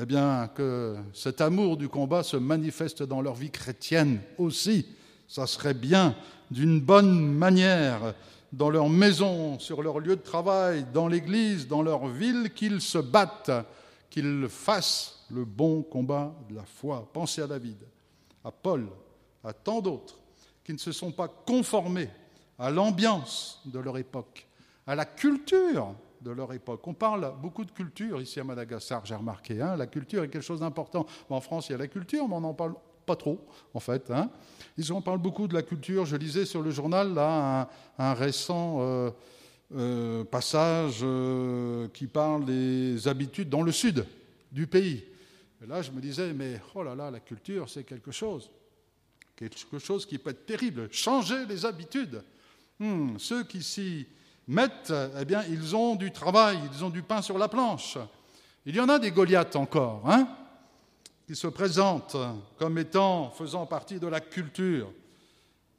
Eh 0.00 0.06
bien, 0.06 0.48
que 0.48 0.96
cet 1.12 1.40
amour 1.42 1.76
du 1.76 1.88
combat 1.88 2.22
se 2.22 2.36
manifeste 2.36 3.02
dans 3.02 3.20
leur 3.20 3.34
vie 3.34 3.50
chrétienne 3.50 4.20
aussi. 4.38 4.86
Ça 5.28 5.46
serait 5.46 5.74
bien, 5.74 6.14
d'une 6.50 6.80
bonne 6.80 7.20
manière, 7.20 8.14
dans 8.52 8.68
leur 8.68 8.88
maison, 8.88 9.58
sur 9.58 9.82
leur 9.82 9.98
lieu 9.98 10.16
de 10.16 10.22
travail, 10.22 10.84
dans 10.92 11.08
l'église, 11.08 11.66
dans 11.66 11.82
leur 11.82 12.06
ville, 12.06 12.52
qu'ils 12.54 12.80
se 12.80 12.98
battent, 12.98 13.50
qu'ils 14.10 14.46
fassent 14.48 15.24
le 15.30 15.44
bon 15.44 15.82
combat 15.82 16.34
de 16.50 16.56
la 16.56 16.64
foi. 16.64 17.08
Pensez 17.12 17.40
à 17.40 17.46
David, 17.46 17.78
à 18.44 18.50
Paul, 18.50 18.88
à 19.42 19.52
tant 19.52 19.80
d'autres 19.80 20.18
qui 20.64 20.72
ne 20.72 20.78
se 20.78 20.92
sont 20.92 21.10
pas 21.10 21.28
conformés 21.28 22.10
à 22.58 22.70
l'ambiance 22.70 23.60
de 23.64 23.78
leur 23.78 23.96
époque, 23.98 24.46
à 24.86 24.94
la 24.94 25.04
culture 25.04 25.94
de 26.20 26.30
leur 26.30 26.52
époque. 26.52 26.86
On 26.86 26.94
parle 26.94 27.32
beaucoup 27.40 27.64
de 27.64 27.70
culture 27.70 28.20
ici 28.20 28.38
à 28.38 28.44
Madagascar, 28.44 29.04
j'ai 29.04 29.14
remarqué. 29.14 29.60
Hein. 29.60 29.76
la 29.76 29.86
culture 29.86 30.22
est 30.22 30.28
quelque 30.28 30.42
chose 30.42 30.60
d'important. 30.60 31.06
En 31.28 31.40
France, 31.40 31.68
il 31.68 31.72
y 31.72 31.74
a 31.74 31.78
la 31.78 31.88
culture, 31.88 32.28
mais 32.28 32.34
on 32.34 32.40
n'en 32.40 32.54
parle 32.54 32.74
pas 33.06 33.16
trop, 33.16 33.40
en 33.74 33.80
fait. 33.80 34.10
Hein. 34.10 34.30
Ils 34.78 34.92
en 34.92 35.00
parlent 35.00 35.18
beaucoup 35.18 35.48
de 35.48 35.54
la 35.54 35.62
culture. 35.62 36.06
Je 36.06 36.16
lisais 36.16 36.46
sur 36.46 36.62
le 36.62 36.70
journal 36.70 37.14
là 37.14 37.68
un, 37.98 38.14
récent 38.14 38.78
euh, 38.80 39.10
euh, 39.74 40.24
passage 40.24 41.00
euh, 41.02 41.88
qui 41.92 42.06
parle 42.06 42.44
des 42.44 43.06
habitudes 43.06 43.48
dans 43.48 43.62
le 43.62 43.72
sud 43.72 44.06
du 44.50 44.66
pays. 44.66 45.04
Et 45.62 45.66
là, 45.66 45.82
je 45.82 45.90
me 45.90 46.00
disais, 46.00 46.32
mais 46.32 46.60
oh 46.74 46.82
là 46.82 46.94
là, 46.94 47.10
la 47.10 47.20
culture, 47.20 47.68
c'est 47.68 47.84
quelque 47.84 48.10
chose. 48.10 48.50
Quelque 49.36 49.78
chose 49.78 50.06
qui 50.06 50.18
peut 50.18 50.30
être 50.30 50.46
terrible. 50.46 50.88
Changer 50.90 51.46
les 51.46 51.66
habitudes. 51.66 52.22
Hmm, 52.78 53.16
ceux 53.18 53.44
qui 53.44 53.62
s'y 53.62 54.06
mettent, 54.48 54.92
eh 55.20 55.24
bien, 55.24 55.44
ils 55.48 55.76
ont 55.76 55.94
du 55.94 56.10
travail, 56.10 56.58
ils 56.74 56.84
ont 56.84 56.90
du 56.90 57.02
pain 57.02 57.22
sur 57.22 57.38
la 57.38 57.48
planche. 57.48 57.98
Il 58.64 58.74
y 58.74 58.80
en 58.80 58.88
a 58.88 58.98
des 58.98 59.10
Goliaths 59.10 59.56
encore, 59.56 60.02
hein, 60.08 60.28
qui 61.26 61.36
se 61.36 61.46
présentent 61.46 62.16
comme 62.58 62.78
étant, 62.78 63.30
faisant 63.30 63.66
partie 63.66 63.98
de 63.98 64.06
la 64.06 64.20
culture. 64.20 64.92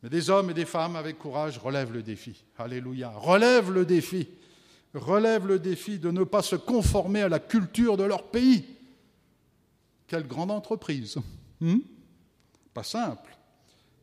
Mais 0.01 0.09
des 0.09 0.29
hommes 0.29 0.49
et 0.49 0.53
des 0.53 0.65
femmes 0.65 0.95
avec 0.95 1.17
courage 1.17 1.57
relèvent 1.57 1.93
le 1.93 2.03
défi. 2.03 2.43
Alléluia. 2.57 3.09
Relèvent 3.15 3.71
le 3.71 3.85
défi. 3.85 4.27
Relèvent 4.93 5.47
le 5.47 5.59
défi 5.59 5.97
de 5.97 6.11
ne 6.11 6.23
pas 6.23 6.41
se 6.41 6.55
conformer 6.55 7.21
à 7.21 7.29
la 7.29 7.39
culture 7.39 7.97
de 7.97 8.03
leur 8.03 8.23
pays. 8.29 8.65
Quelle 10.07 10.27
grande 10.27 10.51
entreprise. 10.51 11.17
Hmm? 11.59 11.79
pas 12.73 12.83
simple. 12.83 13.37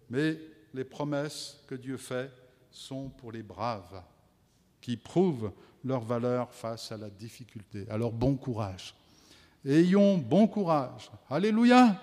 Mais 0.09 0.39
les 0.73 0.85
promesses 0.85 1.61
que 1.67 1.75
Dieu 1.75 1.97
fait 1.97 2.31
sont 2.71 3.09
pour 3.09 3.33
les 3.33 3.43
braves, 3.43 4.03
qui 4.81 4.97
prouvent 4.97 5.53
leur 5.85 6.01
valeur 6.01 6.53
face 6.53 6.93
à 6.93 6.97
la 6.97 7.11
difficulté. 7.11 7.87
Alors 7.91 8.13
bon 8.13 8.37
courage. 8.37 8.95
Ayons 9.67 10.17
bon 10.17 10.47
courage. 10.47 11.11
Alléluia. 11.29 12.01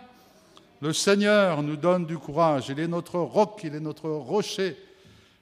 Le 0.80 0.94
Seigneur 0.94 1.64
nous 1.64 1.76
donne 1.76 2.06
du 2.06 2.18
courage. 2.18 2.70
Il 2.70 2.80
est 2.80 2.88
notre 2.88 3.18
roc, 3.18 3.62
il 3.64 3.74
est 3.74 3.80
notre 3.80 4.10
rocher. 4.10 4.78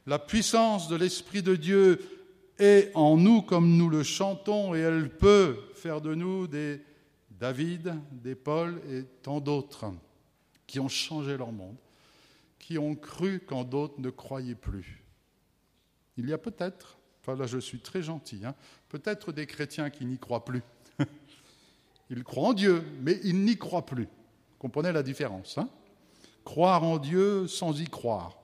La 0.07 0.17
puissance 0.17 0.87
de 0.87 0.95
l'Esprit 0.95 1.41
de 1.41 1.57
Dieu 1.57 1.99
est 2.57 2.91
en 2.93 3.17
nous 3.17 3.41
comme 3.41 3.75
nous 3.75 3.89
le 3.89 4.03
chantons 4.03 4.73
et 4.75 4.79
elle 4.79 5.09
peut 5.09 5.57
faire 5.75 5.99
de 5.99 6.15
nous 6.15 6.47
des 6.47 6.79
David, 7.31 7.95
des 8.11 8.35
Paul 8.35 8.81
et 8.89 9.03
tant 9.21 9.41
d'autres 9.41 9.91
qui 10.67 10.79
ont 10.79 10.87
changé 10.87 11.35
leur 11.35 11.51
monde, 11.51 11.75
qui 12.59 12.77
ont 12.77 12.95
cru 12.95 13.41
quand 13.45 13.65
d'autres 13.65 13.99
ne 13.99 14.09
croyaient 14.09 14.55
plus. 14.55 15.03
Il 16.15 16.29
y 16.29 16.33
a 16.33 16.37
peut-être, 16.37 16.97
enfin 17.21 17.35
là 17.35 17.45
je 17.45 17.57
suis 17.57 17.79
très 17.79 18.01
gentil, 18.01 18.45
hein, 18.45 18.55
peut-être 18.87 19.33
des 19.33 19.45
chrétiens 19.47 19.89
qui 19.89 20.05
n'y 20.05 20.17
croient 20.17 20.45
plus. 20.45 20.63
Ils 22.09 22.23
croient 22.23 22.49
en 22.49 22.53
Dieu, 22.53 22.83
mais 23.01 23.19
ils 23.23 23.43
n'y 23.43 23.57
croient 23.57 23.85
plus. 23.85 24.07
Comprenez 24.59 24.91
la 24.91 25.03
différence 25.03 25.57
hein? 25.57 25.69
Croire 26.43 26.83
en 26.83 26.97
Dieu 26.97 27.47
sans 27.47 27.79
y 27.79 27.85
croire. 27.85 28.37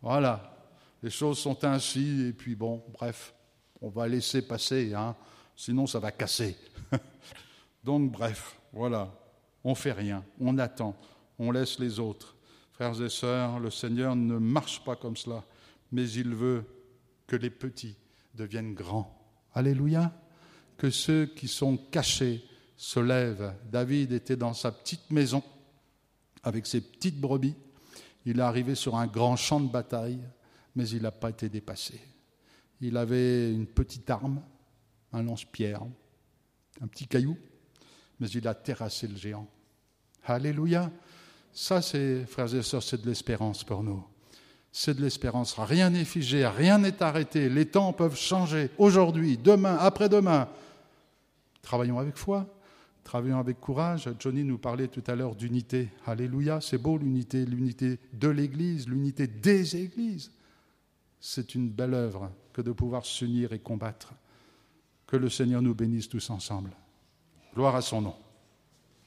Voilà, 0.00 0.56
les 1.02 1.10
choses 1.10 1.38
sont 1.38 1.64
ainsi, 1.64 2.28
et 2.28 2.32
puis 2.32 2.54
bon, 2.54 2.82
bref, 2.92 3.34
on 3.80 3.88
va 3.88 4.08
laisser 4.08 4.42
passer, 4.42 4.94
hein, 4.94 5.14
sinon 5.54 5.86
ça 5.86 5.98
va 5.98 6.10
casser. 6.10 6.56
Donc 7.84 8.10
bref, 8.10 8.58
voilà, 8.72 9.12
on 9.62 9.74
fait 9.74 9.92
rien, 9.92 10.24
on 10.40 10.58
attend, 10.58 10.96
on 11.38 11.50
laisse 11.50 11.78
les 11.78 12.00
autres. 12.00 12.34
Frères 12.72 13.00
et 13.02 13.10
sœurs, 13.10 13.60
le 13.60 13.70
Seigneur 13.70 14.16
ne 14.16 14.38
marche 14.38 14.82
pas 14.82 14.96
comme 14.96 15.16
cela, 15.16 15.44
mais 15.92 16.08
il 16.10 16.34
veut 16.34 16.64
que 17.26 17.36
les 17.36 17.50
petits 17.50 17.96
deviennent 18.34 18.74
grands. 18.74 19.18
Alléluia. 19.54 20.12
Que 20.78 20.90
ceux 20.90 21.26
qui 21.26 21.48
sont 21.48 21.76
cachés 21.76 22.44
se 22.82 22.98
lèvent. 22.98 23.54
David 23.70 24.10
était 24.10 24.34
dans 24.34 24.54
sa 24.54 24.72
petite 24.72 25.08
maison 25.12 25.40
avec 26.42 26.66
ses 26.66 26.80
petites 26.80 27.20
brebis. 27.20 27.54
Il 28.26 28.40
est 28.40 28.42
arrivé 28.42 28.74
sur 28.74 28.96
un 28.96 29.06
grand 29.06 29.36
champ 29.36 29.60
de 29.60 29.70
bataille, 29.70 30.18
mais 30.74 30.88
il 30.88 31.02
n'a 31.02 31.12
pas 31.12 31.30
été 31.30 31.48
dépassé. 31.48 32.00
Il 32.80 32.96
avait 32.96 33.52
une 33.52 33.68
petite 33.68 34.10
arme, 34.10 34.42
un 35.12 35.22
lance-pierre, 35.22 35.82
un 36.80 36.88
petit 36.88 37.06
caillou, 37.06 37.38
mais 38.18 38.28
il 38.30 38.48
a 38.48 38.54
terrassé 38.54 39.06
le 39.06 39.16
géant. 39.16 39.46
Alléluia. 40.24 40.90
Ça, 41.52 41.82
c'est, 41.82 42.26
frères 42.26 42.52
et 42.52 42.64
sœurs, 42.64 42.82
c'est 42.82 43.00
de 43.00 43.06
l'espérance 43.06 43.62
pour 43.62 43.84
nous 43.84 44.04
c'est 44.74 44.94
de 44.96 45.02
l'espérance. 45.02 45.54
Rien 45.58 45.90
n'est 45.90 46.06
figé, 46.06 46.46
rien 46.46 46.78
n'est 46.78 47.02
arrêté. 47.02 47.50
Les 47.50 47.66
temps 47.66 47.92
peuvent 47.92 48.16
changer 48.16 48.70
aujourd'hui, 48.78 49.36
demain, 49.36 49.76
après-demain. 49.76 50.48
Travaillons 51.60 51.98
avec 51.98 52.16
foi, 52.16 52.46
travaillons 53.04 53.38
avec 53.38 53.60
courage. 53.60 54.08
Johnny 54.18 54.44
nous 54.44 54.58
parlait 54.58 54.88
tout 54.88 55.02
à 55.06 55.14
l'heure 55.14 55.34
d'unité. 55.34 55.88
Alléluia, 56.06 56.60
c'est 56.60 56.78
beau 56.78 56.98
l'unité, 56.98 57.44
l'unité 57.44 57.98
de 58.12 58.28
l'Église, 58.28 58.88
l'unité 58.88 59.26
des 59.26 59.76
Églises. 59.76 60.30
C'est 61.20 61.54
une 61.54 61.70
belle 61.70 61.94
œuvre 61.94 62.30
que 62.52 62.62
de 62.62 62.72
pouvoir 62.72 63.06
s'unir 63.06 63.52
et 63.52 63.58
combattre. 63.58 64.12
Que 65.06 65.16
le 65.16 65.28
Seigneur 65.28 65.62
nous 65.62 65.74
bénisse 65.74 66.08
tous 66.08 66.30
ensemble. 66.30 66.70
Gloire 67.54 67.76
à 67.76 67.82
son 67.82 68.02
nom. 68.02 68.14